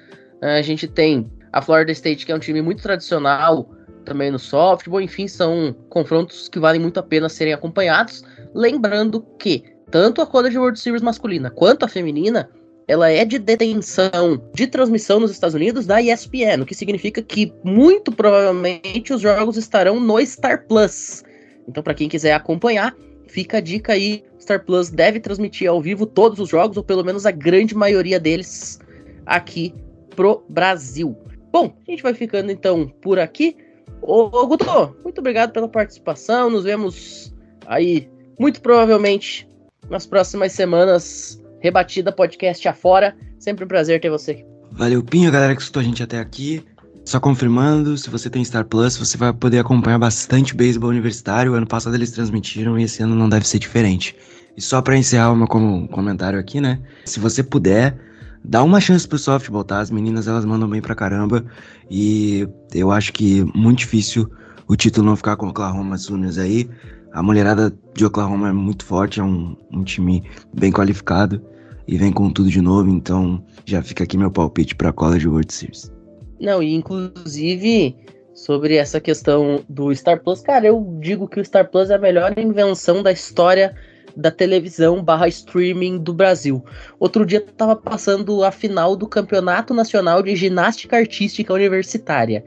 A 0.42 0.62
gente 0.62 0.86
tem 0.86 1.30
a 1.52 1.62
Florida 1.62 1.92
State, 1.92 2.26
que 2.26 2.32
é 2.32 2.34
um 2.34 2.38
time 2.38 2.60
muito 2.60 2.82
tradicional 2.82 3.70
também 4.04 4.30
no 4.30 4.38
softball. 4.38 5.00
Enfim, 5.00 5.28
são 5.28 5.74
confrontos 5.88 6.48
que 6.48 6.58
valem 6.58 6.80
muito 6.80 6.98
a 6.98 7.02
pena 7.02 7.28
serem 7.28 7.52
acompanhados. 7.52 8.22
Lembrando 8.54 9.22
que 9.38 9.64
tanto 9.90 10.20
a 10.20 10.26
College 10.26 10.58
World 10.58 10.78
Series 10.78 11.02
masculina 11.02 11.50
quanto 11.50 11.84
a 11.84 11.88
feminina 11.88 12.50
ela 12.88 13.10
é 13.10 13.24
de 13.24 13.38
detenção 13.38 14.40
de 14.54 14.66
transmissão 14.66 15.18
nos 15.18 15.30
Estados 15.30 15.54
Unidos 15.54 15.86
da 15.86 16.00
ESPN, 16.00 16.62
o 16.62 16.66
que 16.66 16.74
significa 16.74 17.20
que 17.20 17.52
muito 17.64 18.12
provavelmente 18.12 19.12
os 19.12 19.20
jogos 19.20 19.56
estarão 19.56 19.98
no 19.98 20.24
Star 20.24 20.66
Plus. 20.66 21.24
Então, 21.68 21.82
para 21.82 21.94
quem 21.94 22.08
quiser 22.08 22.32
acompanhar, 22.32 22.94
fica 23.26 23.58
a 23.58 23.60
dica 23.60 23.92
aí. 23.92 24.22
Star 24.40 24.64
Plus 24.64 24.88
deve 24.88 25.18
transmitir 25.18 25.68
ao 25.68 25.82
vivo 25.82 26.06
todos 26.06 26.38
os 26.38 26.48
jogos, 26.48 26.76
ou 26.76 26.84
pelo 26.84 27.04
menos 27.04 27.26
a 27.26 27.32
grande 27.32 27.74
maioria 27.74 28.20
deles, 28.20 28.78
aqui 29.24 29.74
pro 30.14 30.44
Brasil. 30.48 31.16
Bom, 31.50 31.74
a 31.86 31.90
gente 31.90 32.02
vai 32.02 32.14
ficando 32.14 32.52
então 32.52 32.86
por 33.02 33.18
aqui. 33.18 33.56
Ô, 34.00 34.24
ô 34.24 34.46
Guto, 34.46 34.96
muito 35.02 35.18
obrigado 35.18 35.52
pela 35.52 35.68
participação. 35.68 36.48
Nos 36.48 36.62
vemos 36.62 37.34
aí, 37.66 38.08
muito 38.38 38.60
provavelmente, 38.60 39.48
nas 39.90 40.06
próximas 40.06 40.52
semanas, 40.52 41.42
rebatida 41.60 42.12
podcast 42.12 42.66
afora. 42.68 43.16
Sempre 43.38 43.64
um 43.64 43.68
prazer 43.68 44.00
ter 44.00 44.10
você. 44.10 44.44
Valeu, 44.72 45.02
Pinho, 45.02 45.30
galera 45.30 45.54
que 45.54 45.62
escutou 45.62 45.80
a 45.80 45.84
gente 45.84 46.02
até 46.02 46.18
aqui. 46.18 46.64
Só 47.04 47.20
confirmando, 47.20 47.96
se 47.96 48.10
você 48.10 48.28
tem 48.28 48.44
Star 48.44 48.64
Plus, 48.64 48.96
você 48.96 49.16
vai 49.16 49.32
poder 49.32 49.60
acompanhar 49.60 49.98
bastante 49.98 50.54
beisebol 50.54 50.90
universitário. 50.90 51.54
Ano 51.54 51.66
passado 51.66 51.94
eles 51.94 52.10
transmitiram 52.10 52.76
e 52.78 52.82
esse 52.82 53.02
ano 53.02 53.14
não 53.14 53.28
deve 53.28 53.46
ser 53.46 53.60
diferente. 53.60 54.16
E 54.56 54.60
só 54.60 54.82
para 54.82 54.96
encerrar 54.96 55.30
o 55.30 55.36
meu 55.36 55.46
comentário 55.46 56.38
aqui, 56.38 56.60
né? 56.60 56.80
Se 57.04 57.20
você 57.20 57.44
puder, 57.44 57.96
dá 58.44 58.62
uma 58.62 58.80
chance 58.80 59.06
pro 59.06 59.18
softball, 59.18 59.62
tá? 59.62 59.78
As 59.78 59.90
meninas 59.90 60.26
elas 60.26 60.44
mandam 60.44 60.68
bem 60.68 60.80
pra 60.80 60.96
caramba 60.96 61.44
e 61.88 62.48
eu 62.74 62.90
acho 62.90 63.12
que 63.12 63.44
muito 63.54 63.78
difícil 63.78 64.28
o 64.66 64.74
título 64.74 65.06
não 65.06 65.16
ficar 65.16 65.36
com 65.36 65.46
o 65.46 65.50
Oklahoma 65.50 65.96
Sooners 65.96 66.38
aí. 66.38 66.68
A 67.12 67.22
mulherada 67.22 67.72
de 67.94 68.04
Oklahoma 68.04 68.48
é 68.48 68.52
muito 68.52 68.84
forte, 68.84 69.20
é 69.20 69.24
um, 69.24 69.56
um 69.72 69.82
time 69.82 70.22
bem 70.54 70.70
qualificado 70.70 71.42
e 71.88 71.96
vem 71.96 72.12
com 72.12 72.30
tudo 72.30 72.50
de 72.50 72.60
novo, 72.60 72.90
então 72.90 73.42
já 73.64 73.82
fica 73.82 74.04
aqui 74.04 74.16
meu 74.16 74.30
palpite 74.30 74.74
para 74.74 74.90
a 74.90 74.92
College 74.92 75.28
World 75.28 75.52
Series. 75.52 75.92
Não, 76.40 76.62
e 76.62 76.74
inclusive 76.74 77.96
sobre 78.34 78.76
essa 78.76 79.00
questão 79.00 79.64
do 79.68 79.94
Star 79.94 80.22
Plus, 80.22 80.42
cara, 80.42 80.66
eu 80.66 80.98
digo 81.00 81.26
que 81.26 81.40
o 81.40 81.44
Star 81.44 81.70
Plus 81.70 81.88
é 81.90 81.94
a 81.94 81.98
melhor 81.98 82.38
invenção 82.38 83.02
da 83.02 83.10
história 83.10 83.74
da 84.16 84.30
televisão 84.30 85.02
barra 85.02 85.28
streaming 85.28 85.98
do 85.98 86.12
Brasil. 86.12 86.64
Outro 86.98 87.24
dia 87.24 87.40
tava 87.40 87.76
passando 87.76 88.42
a 88.44 88.50
final 88.50 88.96
do 88.96 89.06
Campeonato 89.06 89.74
Nacional 89.74 90.22
de 90.22 90.34
Ginástica 90.34 90.96
Artística 90.96 91.52
Universitária. 91.52 92.44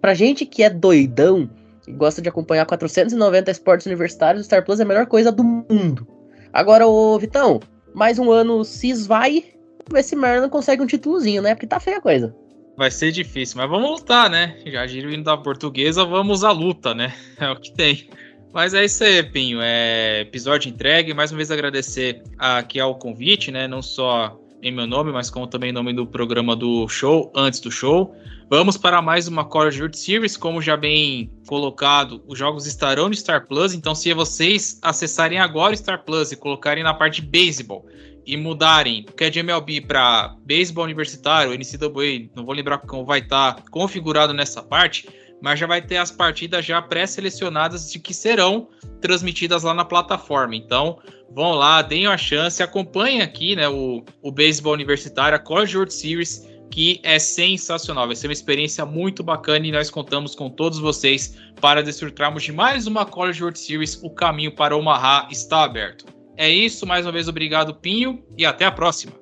Pra 0.00 0.14
gente 0.14 0.46
que 0.46 0.62
é 0.62 0.70
doidão 0.70 1.48
e 1.90 1.92
gosta 1.92 2.22
de 2.22 2.28
acompanhar 2.28 2.64
490 2.64 3.50
esportes 3.50 3.86
universitários, 3.86 4.42
o 4.42 4.44
Star 4.44 4.64
Plus 4.64 4.78
é 4.80 4.84
a 4.84 4.86
melhor 4.86 5.06
coisa 5.06 5.32
do 5.32 5.42
mundo. 5.42 6.06
Agora, 6.52 6.86
ô 6.86 7.18
Vitão, 7.18 7.60
mais 7.92 8.18
um 8.18 8.30
ano 8.30 8.64
CIS 8.64 9.06
vai, 9.06 9.44
ver 9.92 10.02
se 10.02 10.16
Maryland 10.16 10.50
consegue 10.50 10.82
um 10.82 10.86
títulozinho, 10.86 11.42
né? 11.42 11.54
Porque 11.54 11.66
tá 11.66 11.80
feia 11.80 11.98
a 11.98 12.00
coisa. 12.00 12.34
Vai 12.76 12.90
ser 12.90 13.10
difícil, 13.10 13.58
mas 13.58 13.68
vamos 13.68 13.90
lutar, 13.90 14.30
né? 14.30 14.56
Já 14.66 14.86
giro 14.86 15.22
da 15.22 15.36
portuguesa, 15.36 16.04
vamos 16.04 16.44
à 16.44 16.52
luta, 16.52 16.94
né? 16.94 17.12
É 17.38 17.50
o 17.50 17.56
que 17.56 17.72
tem. 17.72 18.08
Mas 18.52 18.74
é 18.74 18.84
isso 18.84 19.04
aí, 19.04 19.22
Pinho. 19.22 19.60
É 19.62 20.22
episódio 20.22 20.68
entregue. 20.68 21.14
Mais 21.14 21.30
uma 21.30 21.36
vez 21.36 21.50
agradecer 21.50 22.22
aqui 22.38 22.80
ao 22.80 22.96
convite, 22.96 23.50
né? 23.50 23.68
Não 23.68 23.82
só 23.82 24.40
em 24.62 24.72
meu 24.72 24.86
nome, 24.86 25.12
mas 25.12 25.30
como 25.30 25.46
também 25.46 25.72
nome 25.72 25.92
do 25.92 26.06
programa 26.06 26.54
do 26.54 26.88
show, 26.88 27.32
antes 27.34 27.60
do 27.60 27.70
show. 27.70 28.14
Vamos 28.48 28.76
para 28.76 29.00
mais 29.00 29.26
uma 29.26 29.44
College 29.44 29.80
World 29.80 29.96
Series, 29.96 30.36
como 30.36 30.60
já 30.60 30.76
bem 30.76 31.30
colocado, 31.46 32.22
os 32.26 32.38
jogos 32.38 32.66
estarão 32.66 33.08
no 33.08 33.14
Star 33.14 33.46
Plus, 33.46 33.72
então 33.72 33.94
se 33.94 34.12
vocês 34.12 34.78
acessarem 34.82 35.38
agora 35.38 35.72
o 35.72 35.76
Star 35.76 36.04
Plus 36.04 36.32
e 36.32 36.36
colocarem 36.36 36.82
na 36.82 36.92
parte 36.92 37.22
beisebol 37.22 37.86
e 38.26 38.36
mudarem 38.36 39.06
o 39.08 39.12
que 39.12 39.24
é 39.24 39.30
de 39.30 39.38
MLB 39.38 39.82
para 39.82 40.36
beisebol 40.44 40.84
universitário, 40.84 41.52
NCAA, 41.52 42.30
não 42.34 42.44
vou 42.44 42.54
lembrar 42.54 42.78
como 42.78 43.04
vai 43.04 43.20
estar 43.20 43.54
tá 43.54 43.62
configurado 43.70 44.34
nessa 44.34 44.62
parte, 44.62 45.08
mas 45.42 45.58
já 45.58 45.66
vai 45.66 45.80
ter 45.80 45.96
as 45.96 46.10
partidas 46.10 46.64
já 46.64 46.80
pré-selecionadas 46.80 47.90
de 47.90 47.98
que 47.98 48.12
serão 48.12 48.68
transmitidas 49.00 49.62
lá 49.62 49.74
na 49.74 49.84
plataforma. 49.84 50.54
Então, 50.54 50.98
vão 51.30 51.52
lá, 51.52 51.82
deem 51.82 52.06
a 52.06 52.16
chance, 52.16 52.62
acompanhem 52.62 53.22
aqui 53.22 53.56
né, 53.56 53.68
o, 53.68 54.04
o 54.22 54.30
beisebol 54.30 54.72
universitário, 54.72 55.36
a 55.36 55.38
College 55.38 55.76
World 55.76 55.92
Series, 55.92 56.46
que 56.70 57.00
é 57.02 57.18
sensacional. 57.18 58.06
Vai 58.06 58.16
ser 58.16 58.28
uma 58.28 58.32
experiência 58.32 58.84
muito 58.86 59.22
bacana 59.22 59.66
e 59.66 59.72
nós 59.72 59.90
contamos 59.90 60.34
com 60.34 60.48
todos 60.48 60.78
vocês 60.78 61.36
para 61.60 61.82
desfrutarmos 61.82 62.42
de 62.42 62.52
mais 62.52 62.86
uma 62.86 63.04
College 63.04 63.42
World 63.42 63.58
Series. 63.58 64.00
O 64.02 64.10
caminho 64.10 64.54
para 64.54 64.76
Omaha 64.76 65.28
está 65.30 65.64
aberto. 65.64 66.06
É 66.36 66.48
isso, 66.48 66.86
mais 66.86 67.04
uma 67.04 67.12
vez 67.12 67.28
obrigado, 67.28 67.74
Pinho, 67.74 68.24
e 68.38 68.46
até 68.46 68.64
a 68.64 68.72
próxima. 68.72 69.19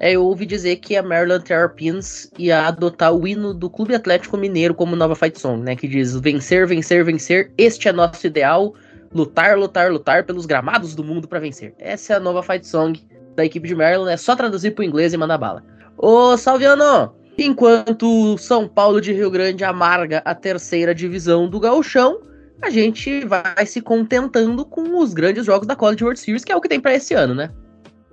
É, 0.00 0.12
eu 0.12 0.24
ouvi 0.24 0.46
dizer 0.46 0.76
que 0.76 0.96
a 0.96 1.02
Maryland 1.02 1.44
Terrapins 1.44 2.30
ia 2.38 2.68
adotar 2.68 3.12
o 3.12 3.26
hino 3.26 3.52
do 3.52 3.68
Clube 3.68 3.96
Atlético 3.96 4.36
Mineiro 4.36 4.72
como 4.72 4.94
nova 4.94 5.16
fight 5.16 5.40
song, 5.40 5.60
né? 5.60 5.74
Que 5.74 5.88
diz 5.88 6.14
vencer, 6.14 6.68
vencer, 6.68 7.04
vencer, 7.04 7.50
este 7.58 7.88
é 7.88 7.92
nosso 7.92 8.24
ideal, 8.24 8.74
lutar, 9.12 9.58
lutar, 9.58 9.90
lutar 9.90 10.22
pelos 10.24 10.46
gramados 10.46 10.94
do 10.94 11.02
mundo 11.02 11.26
para 11.26 11.40
vencer. 11.40 11.74
Essa 11.80 12.12
é 12.12 12.16
a 12.16 12.20
nova 12.20 12.44
fight 12.44 12.64
song 12.64 13.04
da 13.34 13.44
equipe 13.44 13.66
de 13.66 13.74
Maryland, 13.74 14.12
é 14.12 14.16
só 14.16 14.36
traduzir 14.36 14.70
pro 14.70 14.84
inglês 14.84 15.12
e 15.12 15.16
mandar 15.16 15.36
bala. 15.36 15.64
Ô, 15.96 16.36
Salviano, 16.36 17.12
enquanto 17.36 18.38
São 18.38 18.68
Paulo 18.68 19.00
de 19.00 19.12
Rio 19.12 19.32
Grande 19.32 19.64
amarga 19.64 20.22
a 20.24 20.32
terceira 20.32 20.94
divisão 20.94 21.50
do 21.50 21.58
gauchão, 21.58 22.20
a 22.62 22.70
gente 22.70 23.24
vai 23.24 23.66
se 23.66 23.80
contentando 23.80 24.64
com 24.64 24.96
os 25.00 25.12
grandes 25.12 25.44
jogos 25.44 25.66
da 25.66 25.74
College 25.74 26.04
World 26.04 26.20
Series, 26.20 26.44
que 26.44 26.52
é 26.52 26.56
o 26.56 26.60
que 26.60 26.68
tem 26.68 26.80
para 26.80 26.94
esse 26.94 27.14
ano, 27.14 27.34
né? 27.34 27.50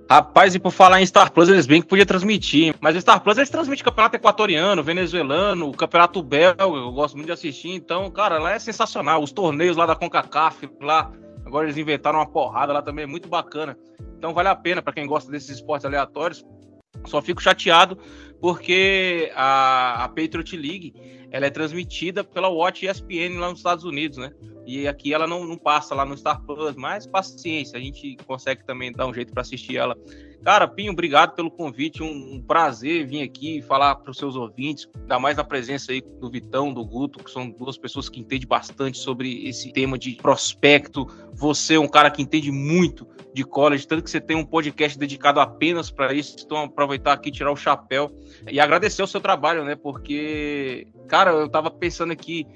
Rapaz, 0.08 0.54
e 0.54 0.58
por 0.60 0.70
falar 0.70 1.02
em 1.02 1.06
Star 1.06 1.32
Plus, 1.32 1.48
eles 1.48 1.66
bem 1.66 1.82
que 1.82 1.88
podia 1.88 2.06
transmitir. 2.06 2.74
Mas 2.80 2.94
o 2.94 3.00
Star 3.00 3.20
Plus 3.20 3.36
eles 3.36 3.50
transmitem 3.50 3.84
campeonato 3.84 4.14
equatoriano, 4.14 4.82
venezuelano, 4.82 5.72
campeonato 5.72 6.22
belga, 6.22 6.62
eu 6.62 6.92
gosto 6.92 7.16
muito 7.16 7.26
de 7.26 7.32
assistir. 7.32 7.70
Então, 7.70 8.08
cara, 8.10 8.38
lá 8.38 8.52
é 8.52 8.58
sensacional. 8.58 9.20
Os 9.20 9.32
torneios 9.32 9.76
lá 9.76 9.84
da 9.84 9.96
CONCACAF, 9.96 10.70
lá, 10.80 11.10
agora 11.44 11.66
eles 11.66 11.76
inventaram 11.76 12.20
uma 12.20 12.26
porrada 12.26 12.72
lá 12.72 12.80
também, 12.80 13.02
é 13.02 13.06
muito 13.06 13.28
bacana. 13.28 13.76
Então 14.16 14.32
vale 14.32 14.48
a 14.48 14.54
pena 14.54 14.80
para 14.80 14.92
quem 14.92 15.06
gosta 15.06 15.30
desses 15.30 15.50
esportes 15.50 15.84
aleatórios. 15.84 16.44
Só 17.04 17.20
fico 17.20 17.42
chateado 17.42 17.98
porque 18.40 19.30
a, 19.34 20.04
a 20.04 20.08
Patriot 20.08 20.56
League 20.56 20.94
ela 21.30 21.46
é 21.46 21.50
transmitida 21.50 22.22
pela 22.24 22.48
Watch 22.48 22.86
ESPN 22.86 23.38
lá 23.38 23.50
nos 23.50 23.58
Estados 23.58 23.84
Unidos, 23.84 24.18
né? 24.18 24.32
E 24.66 24.88
aqui 24.88 25.14
ela 25.14 25.26
não, 25.26 25.44
não 25.44 25.56
passa 25.56 25.94
lá 25.94 26.04
no 26.04 26.16
Star 26.16 26.42
Plus, 26.42 26.74
mas 26.74 27.06
paciência, 27.06 27.78
a 27.78 27.80
gente 27.80 28.16
consegue 28.26 28.64
também 28.64 28.92
dar 28.92 29.06
um 29.06 29.14
jeito 29.14 29.32
para 29.32 29.42
assistir 29.42 29.76
ela. 29.76 29.96
Cara, 30.46 30.68
Pinho, 30.68 30.92
obrigado 30.92 31.34
pelo 31.34 31.50
convite, 31.50 32.04
um, 32.04 32.34
um 32.34 32.40
prazer 32.40 33.04
vir 33.04 33.20
aqui 33.20 33.60
falar 33.62 33.96
para 33.96 34.12
os 34.12 34.16
seus 34.16 34.36
ouvintes, 34.36 34.88
ainda 34.94 35.18
mais 35.18 35.36
na 35.36 35.42
presença 35.42 35.90
aí 35.90 36.00
do 36.00 36.30
Vitão, 36.30 36.72
do 36.72 36.84
Guto, 36.84 37.18
que 37.18 37.32
são 37.32 37.50
duas 37.50 37.76
pessoas 37.76 38.08
que 38.08 38.20
entendem 38.20 38.46
bastante 38.46 38.96
sobre 38.96 39.44
esse 39.48 39.72
tema 39.72 39.98
de 39.98 40.12
prospecto. 40.12 41.04
Você 41.34 41.74
é 41.74 41.80
um 41.80 41.88
cara 41.88 42.12
que 42.12 42.22
entende 42.22 42.52
muito 42.52 43.08
de 43.34 43.42
college, 43.42 43.88
tanto 43.88 44.04
que 44.04 44.08
você 44.08 44.20
tem 44.20 44.36
um 44.36 44.44
podcast 44.44 44.96
dedicado 44.96 45.40
apenas 45.40 45.90
para 45.90 46.14
isso. 46.14 46.36
Então, 46.38 46.58
aproveitar 46.58 47.14
aqui, 47.14 47.32
tirar 47.32 47.50
o 47.50 47.56
chapéu 47.56 48.08
e 48.48 48.60
agradecer 48.60 49.02
o 49.02 49.06
seu 49.08 49.20
trabalho, 49.20 49.64
né? 49.64 49.74
Porque, 49.74 50.86
cara, 51.08 51.32
eu 51.32 51.48
tava 51.48 51.72
pensando 51.72 52.12
aqui 52.12 52.46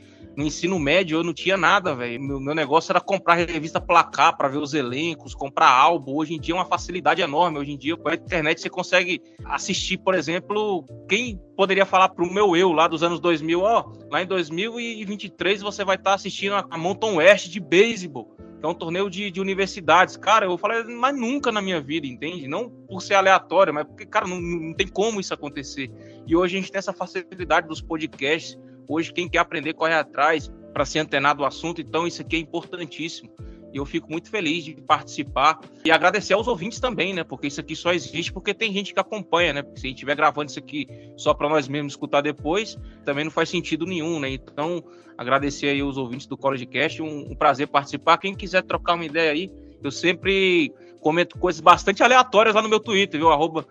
no 0.41 0.47
ensino 0.47 0.79
médio 0.79 1.19
eu 1.19 1.23
não 1.23 1.35
tinha 1.35 1.57
nada, 1.57 1.95
velho. 1.95 2.21
Meu, 2.21 2.41
meu, 2.41 2.55
negócio 2.55 2.91
era 2.91 3.01
comprar 3.01 3.35
revista 3.35 3.79
placar 3.79 4.37
para 4.37 4.49
ver 4.49 4.57
os 4.57 4.73
elencos, 4.73 5.35
comprar 5.35 5.69
álbum. 5.69 6.17
Hoje 6.17 6.35
em 6.35 6.41
dia 6.41 6.55
é 6.55 6.57
uma 6.57 6.65
facilidade 6.65 7.21
enorme. 7.21 7.59
Hoje 7.59 7.73
em 7.73 7.77
dia, 7.77 7.95
com 7.97 8.09
a 8.09 8.15
internet, 8.15 8.61
você 8.61 8.71
consegue 8.71 9.21
assistir, 9.45 9.99
por 9.99 10.15
exemplo, 10.15 10.87
quem 11.07 11.39
poderia 11.55 11.85
falar 11.85 12.09
pro 12.09 12.33
meu 12.33 12.57
eu 12.57 12.73
lá 12.73 12.89
dos 12.89 13.03
anos 13.03 13.21
2000, 13.21 13.61
ó, 13.61 13.93
lá 14.11 14.23
em 14.23 14.27
2023 14.27 15.61
você 15.61 15.85
vai 15.85 15.97
estar 15.97 16.11
tá 16.11 16.15
assistindo 16.17 16.55
a 16.55 16.79
Mountain 16.79 17.17
West 17.17 17.49
de 17.49 17.61
beisebol 17.61 18.35
é 18.63 18.67
um 18.67 18.75
torneio 18.75 19.09
de, 19.09 19.31
de, 19.31 19.41
universidades. 19.41 20.17
Cara, 20.17 20.47
eu 20.47 20.59
falei, 20.59 20.85
mas 20.85 21.17
nunca 21.17 21.51
na 21.51 21.63
minha 21.63 21.81
vida, 21.81 22.07
entende? 22.07 22.47
Não 22.47 22.69
por 22.69 23.01
ser 23.01 23.15
aleatório, 23.15 23.73
mas 23.73 23.85
porque, 23.85 24.05
cara, 24.05 24.27
não, 24.27 24.41
não 24.41 24.75
tem 24.75 24.87
como 24.87 25.21
isso 25.21 25.33
acontecer. 25.33 25.91
E 26.27 26.37
hoje 26.37 26.57
a 26.57 26.61
gente 26.61 26.71
tem 26.71 26.79
essa 26.79 26.93
facilidade 26.93 27.67
dos 27.67 27.81
podcasts. 27.81 28.59
Hoje, 28.91 29.13
quem 29.13 29.29
quer 29.29 29.39
aprender, 29.39 29.75
corre 29.75 29.95
atrás 29.95 30.51
para 30.73 30.85
se 30.85 30.99
antenar 30.99 31.37
do 31.37 31.45
assunto. 31.45 31.81
Então, 31.81 32.09
isso 32.09 32.21
aqui 32.23 32.35
é 32.35 32.39
importantíssimo. 32.41 33.31
E 33.73 33.77
eu 33.77 33.87
fico 33.87 34.11
muito 34.11 34.29
feliz 34.29 34.65
de 34.65 34.75
participar 34.75 35.61
e 35.85 35.93
agradecer 35.93 36.35
aos 36.35 36.49
ouvintes 36.49 36.81
também, 36.81 37.15
né? 37.15 37.23
Porque 37.23 37.47
isso 37.47 37.61
aqui 37.61 37.77
só 37.77 37.93
existe 37.93 38.33
porque 38.33 38.53
tem 38.53 38.73
gente 38.73 38.93
que 38.93 38.99
acompanha, 38.99 39.53
né? 39.53 39.63
Porque 39.63 39.79
se 39.79 39.87
a 39.87 39.89
gente 39.91 39.99
estiver 39.99 40.17
gravando 40.17 40.51
isso 40.51 40.59
aqui 40.59 40.89
só 41.17 41.33
para 41.33 41.49
nós 41.49 41.69
mesmos 41.69 41.93
escutar 41.93 42.21
depois, 42.21 42.77
também 43.05 43.23
não 43.23 43.31
faz 43.31 43.49
sentido 43.49 43.87
nenhum, 43.87 44.19
né? 44.19 44.31
Então, 44.31 44.83
agradecer 45.17 45.69
aí 45.69 45.85
os 45.85 45.97
ouvintes 45.97 46.27
do 46.27 46.37
College 46.37 46.67
Cast, 46.67 47.01
um, 47.01 47.31
um 47.31 47.37
prazer 47.37 47.69
participar. 47.69 48.19
Quem 48.19 48.35
quiser 48.35 48.65
trocar 48.65 48.95
uma 48.95 49.05
ideia 49.05 49.31
aí, 49.31 49.53
eu 49.81 49.93
sempre 49.93 50.75
comento 51.01 51.39
coisas 51.39 51.61
bastante 51.61 52.03
aleatórias 52.03 52.57
lá 52.57 52.61
no 52.61 52.69
meu 52.69 52.81
Twitter, 52.81 53.21
viu? 53.21 53.31
Arroba 53.31 53.65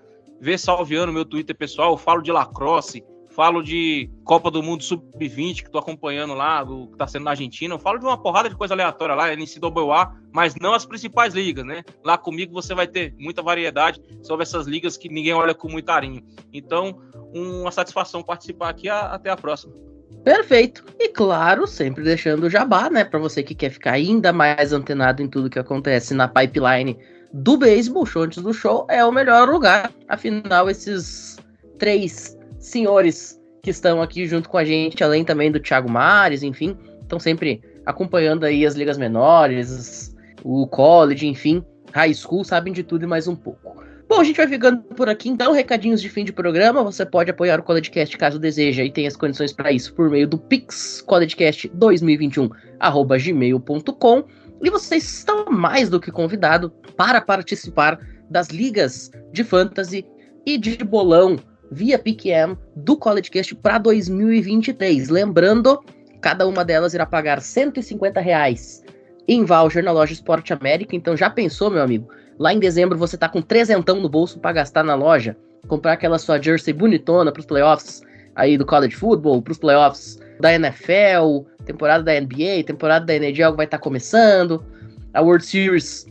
Salviano, 0.58 1.12
meu 1.12 1.26
Twitter 1.26 1.58
pessoal. 1.58 1.92
Eu 1.92 1.98
falo 1.98 2.22
de 2.22 2.32
lacrosse, 2.32 3.04
falo 3.40 3.64
de 3.64 4.10
Copa 4.26 4.52
do 4.52 4.62
Mundo 4.62 4.84
Sub-20, 4.84 5.64
que 5.64 5.72
tô 5.72 5.78
acompanhando 5.78 6.34
lá, 6.34 6.62
do 6.62 6.88
que 6.88 6.98
tá 6.98 7.08
sendo 7.08 7.24
na 7.24 7.32
Argentina. 7.32 7.74
Eu 7.74 7.80
falo 7.80 7.98
de 7.98 8.04
uma 8.04 8.22
porrada 8.22 8.50
de 8.50 8.56
coisa 8.58 8.74
aleatória 8.74 9.16
lá, 9.16 9.34
NCAA, 9.34 10.14
mas 10.30 10.56
não 10.60 10.74
as 10.74 10.86
principais 10.86 11.34
ligas, 11.34 11.64
né? 11.66 11.82
Lá 12.04 12.18
comigo 12.18 12.52
você 12.52 12.76
vai 12.76 12.86
ter 12.86 13.16
muita 13.18 13.42
variedade 13.42 14.02
sobre 14.22 14.44
essas 14.44 14.68
ligas 14.68 14.98
que 14.98 15.08
ninguém 15.08 15.32
olha 15.32 15.56
com 15.56 15.70
muito 15.70 15.86
carinho. 15.86 16.22
Então, 16.52 17.00
uma 17.34 17.72
satisfação 17.72 18.22
participar 18.22 18.68
aqui. 18.68 18.90
Até 18.90 19.30
a 19.30 19.38
próxima. 19.38 19.74
Perfeito. 20.22 20.84
E 21.00 21.08
claro, 21.08 21.66
sempre 21.66 22.04
deixando 22.04 22.44
o 22.44 22.50
jabá, 22.50 22.90
né? 22.90 23.06
Para 23.06 23.20
você 23.20 23.42
que 23.42 23.56
quer 23.56 23.70
ficar 23.70 23.94
ainda 23.94 24.34
mais 24.34 24.74
antenado 24.74 25.24
em 25.24 25.30
tudo 25.30 25.50
que 25.50 25.60
acontece 25.60 26.14
na 26.14 26.28
pipeline 26.28 27.00
do 27.32 27.56
beisebol, 27.56 28.06
show 28.06 28.24
antes 28.24 28.44
do 28.44 28.54
show, 28.54 28.86
é 28.90 29.06
o 29.06 29.14
melhor 29.14 29.48
lugar. 29.48 29.94
Afinal, 30.10 30.70
esses 30.70 31.38
três 31.78 32.38
senhores 32.60 33.40
que 33.64 33.72
estão 33.72 34.02
aqui 34.02 34.28
junto 34.28 34.50
com 34.50 34.58
a 34.58 34.66
gente, 34.66 35.04
além 35.04 35.24
também 35.24 35.52
do 35.52 35.60
Thiago 35.60 35.90
Mares, 35.90 36.44
enfim, 36.44 36.78
estão 37.02 37.20
sempre 37.20 37.62
acompanhando 37.86 38.46
aí 38.46 38.66
as 38.66 38.76
ligas 38.76 38.98
menores, 38.98 40.16
o 40.44 40.68
college, 40.68 41.26
enfim, 41.26 41.64
high 41.92 42.14
school, 42.14 42.44
sabem 42.44 42.72
de 42.72 42.84
tudo 42.84 43.04
e 43.04 43.08
mais 43.08 43.28
um 43.28 43.36
pouco. 43.36 43.84
Bom, 44.08 44.20
a 44.20 44.24
gente 44.24 44.38
vai 44.38 44.48
ficando 44.48 44.82
por 44.96 45.08
aqui, 45.08 45.30
então, 45.30 45.52
recadinhos 45.54 46.02
de 46.02 46.10
fim 46.10 46.26
de 46.26 46.34
programa. 46.34 46.84
Você 46.84 47.06
pode 47.06 47.30
apoiar 47.30 47.60
o 47.60 47.64
CollegeCast 47.64 48.18
caso 48.18 48.40
deseja 48.40 48.84
e 48.84 48.92
tem 48.92 49.06
as 49.06 49.16
condições 49.16 49.54
para 49.54 49.72
isso 49.72 49.94
por 49.94 50.10
meio 50.10 50.28
do 50.28 50.38
Pix, 50.38 51.04
CollegeCast2021, 51.08 52.50
gmail.com. 53.24 54.24
E 54.64 54.70
vocês 54.72 55.04
estão 55.04 55.46
mais 55.46 55.90
do 55.90 56.00
que 56.00 56.12
convidados 56.12 56.72
para 56.98 57.22
participar 57.22 58.00
das 58.30 58.48
ligas 58.48 59.12
de 59.32 59.44
fantasy 59.44 60.04
e 60.44 60.58
de 60.58 60.78
bolão 60.78 61.38
via 61.72 62.00
PQM 62.00 62.58
do 62.76 62.98
CollegeCast 62.98 63.56
para 63.56 63.78
2023. 63.78 65.10
Lembrando, 65.10 65.84
cada 66.22 66.48
uma 66.48 66.66
delas 66.66 66.94
irá 66.94 67.06
pagar 67.06 67.42
150 67.42 68.20
reais 68.20 68.84
em 69.28 69.46
voucher 69.46 69.84
na 69.84 69.92
loja 69.92 70.14
Esporte 70.14 70.54
América. 70.54 70.96
Então 70.96 71.16
já 71.16 71.30
pensou, 71.30 71.70
meu 71.70 71.84
amigo? 71.84 72.10
Lá 72.38 72.54
em 72.54 72.60
dezembro 72.60 72.98
você 72.98 73.18
tá 73.18 73.28
com 73.30 73.42
trezentão 73.42 74.00
no 74.00 74.10
bolso 74.10 74.40
para 74.40 74.54
gastar 74.54 74.84
na 74.84 74.96
loja, 74.96 75.36
comprar 75.68 75.94
aquela 75.94 76.18
sua 76.18 76.42
jersey 76.42 76.74
bonitona 76.74 77.32
pros 77.32 77.46
playoffs 77.46 78.02
aí 78.36 78.58
do 78.58 78.66
college 78.66 78.96
football, 78.96 79.42
pros 79.42 79.58
playoffs 79.58 80.18
da 80.40 80.54
NFL, 80.54 81.46
temporada 81.66 82.04
da 82.04 82.20
NBA, 82.20 82.64
temporada 82.66 83.06
da 83.06 83.16
NHL 83.16 83.56
vai 83.56 83.66
estar 83.66 83.78
tá 83.78 83.84
começando, 83.84 84.64
a 85.14 85.22
World 85.22 85.46
Series 85.46 86.08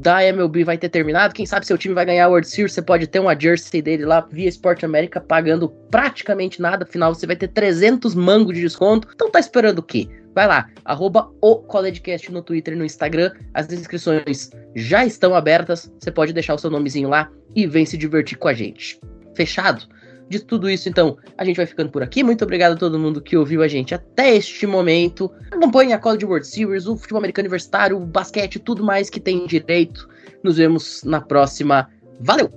da 0.00 0.24
MLB 0.24 0.64
vai 0.64 0.78
ter 0.78 0.88
terminado. 0.88 1.34
Quem 1.34 1.44
sabe 1.44 1.66
seu 1.66 1.76
time 1.76 1.94
vai 1.94 2.06
ganhar 2.06 2.24
a 2.24 2.28
World 2.28 2.48
Series, 2.48 2.72
você 2.72 2.82
pode 2.82 3.06
ter 3.06 3.18
uma 3.18 3.38
jersey 3.38 3.82
dele 3.82 4.04
lá 4.04 4.20
via 4.20 4.48
Sport 4.48 4.84
América 4.84 5.20
pagando 5.20 5.68
praticamente 5.90 6.62
nada, 6.62 6.84
afinal 6.84 7.14
você 7.14 7.26
vai 7.26 7.36
ter 7.36 7.48
300 7.48 8.14
mangos 8.14 8.54
de 8.54 8.62
desconto. 8.62 9.08
Então 9.14 9.30
tá 9.30 9.38
esperando 9.38 9.80
o 9.80 9.82
quê? 9.82 10.08
Vai 10.34 10.46
lá, 10.46 10.70
arroba 10.84 11.30
o 11.42 11.56
CollegeCast 11.56 12.32
no 12.32 12.42
Twitter 12.42 12.72
e 12.72 12.76
no 12.76 12.86
Instagram. 12.86 13.32
As 13.52 13.70
inscrições 13.70 14.50
já 14.74 15.04
estão 15.04 15.34
abertas. 15.34 15.92
Você 16.00 16.10
pode 16.10 16.32
deixar 16.32 16.54
o 16.54 16.58
seu 16.58 16.70
nomezinho 16.70 17.08
lá 17.08 17.30
e 17.54 17.66
vem 17.66 17.84
se 17.84 17.98
divertir 17.98 18.38
com 18.38 18.48
a 18.48 18.54
gente. 18.54 18.98
Fechado? 19.34 19.86
De 20.28 20.40
tudo 20.40 20.70
isso, 20.70 20.88
então, 20.88 21.16
a 21.36 21.44
gente 21.44 21.56
vai 21.56 21.66
ficando 21.66 21.90
por 21.90 22.02
aqui. 22.02 22.22
Muito 22.22 22.42
obrigado 22.42 22.72
a 22.72 22.76
todo 22.76 22.98
mundo 22.98 23.20
que 23.20 23.36
ouviu 23.36 23.62
a 23.62 23.68
gente 23.68 23.94
até 23.94 24.34
este 24.34 24.66
momento. 24.66 25.30
Acompanhe 25.50 25.92
a 25.92 25.98
College 25.98 26.24
World 26.24 26.46
Series, 26.46 26.86
o 26.86 26.96
futebol 26.96 27.18
americano 27.18 27.46
universitário, 27.46 27.96
o 27.96 28.00
basquete, 28.00 28.58
tudo 28.58 28.82
mais 28.82 29.10
que 29.10 29.20
tem 29.20 29.46
direito. 29.46 30.08
Nos 30.42 30.56
vemos 30.56 31.02
na 31.04 31.20
próxima. 31.20 31.88
Valeu! 32.20 32.50